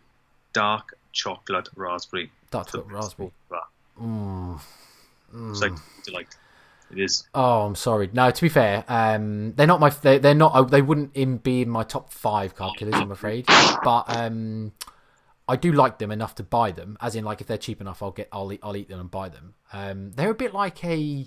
Dark 0.52 0.94
chocolate 1.12 1.68
raspberry. 1.76 2.30
dark 2.50 2.68
chocolate 2.68 2.86
raspberry. 2.86 3.30
Bar. 3.48 4.60
It's 5.50 5.60
like 5.60 5.72
delight. 6.04 6.36
It 6.90 7.00
is. 7.00 7.24
Oh, 7.34 7.66
I'm 7.66 7.74
sorry. 7.74 8.08
No, 8.12 8.30
to 8.30 8.42
be 8.42 8.48
fair, 8.48 8.82
um, 8.88 9.52
they're 9.54 9.66
not 9.66 9.78
my. 9.78 9.90
They're, 9.90 10.18
they're 10.18 10.34
not. 10.34 10.70
They 10.70 10.80
wouldn't 10.80 11.14
in, 11.14 11.36
be 11.36 11.62
in 11.62 11.68
my 11.68 11.82
top 11.82 12.12
five 12.12 12.56
carb 12.56 12.76
killers, 12.76 12.94
I'm 12.94 13.12
afraid. 13.12 13.46
But 13.46 14.04
um, 14.08 14.72
I 15.48 15.56
do 15.56 15.72
like 15.72 15.98
them 15.98 16.10
enough 16.10 16.34
to 16.36 16.42
buy 16.42 16.72
them. 16.72 16.98
As 17.00 17.16
in, 17.16 17.24
like 17.24 17.40
if 17.40 17.46
they're 17.46 17.56
cheap 17.56 17.80
enough, 17.80 18.02
I'll 18.02 18.10
get. 18.10 18.28
I'll 18.30 18.52
eat. 18.52 18.60
I'll 18.62 18.76
eat 18.76 18.88
them 18.88 19.00
and 19.00 19.10
buy 19.10 19.30
them. 19.30 19.54
Um, 19.72 20.12
they're 20.12 20.30
a 20.30 20.34
bit 20.34 20.52
like 20.52 20.84
a. 20.84 21.26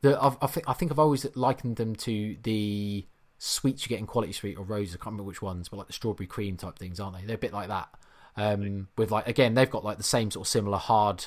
The 0.00 0.20
I've, 0.20 0.38
I 0.40 0.46
think 0.46 0.68
I 0.68 0.72
think 0.72 0.90
I've 0.90 0.98
always 0.98 1.26
likened 1.36 1.76
them 1.76 1.94
to 1.96 2.36
the 2.42 3.06
sweets 3.36 3.84
you 3.84 3.88
get 3.88 3.98
in 3.98 4.06
Quality 4.06 4.32
Street 4.32 4.56
or 4.56 4.64
Rose. 4.64 4.90
I 4.90 4.96
can't 4.96 5.06
remember 5.06 5.24
which 5.24 5.42
ones, 5.42 5.68
but 5.68 5.76
like 5.76 5.86
the 5.86 5.92
strawberry 5.92 6.26
cream 6.26 6.56
type 6.56 6.78
things, 6.78 6.98
aren't 6.98 7.18
they? 7.18 7.24
They're 7.24 7.36
a 7.36 7.38
bit 7.38 7.52
like 7.52 7.68
that. 7.68 7.88
Um, 8.36 8.88
with 8.96 9.10
like 9.10 9.28
again, 9.28 9.54
they've 9.54 9.70
got 9.70 9.84
like 9.84 9.98
the 9.98 10.02
same 10.02 10.30
sort 10.30 10.46
of 10.46 10.50
similar 10.50 10.78
hard 10.78 11.26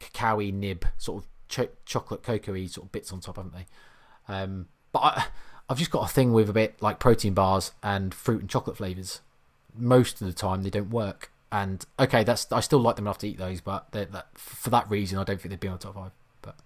cacao 0.00 0.38
nib 0.38 0.84
sort 0.96 1.22
of 1.22 1.28
cho- 1.48 1.68
chocolate 1.84 2.22
cocoa 2.22 2.66
sort 2.66 2.86
of 2.86 2.92
bits 2.92 3.12
on 3.12 3.20
top, 3.20 3.36
haven't 3.36 3.54
they? 3.54 3.66
Um, 4.26 4.68
but 4.92 5.00
I, 5.00 5.24
I've 5.68 5.78
just 5.78 5.90
got 5.90 6.08
a 6.08 6.12
thing 6.12 6.32
with 6.32 6.48
a 6.48 6.52
bit 6.52 6.80
like 6.80 6.98
protein 6.98 7.34
bars 7.34 7.72
and 7.82 8.14
fruit 8.14 8.40
and 8.40 8.50
chocolate 8.50 8.76
flavors. 8.76 9.20
Most 9.76 10.20
of 10.20 10.26
the 10.26 10.32
time, 10.32 10.62
they 10.62 10.70
don't 10.70 10.90
work. 10.90 11.30
And 11.50 11.84
okay, 11.98 12.24
that's 12.24 12.50
I 12.52 12.60
still 12.60 12.80
like 12.80 12.96
them 12.96 13.06
enough 13.06 13.18
to 13.18 13.28
eat 13.28 13.38
those, 13.38 13.60
but 13.60 13.90
that, 13.92 14.26
for 14.34 14.70
that 14.70 14.90
reason, 14.90 15.18
I 15.18 15.24
don't 15.24 15.40
think 15.40 15.50
they'd 15.50 15.60
be 15.60 15.68
on 15.68 15.78
the 15.78 15.82
top 15.82 15.94
five. 15.94 16.10
But 16.42 16.56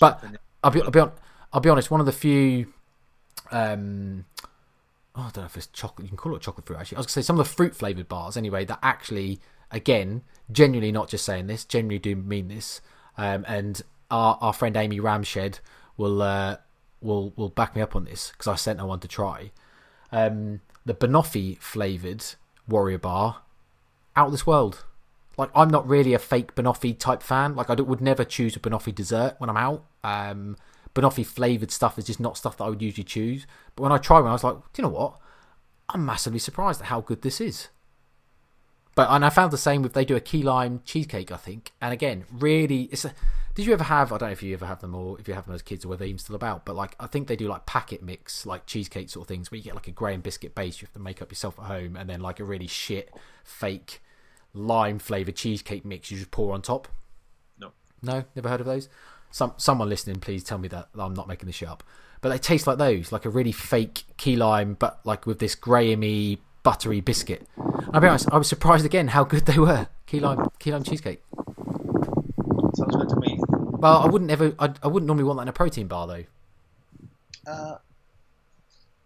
but 0.00 0.24
I'll 0.64 0.70
be 0.70 0.80
I'll 0.80 0.90
be, 0.90 1.00
on, 1.00 1.12
I'll 1.52 1.60
be 1.60 1.68
honest. 1.68 1.90
One 1.90 2.00
of 2.00 2.06
the 2.06 2.12
few, 2.12 2.72
um, 3.50 4.24
oh, 5.14 5.20
I 5.20 5.30
don't 5.30 5.38
know 5.38 5.44
if 5.44 5.56
it's 5.58 5.66
chocolate. 5.66 6.04
You 6.04 6.08
can 6.08 6.16
call 6.16 6.34
it 6.36 6.40
chocolate 6.40 6.66
fruit. 6.66 6.78
Actually, 6.78 6.96
I 6.96 7.00
was 7.00 7.06
gonna 7.06 7.12
say 7.12 7.22
some 7.22 7.38
of 7.38 7.46
the 7.46 7.52
fruit 7.52 7.76
flavored 7.76 8.08
bars. 8.08 8.36
Anyway, 8.38 8.64
that 8.64 8.78
actually, 8.82 9.40
again, 9.70 10.22
genuinely 10.50 10.90
not 10.90 11.08
just 11.08 11.26
saying 11.26 11.48
this. 11.48 11.66
Genuinely 11.66 11.98
do 11.98 12.16
mean 12.16 12.48
this. 12.48 12.80
Um, 13.18 13.44
and 13.46 13.82
our 14.10 14.38
our 14.40 14.54
friend 14.54 14.74
Amy 14.74 15.00
Ramshed 15.00 15.60
will 15.98 16.22
uh, 16.22 16.56
will 17.02 17.34
will 17.36 17.50
back 17.50 17.76
me 17.76 17.82
up 17.82 17.94
on 17.94 18.04
this 18.04 18.30
because 18.30 18.46
I 18.46 18.54
sent 18.54 18.80
her 18.80 18.86
one 18.86 19.00
to 19.00 19.08
try. 19.08 19.50
Um, 20.10 20.60
the 20.86 20.94
banoffee 20.94 21.58
flavored 21.58 22.24
Warrior 22.68 22.98
Bar, 22.98 23.42
out 24.16 24.26
of 24.26 24.32
this 24.32 24.46
world. 24.46 24.84
Like 25.36 25.50
I'm 25.54 25.70
not 25.70 25.88
really 25.88 26.14
a 26.14 26.18
fake 26.18 26.54
banoffee 26.54 26.98
type 26.98 27.22
fan. 27.22 27.54
Like 27.54 27.70
I 27.70 27.74
would 27.74 28.00
never 28.00 28.24
choose 28.24 28.56
a 28.56 28.60
banoffee 28.60 28.94
dessert 28.94 29.36
when 29.38 29.48
I'm 29.48 29.56
out. 29.56 29.84
Um, 30.02 30.56
banoffee 30.94 31.24
flavored 31.24 31.70
stuff 31.70 31.98
is 31.98 32.06
just 32.06 32.20
not 32.20 32.36
stuff 32.36 32.56
that 32.56 32.64
I 32.64 32.68
would 32.68 32.82
usually 32.82 33.04
choose. 33.04 33.46
But 33.76 33.84
when 33.84 33.92
I 33.92 33.98
tried 33.98 34.20
one, 34.20 34.30
I 34.30 34.32
was 34.32 34.44
like, 34.44 34.56
do 34.56 34.82
you 34.82 34.82
know 34.82 34.94
what? 34.94 35.18
I'm 35.88 36.04
massively 36.04 36.40
surprised 36.40 36.80
at 36.80 36.88
how 36.88 37.00
good 37.00 37.22
this 37.22 37.40
is. 37.40 37.68
But 38.98 39.10
and 39.10 39.24
I 39.24 39.30
found 39.30 39.52
the 39.52 39.58
same 39.58 39.82
with 39.82 39.92
they 39.92 40.04
do 40.04 40.16
a 40.16 40.20
key 40.20 40.42
lime 40.42 40.82
cheesecake, 40.84 41.30
I 41.30 41.36
think. 41.36 41.70
And 41.80 41.92
again, 41.92 42.24
really, 42.32 42.88
it's 42.90 43.04
a. 43.04 43.14
Did 43.54 43.64
you 43.64 43.72
ever 43.72 43.84
have? 43.84 44.12
I 44.12 44.18
don't 44.18 44.30
know 44.30 44.32
if 44.32 44.42
you 44.42 44.52
ever 44.54 44.66
have 44.66 44.80
them 44.80 44.92
or 44.92 45.20
if 45.20 45.28
you 45.28 45.34
have 45.34 45.46
them 45.46 45.54
as 45.54 45.62
kids 45.62 45.84
or 45.84 45.90
whether 45.90 46.00
they're 46.00 46.08
even 46.08 46.18
still 46.18 46.34
about. 46.34 46.64
But 46.64 46.74
like, 46.74 46.96
I 46.98 47.06
think 47.06 47.28
they 47.28 47.36
do 47.36 47.46
like 47.46 47.64
packet 47.64 48.02
mix, 48.02 48.44
like 48.44 48.66
cheesecake 48.66 49.08
sort 49.08 49.22
of 49.22 49.28
things, 49.28 49.52
where 49.52 49.58
you 49.58 49.62
get 49.62 49.76
like 49.76 49.86
a 49.86 49.92
graham 49.92 50.20
biscuit 50.20 50.52
base 50.56 50.80
you 50.80 50.86
have 50.86 50.92
to 50.94 50.98
make 50.98 51.22
up 51.22 51.30
yourself 51.30 51.60
at 51.60 51.66
home, 51.66 51.94
and 51.94 52.10
then 52.10 52.20
like 52.20 52.40
a 52.40 52.44
really 52.44 52.66
shit 52.66 53.14
fake 53.44 54.02
lime 54.52 54.98
flavored 54.98 55.36
cheesecake 55.36 55.84
mix 55.84 56.10
you 56.10 56.18
just 56.18 56.32
pour 56.32 56.52
on 56.52 56.60
top. 56.60 56.88
No. 57.56 57.70
No, 58.02 58.24
never 58.34 58.48
heard 58.48 58.58
of 58.58 58.66
those. 58.66 58.88
Some 59.30 59.54
someone 59.58 59.88
listening, 59.88 60.18
please 60.18 60.42
tell 60.42 60.58
me 60.58 60.66
that 60.66 60.88
I'm 60.98 61.14
not 61.14 61.28
making 61.28 61.46
this 61.46 61.54
shit 61.54 61.68
up. 61.68 61.84
But 62.20 62.30
they 62.30 62.38
taste 62.38 62.66
like 62.66 62.78
those, 62.78 63.12
like 63.12 63.26
a 63.26 63.30
really 63.30 63.52
fake 63.52 64.02
key 64.16 64.34
lime, 64.34 64.74
but 64.74 64.98
like 65.04 65.24
with 65.24 65.38
this 65.38 65.54
grahamy, 65.54 66.40
buttery 66.68 67.00
biscuit. 67.00 67.48
I'll 67.94 68.00
be 68.02 68.08
honest, 68.08 68.28
I 68.30 68.36
was 68.36 68.46
surprised 68.46 68.84
again 68.84 69.08
how 69.08 69.24
good 69.24 69.46
they 69.46 69.58
were. 69.58 69.88
Key 70.04 70.20
lime, 70.20 70.50
key 70.58 70.70
lime 70.70 70.82
cheesecake. 70.82 71.22
Sounds 72.74 72.94
good 72.94 73.08
to 73.08 73.16
me. 73.16 73.40
Well, 73.40 74.02
I 74.02 74.06
wouldn't 74.06 74.30
ever, 74.30 74.54
I, 74.58 74.74
I 74.82 74.88
wouldn't 74.88 75.06
normally 75.06 75.24
want 75.24 75.38
that 75.38 75.44
in 75.44 75.48
a 75.48 75.52
protein 75.54 75.86
bar 75.86 76.06
though. 76.06 76.24
Uh, 77.46 77.78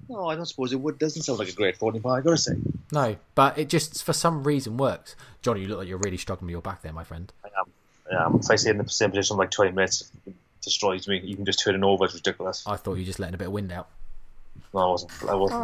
no, 0.08 0.26
I 0.26 0.34
don't 0.34 0.44
suppose 0.44 0.72
it 0.72 0.80
would. 0.80 0.98
Doesn't 0.98 1.22
sound 1.22 1.38
like 1.38 1.50
a 1.50 1.52
great 1.52 1.76
40 1.76 2.00
bar, 2.00 2.18
I 2.18 2.20
gotta 2.20 2.36
say. 2.36 2.54
No, 2.90 3.14
but 3.36 3.56
it 3.56 3.68
just 3.68 4.02
for 4.02 4.12
some 4.12 4.42
reason 4.42 4.76
works. 4.76 5.14
Johnny, 5.40 5.60
you 5.60 5.68
look 5.68 5.78
like 5.78 5.86
you're 5.86 5.98
really 5.98 6.16
struggling 6.16 6.46
with 6.46 6.54
your 6.54 6.62
back 6.62 6.82
there, 6.82 6.92
my 6.92 7.04
friend. 7.04 7.32
I 7.44 7.48
am. 7.60 7.70
I 8.10 8.26
am. 8.26 8.40
If 8.40 8.50
I 8.50 8.56
stay 8.56 8.70
in 8.70 8.78
the 8.78 8.88
same 8.88 9.10
position 9.10 9.36
for 9.36 9.42
like 9.44 9.52
20 9.52 9.70
minutes, 9.70 10.10
destroys 10.62 11.06
me. 11.06 11.20
Even 11.22 11.44
just 11.44 11.60
turning 11.60 11.84
over 11.84 12.06
is 12.06 12.14
ridiculous. 12.14 12.64
I 12.66 12.74
thought 12.74 12.94
you 12.94 13.02
were 13.02 13.06
just 13.06 13.20
letting 13.20 13.36
a 13.36 13.38
bit 13.38 13.46
of 13.46 13.52
wind 13.52 13.70
out. 13.70 13.88
No, 14.74 14.80
I 14.80 14.90
wasn't. 14.90 15.12
I 15.28 15.34
wasn't. 15.34 15.62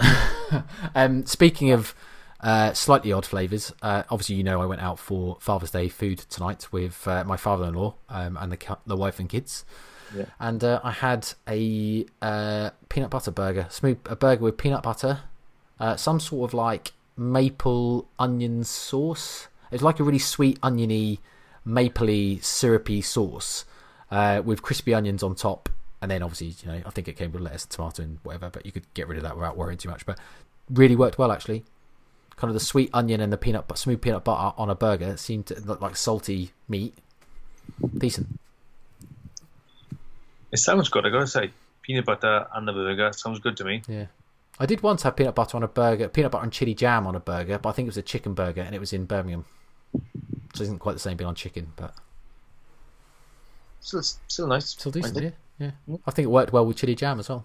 Uh, 0.00 0.62
Um, 0.94 1.26
speaking 1.26 1.72
of 1.72 1.94
uh, 2.40 2.72
slightly 2.72 3.12
odd 3.12 3.26
flavours, 3.26 3.72
uh, 3.82 4.04
obviously 4.10 4.36
you 4.36 4.42
know 4.44 4.62
I 4.62 4.66
went 4.66 4.80
out 4.80 4.98
for 4.98 5.36
Father's 5.40 5.70
Day 5.70 5.88
food 5.88 6.18
tonight 6.30 6.68
with 6.72 7.06
uh, 7.06 7.22
my 7.24 7.36
father-in-law 7.36 7.94
um, 8.08 8.36
and 8.40 8.50
the 8.52 8.76
the 8.86 8.96
wife 8.96 9.18
and 9.18 9.28
kids, 9.28 9.64
Yeah. 10.16 10.24
and 10.40 10.64
uh, 10.64 10.80
I 10.82 10.92
had 10.92 11.28
a 11.46 12.06
uh, 12.22 12.70
peanut 12.88 13.10
butter 13.10 13.30
burger, 13.30 13.66
smooth 13.68 13.98
a 14.06 14.16
burger 14.16 14.42
with 14.44 14.56
peanut 14.56 14.82
butter, 14.82 15.20
uh, 15.78 15.96
some 15.96 16.18
sort 16.18 16.48
of 16.50 16.54
like 16.54 16.92
maple 17.16 18.08
onion 18.18 18.64
sauce. 18.64 19.48
It's 19.70 19.82
like 19.82 20.00
a 20.00 20.02
really 20.02 20.18
sweet 20.18 20.58
oniony, 20.62 21.20
mapley, 21.66 22.42
syrupy 22.42 23.02
sauce 23.02 23.66
uh, 24.10 24.40
with 24.42 24.62
crispy 24.62 24.94
onions 24.94 25.22
on 25.22 25.34
top. 25.34 25.68
And 26.00 26.10
then 26.10 26.22
obviously, 26.22 26.54
you 26.62 26.72
know, 26.72 26.82
I 26.86 26.90
think 26.90 27.08
it 27.08 27.16
came 27.16 27.32
with 27.32 27.42
lettuce, 27.42 27.66
tomato, 27.66 28.02
and 28.02 28.18
whatever. 28.22 28.50
But 28.50 28.64
you 28.66 28.72
could 28.72 28.92
get 28.94 29.08
rid 29.08 29.16
of 29.18 29.24
that 29.24 29.36
without 29.36 29.56
worrying 29.56 29.78
too 29.78 29.88
much. 29.88 30.06
But 30.06 30.18
really 30.70 30.96
worked 30.96 31.18
well 31.18 31.32
actually. 31.32 31.64
Kind 32.36 32.50
of 32.50 32.54
the 32.54 32.60
sweet 32.64 32.90
onion 32.94 33.20
and 33.20 33.32
the 33.32 33.36
peanut, 33.36 33.66
but 33.66 33.78
smooth 33.78 34.00
peanut 34.00 34.22
butter 34.22 34.54
on 34.56 34.70
a 34.70 34.74
burger 34.76 35.16
seemed 35.16 35.46
to 35.46 35.60
look 35.62 35.80
like 35.80 35.96
salty 35.96 36.52
meat. 36.68 36.94
Decent. 37.96 38.38
it 40.52 40.58
sounds 40.58 40.88
good. 40.88 41.04
I 41.04 41.10
gotta 41.10 41.26
say, 41.26 41.50
peanut 41.82 42.04
butter 42.04 42.46
and 42.54 42.66
the 42.68 42.72
burger 42.72 43.12
sounds 43.12 43.40
good 43.40 43.56
to 43.56 43.64
me. 43.64 43.82
Yeah. 43.88 44.06
I 44.60 44.66
did 44.66 44.82
once 44.82 45.02
have 45.02 45.16
peanut 45.16 45.34
butter 45.34 45.56
on 45.56 45.62
a 45.62 45.68
burger, 45.68 46.08
peanut 46.08 46.30
butter 46.32 46.44
and 46.44 46.52
chili 46.52 46.74
jam 46.74 47.06
on 47.06 47.14
a 47.14 47.20
burger, 47.20 47.58
but 47.58 47.68
I 47.70 47.72
think 47.72 47.86
it 47.86 47.90
was 47.90 47.96
a 47.96 48.02
chicken 48.02 48.34
burger 48.34 48.60
and 48.62 48.74
it 48.74 48.78
was 48.80 48.92
in 48.92 49.04
Birmingham. 49.04 49.44
So 50.54 50.62
it 50.62 50.62
isn't 50.62 50.78
quite 50.78 50.94
the 50.94 50.98
same 51.00 51.16
being 51.16 51.28
on 51.28 51.34
chicken, 51.34 51.72
but 51.76 51.94
Still, 53.80 54.02
still 54.02 54.46
nice. 54.48 54.66
still 54.70 54.92
decent, 54.92 55.20
yeah. 55.22 55.30
Think. 55.58 55.74
Yeah. 55.88 55.96
I 56.06 56.10
think 56.10 56.24
it 56.26 56.30
worked 56.30 56.52
well 56.52 56.64
with 56.66 56.76
chili 56.76 56.94
jam 56.94 57.18
as 57.18 57.28
well. 57.28 57.44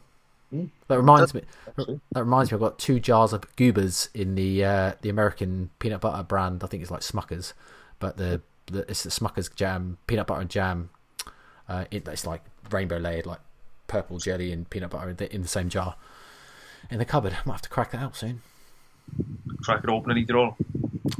Mm. 0.54 0.70
That 0.88 0.98
reminds 0.98 1.34
me 1.34 1.42
Actually. 1.68 2.00
that 2.12 2.24
reminds 2.24 2.52
me 2.52 2.56
I've 2.56 2.62
got 2.62 2.78
two 2.78 3.00
jars 3.00 3.34
of 3.34 3.44
Goobers 3.56 4.10
in 4.14 4.36
the 4.36 4.64
uh, 4.64 4.92
the 5.02 5.10
American 5.10 5.72
peanut 5.80 6.02
butter 6.02 6.22
brand. 6.24 6.64
I 6.64 6.68
think 6.68 6.82
it's 6.84 6.92
like 6.92 7.02
Smuckers, 7.02 7.54
but 8.00 8.18
the, 8.18 8.42
the 8.68 8.80
it's 8.90 9.04
the 9.04 9.10
Smuckers 9.10 9.54
jam, 9.56 9.98
peanut 10.06 10.28
butter 10.28 10.42
and 10.42 10.50
jam. 10.50 10.90
Uh, 11.68 11.86
it, 11.92 12.08
it's 12.08 12.28
like 12.28 12.42
rainbow 12.70 12.98
layered, 12.98 13.26
like 13.26 13.40
purple 13.88 14.20
jelly 14.20 14.52
and 14.52 14.70
peanut 14.70 14.92
butter 14.92 15.10
in 15.10 15.16
the, 15.16 15.34
in 15.34 15.42
the 15.42 15.48
same 15.48 15.70
jar 15.70 15.96
in 16.92 17.00
the 17.00 17.06
cupboard. 17.06 17.34
I 17.34 17.38
might 17.46 17.54
have 17.54 17.62
to 17.64 17.70
crack 17.70 17.92
that 17.92 18.02
out 18.02 18.16
soon. 18.16 18.42
Crack 19.64 19.84
it 19.84 19.90
open 19.90 20.12
and 20.12 20.20
eat 20.20 20.30
it 20.30 20.36
all. 20.36 20.58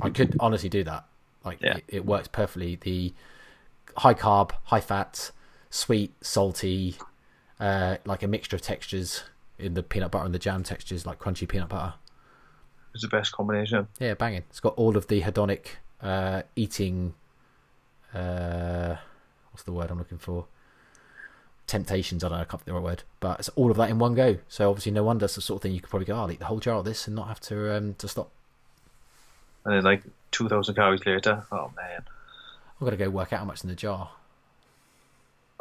I 0.02 0.10
could 0.10 0.36
honestly 0.40 0.70
do 0.70 0.84
that. 0.84 1.06
Like 1.44 1.60
Yeah. 1.62 1.78
it, 1.78 1.84
it 1.88 2.06
works 2.06 2.28
perfectly. 2.28 2.76
The 2.76 3.14
high 3.98 4.14
carb, 4.14 4.52
high 4.66 4.80
fat, 4.82 5.32
sweet, 5.74 6.14
salty, 6.22 6.96
uh, 7.60 7.98
like 8.06 8.22
a 8.22 8.28
mixture 8.28 8.56
of 8.56 8.62
textures 8.62 9.24
in 9.58 9.74
the 9.74 9.82
peanut 9.82 10.12
butter 10.12 10.26
and 10.26 10.34
the 10.34 10.40
jam 10.40 10.62
textures, 10.62 11.06
like 11.06 11.18
crunchy 11.18 11.48
peanut 11.48 11.70
butter. 11.70 11.96
It's 12.94 13.02
the 13.02 13.08
best 13.08 13.32
combination. 13.32 13.88
Yeah, 14.00 14.14
banging. 14.14 14.44
It's 14.50 14.60
got 14.60 14.76
all 14.76 14.96
of 14.96 15.08
the 15.08 15.22
hedonic 15.22 15.66
uh, 16.00 16.44
eating. 16.56 17.16
Uh, 18.14 18.98
what's 19.52 19.64
the 19.64 19.72
word 19.72 19.90
I'm 19.90 19.98
looking 19.98 20.20
for? 20.20 20.46
Temptations. 21.66 22.24
I 22.24 22.30
don't 22.30 22.38
know. 22.38 22.42
I 22.44 22.46
can't 22.46 22.62
think 22.62 22.66
the 22.66 22.74
right 22.74 22.84
word, 22.84 23.04
but 23.20 23.40
it's 23.40 23.50
all 23.50 23.72
of 23.72 23.78
that 23.78 23.90
in 23.90 23.98
one 23.98 24.14
go. 24.14 24.38
So 24.48 24.70
obviously, 24.70 24.92
no 24.92 25.04
wonder 25.04 25.26
it's 25.26 25.36
the 25.36 25.42
sort 25.42 25.58
of 25.58 25.64
thing 25.64 25.74
you 25.74 25.82
could 25.82 25.90
probably 25.90 26.06
go. 26.06 26.14
"Oh, 26.14 26.20
I'll 26.22 26.32
eat 26.32 26.38
the 26.38 26.46
whole 26.46 26.60
jar 26.60 26.76
of 26.76 26.86
this 26.86 27.08
and 27.08 27.16
not 27.16 27.30
have 27.30 27.40
to 27.42 27.76
um, 27.76 27.96
to 27.96 28.08
stop. 28.08 28.30
And 29.66 29.74
then 29.74 29.84
like 29.84 30.04
two 30.30 30.48
thousand 30.48 30.76
calories 30.76 31.04
later, 31.04 31.44
oh 31.52 31.72
man, 31.76 32.04
I've 32.76 32.86
got 32.86 32.92
to 32.92 32.98
go 32.98 33.10
work 33.10 33.34
out 33.34 33.40
how 33.40 33.46
much 33.46 33.64
in 33.64 33.70
the 33.70 33.76
jar. 33.76 34.12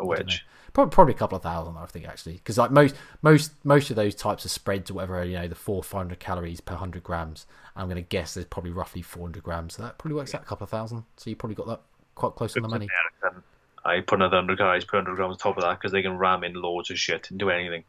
A 0.03 0.07
wedge. 0.07 0.47
Probably, 0.73 0.91
probably 0.91 1.15
a 1.15 1.17
couple 1.19 1.37
of 1.37 1.43
thousand, 1.43 1.77
I 1.77 1.85
think, 1.87 2.09
actually, 2.09 2.35
because 2.35 2.57
like 2.57 2.71
most 2.71 2.95
most 3.21 3.53
most 3.65 3.91
of 3.91 3.97
those 3.97 4.15
types 4.15 4.45
of 4.45 4.51
spreads 4.51 4.91
or 4.91 4.95
whatever, 4.95 5.25
you 5.25 5.35
know, 5.35 5.49
the 5.49 5.55
four 5.55 5.83
five 5.83 5.99
hundred 5.99 6.21
calories 6.21 6.61
per 6.61 6.75
hundred 6.75 7.03
grams. 7.03 7.47
I'm 7.77 7.87
going 7.87 7.97
to 7.97 8.09
guess 8.09 8.35
there's 8.35 8.47
probably 8.47 8.71
roughly 8.71 9.03
four 9.03 9.25
hundred 9.25 9.43
grams, 9.43 9.75
so 9.75 9.83
that 9.83 9.99
probably 9.99 10.17
works 10.17 10.35
out 10.35 10.43
a 10.43 10.47
couple 10.47 10.65
of 10.65 10.71
thousand. 10.71 11.05
So 11.17 11.29
you 11.29 11.37
probably 11.37 11.57
got 11.57 11.67
that 11.67 11.81
quite 12.15 12.35
close 12.35 12.57
on 12.57 12.63
the 12.63 12.69
money. 12.69 12.89
American, 13.23 13.43
I 13.85 14.01
put 14.01 14.17
another 14.17 14.37
hundred 14.37 14.59
calories 14.59 14.85
per 14.85 14.97
hundred 14.97 15.17
grams 15.17 15.33
on 15.33 15.39
top 15.39 15.57
of 15.59 15.63
that 15.63 15.79
because 15.79 15.93
they 15.93 16.03
can 16.03 16.17
ram 16.17 16.43
in 16.43 16.55
loads 16.55 16.91
of 16.91 16.99
shit 16.99 17.31
and 17.31 17.39
do 17.39 17.51
anything. 17.51 17.85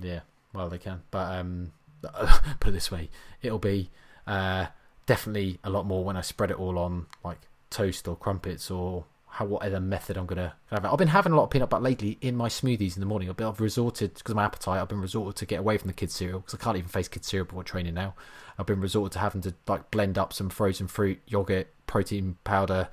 Yeah, 0.00 0.20
well, 0.52 0.68
they 0.68 0.78
can, 0.78 1.02
but 1.10 1.36
um, 1.36 1.72
put 2.60 2.68
it 2.68 2.72
this 2.72 2.90
way, 2.90 3.10
it'll 3.42 3.58
be 3.58 3.90
uh, 4.26 4.66
definitely 5.06 5.58
a 5.64 5.70
lot 5.70 5.84
more 5.84 6.04
when 6.04 6.16
I 6.16 6.20
spread 6.20 6.50
it 6.50 6.58
all 6.58 6.78
on 6.78 7.06
like 7.24 7.38
toast 7.70 8.06
or 8.06 8.16
crumpets 8.16 8.70
or 8.70 9.04
how 9.30 9.44
whatever 9.44 9.80
method 9.80 10.16
I'm 10.16 10.26
gonna 10.26 10.54
have 10.70 10.84
it. 10.84 10.88
I've 10.88 10.98
been 10.98 11.08
having 11.08 11.32
a 11.32 11.36
lot 11.36 11.44
of 11.44 11.50
peanut 11.50 11.70
butter 11.70 11.82
lately 11.82 12.18
in 12.20 12.36
my 12.36 12.48
smoothies 12.48 12.96
in 12.96 13.00
the 13.00 13.06
morning. 13.06 13.30
I've, 13.30 13.36
been, 13.36 13.46
I've 13.46 13.60
resorted 13.60 14.14
because 14.14 14.30
of 14.30 14.36
my 14.36 14.44
appetite. 14.44 14.80
I've 14.80 14.88
been 14.88 15.00
resorted 15.00 15.36
to 15.36 15.46
get 15.46 15.60
away 15.60 15.78
from 15.78 15.88
the 15.88 15.94
kids 15.94 16.14
cereal 16.14 16.40
because 16.40 16.54
I 16.54 16.62
can't 16.62 16.76
even 16.76 16.88
face 16.88 17.08
kids 17.08 17.28
cereal 17.28 17.46
before 17.46 17.62
training 17.62 17.94
now. 17.94 18.14
I've 18.58 18.66
been 18.66 18.80
resorted 18.80 19.12
to 19.12 19.18
having 19.20 19.40
to 19.42 19.54
like 19.66 19.90
blend 19.90 20.18
up 20.18 20.32
some 20.32 20.50
frozen 20.50 20.88
fruit, 20.88 21.20
yogurt, 21.26 21.68
protein 21.86 22.36
powder, 22.44 22.88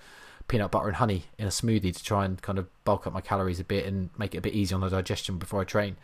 peanut 0.48 0.72
butter, 0.72 0.88
and 0.88 0.96
honey 0.98 1.26
in 1.38 1.46
a 1.46 1.50
smoothie 1.50 1.96
to 1.96 2.04
try 2.04 2.24
and 2.24 2.42
kind 2.42 2.60
of 2.60 2.68
bulk 2.84 3.08
up 3.08 3.14
my 3.14 3.22
calories 3.22 3.60
a 3.60 3.64
bit 3.64 3.86
and 3.86 4.10
make 4.18 4.34
it 4.34 4.38
a 4.38 4.42
bit 4.42 4.54
easier 4.54 4.76
on 4.76 4.82
the 4.82 4.90
digestion 4.90 5.38
before 5.38 5.62
I 5.62 5.64
train. 5.64 5.98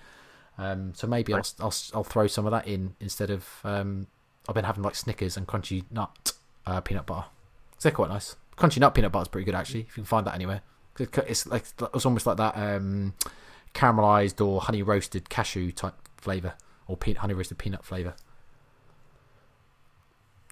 Um, 0.57 0.93
so 0.95 1.07
maybe 1.07 1.33
I'll, 1.33 1.45
I'll 1.59 1.73
I'll 1.93 2.03
throw 2.03 2.27
some 2.27 2.45
of 2.45 2.51
that 2.51 2.67
in 2.67 2.95
instead 2.99 3.29
of 3.29 3.47
um, 3.63 4.07
I've 4.47 4.55
been 4.55 4.65
having 4.65 4.83
like 4.83 4.95
Snickers 4.95 5.37
and 5.37 5.47
crunchy 5.47 5.85
nut 5.89 6.33
uh, 6.65 6.81
peanut 6.81 7.05
butter. 7.05 7.27
So 7.77 7.89
they're 7.89 7.95
quite 7.95 8.09
nice. 8.09 8.35
Crunchy 8.57 8.79
nut 8.79 8.93
peanut 8.93 9.11
butter 9.11 9.23
is 9.23 9.27
pretty 9.27 9.45
good 9.45 9.55
actually. 9.55 9.81
If 9.81 9.89
you 9.89 9.93
can 9.95 10.05
find 10.05 10.27
that 10.27 10.35
anywhere, 10.35 10.61
it's 10.99 11.47
like 11.47 11.65
it's 11.93 12.05
almost 12.05 12.25
like 12.25 12.37
that 12.37 12.55
um, 12.55 13.13
caramelized 13.73 14.45
or 14.45 14.61
honey 14.61 14.83
roasted 14.83 15.29
cashew 15.29 15.71
type 15.71 15.95
flavor 16.17 16.53
or 16.87 16.97
pe- 16.97 17.13
honey 17.13 17.33
roasted 17.33 17.57
peanut 17.57 17.83
flavor 17.83 18.13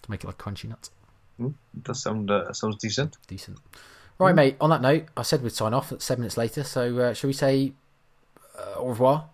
to 0.01 0.11
make 0.11 0.23
it 0.23 0.27
like 0.27 0.37
crunchy 0.37 0.67
nuts. 0.69 0.91
Mm, 1.39 1.53
that 1.83 1.95
sound 1.95 2.31
uh, 2.31 2.51
sounds 2.53 2.77
decent. 2.77 3.17
Decent. 3.27 3.59
Right, 4.19 4.35
mate. 4.35 4.55
On 4.61 4.69
that 4.69 4.81
note, 4.81 5.05
I 5.17 5.23
said 5.23 5.41
we'd 5.41 5.51
sign 5.51 5.73
off 5.73 5.91
at 5.91 6.01
seven 6.01 6.21
minutes 6.21 6.37
later. 6.37 6.63
So 6.63 6.97
uh, 6.99 7.13
shall 7.13 7.27
we 7.27 7.33
say 7.33 7.73
uh, 8.57 8.79
au 8.79 8.89
revoir? 8.89 9.29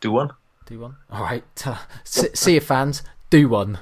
Do 0.00 0.12
one. 0.12 0.30
Do 0.66 0.78
one. 0.78 0.96
All 1.10 1.22
right. 1.22 1.44
see, 2.04 2.28
see 2.32 2.54
you, 2.54 2.60
fans. 2.60 3.02
Do 3.30 3.48
one. 3.48 3.78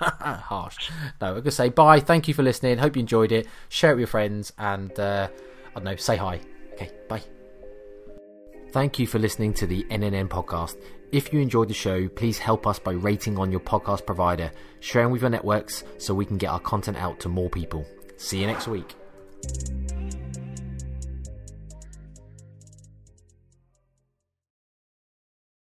Harsh. 0.20 0.90
No, 1.20 1.28
I'm 1.28 1.34
gonna 1.36 1.50
say 1.50 1.68
bye. 1.68 2.00
Thank 2.00 2.28
you 2.28 2.34
for 2.34 2.42
listening. 2.42 2.78
Hope 2.78 2.96
you 2.96 3.00
enjoyed 3.00 3.32
it. 3.32 3.46
Share 3.68 3.90
it 3.90 3.94
with 3.94 4.00
your 4.00 4.06
friends, 4.08 4.52
and 4.58 4.98
uh, 4.98 5.28
I 5.70 5.74
don't 5.74 5.84
know. 5.84 5.96
Say 5.96 6.16
hi. 6.16 6.40
Okay. 6.74 6.90
Bye. 7.08 7.22
Thank 8.72 8.98
you 8.98 9.06
for 9.06 9.18
listening 9.18 9.52
to 9.54 9.66
the 9.66 9.84
NNN 9.84 10.28
podcast. 10.28 10.76
If 11.12 11.32
you 11.32 11.40
enjoyed 11.40 11.68
the 11.68 11.74
show, 11.74 12.08
please 12.08 12.38
help 12.38 12.66
us 12.66 12.78
by 12.78 12.92
rating 12.92 13.36
on 13.38 13.50
your 13.50 13.60
podcast 13.60 14.06
provider, 14.06 14.52
sharing 14.78 15.10
with 15.10 15.22
your 15.22 15.30
networks, 15.30 15.82
so 15.98 16.14
we 16.14 16.24
can 16.24 16.38
get 16.38 16.50
our 16.50 16.60
content 16.60 16.96
out 16.96 17.18
to 17.20 17.28
more 17.28 17.50
people. 17.50 17.84
See 18.16 18.40
you 18.40 18.46
next 18.46 18.68
week. 18.68 18.94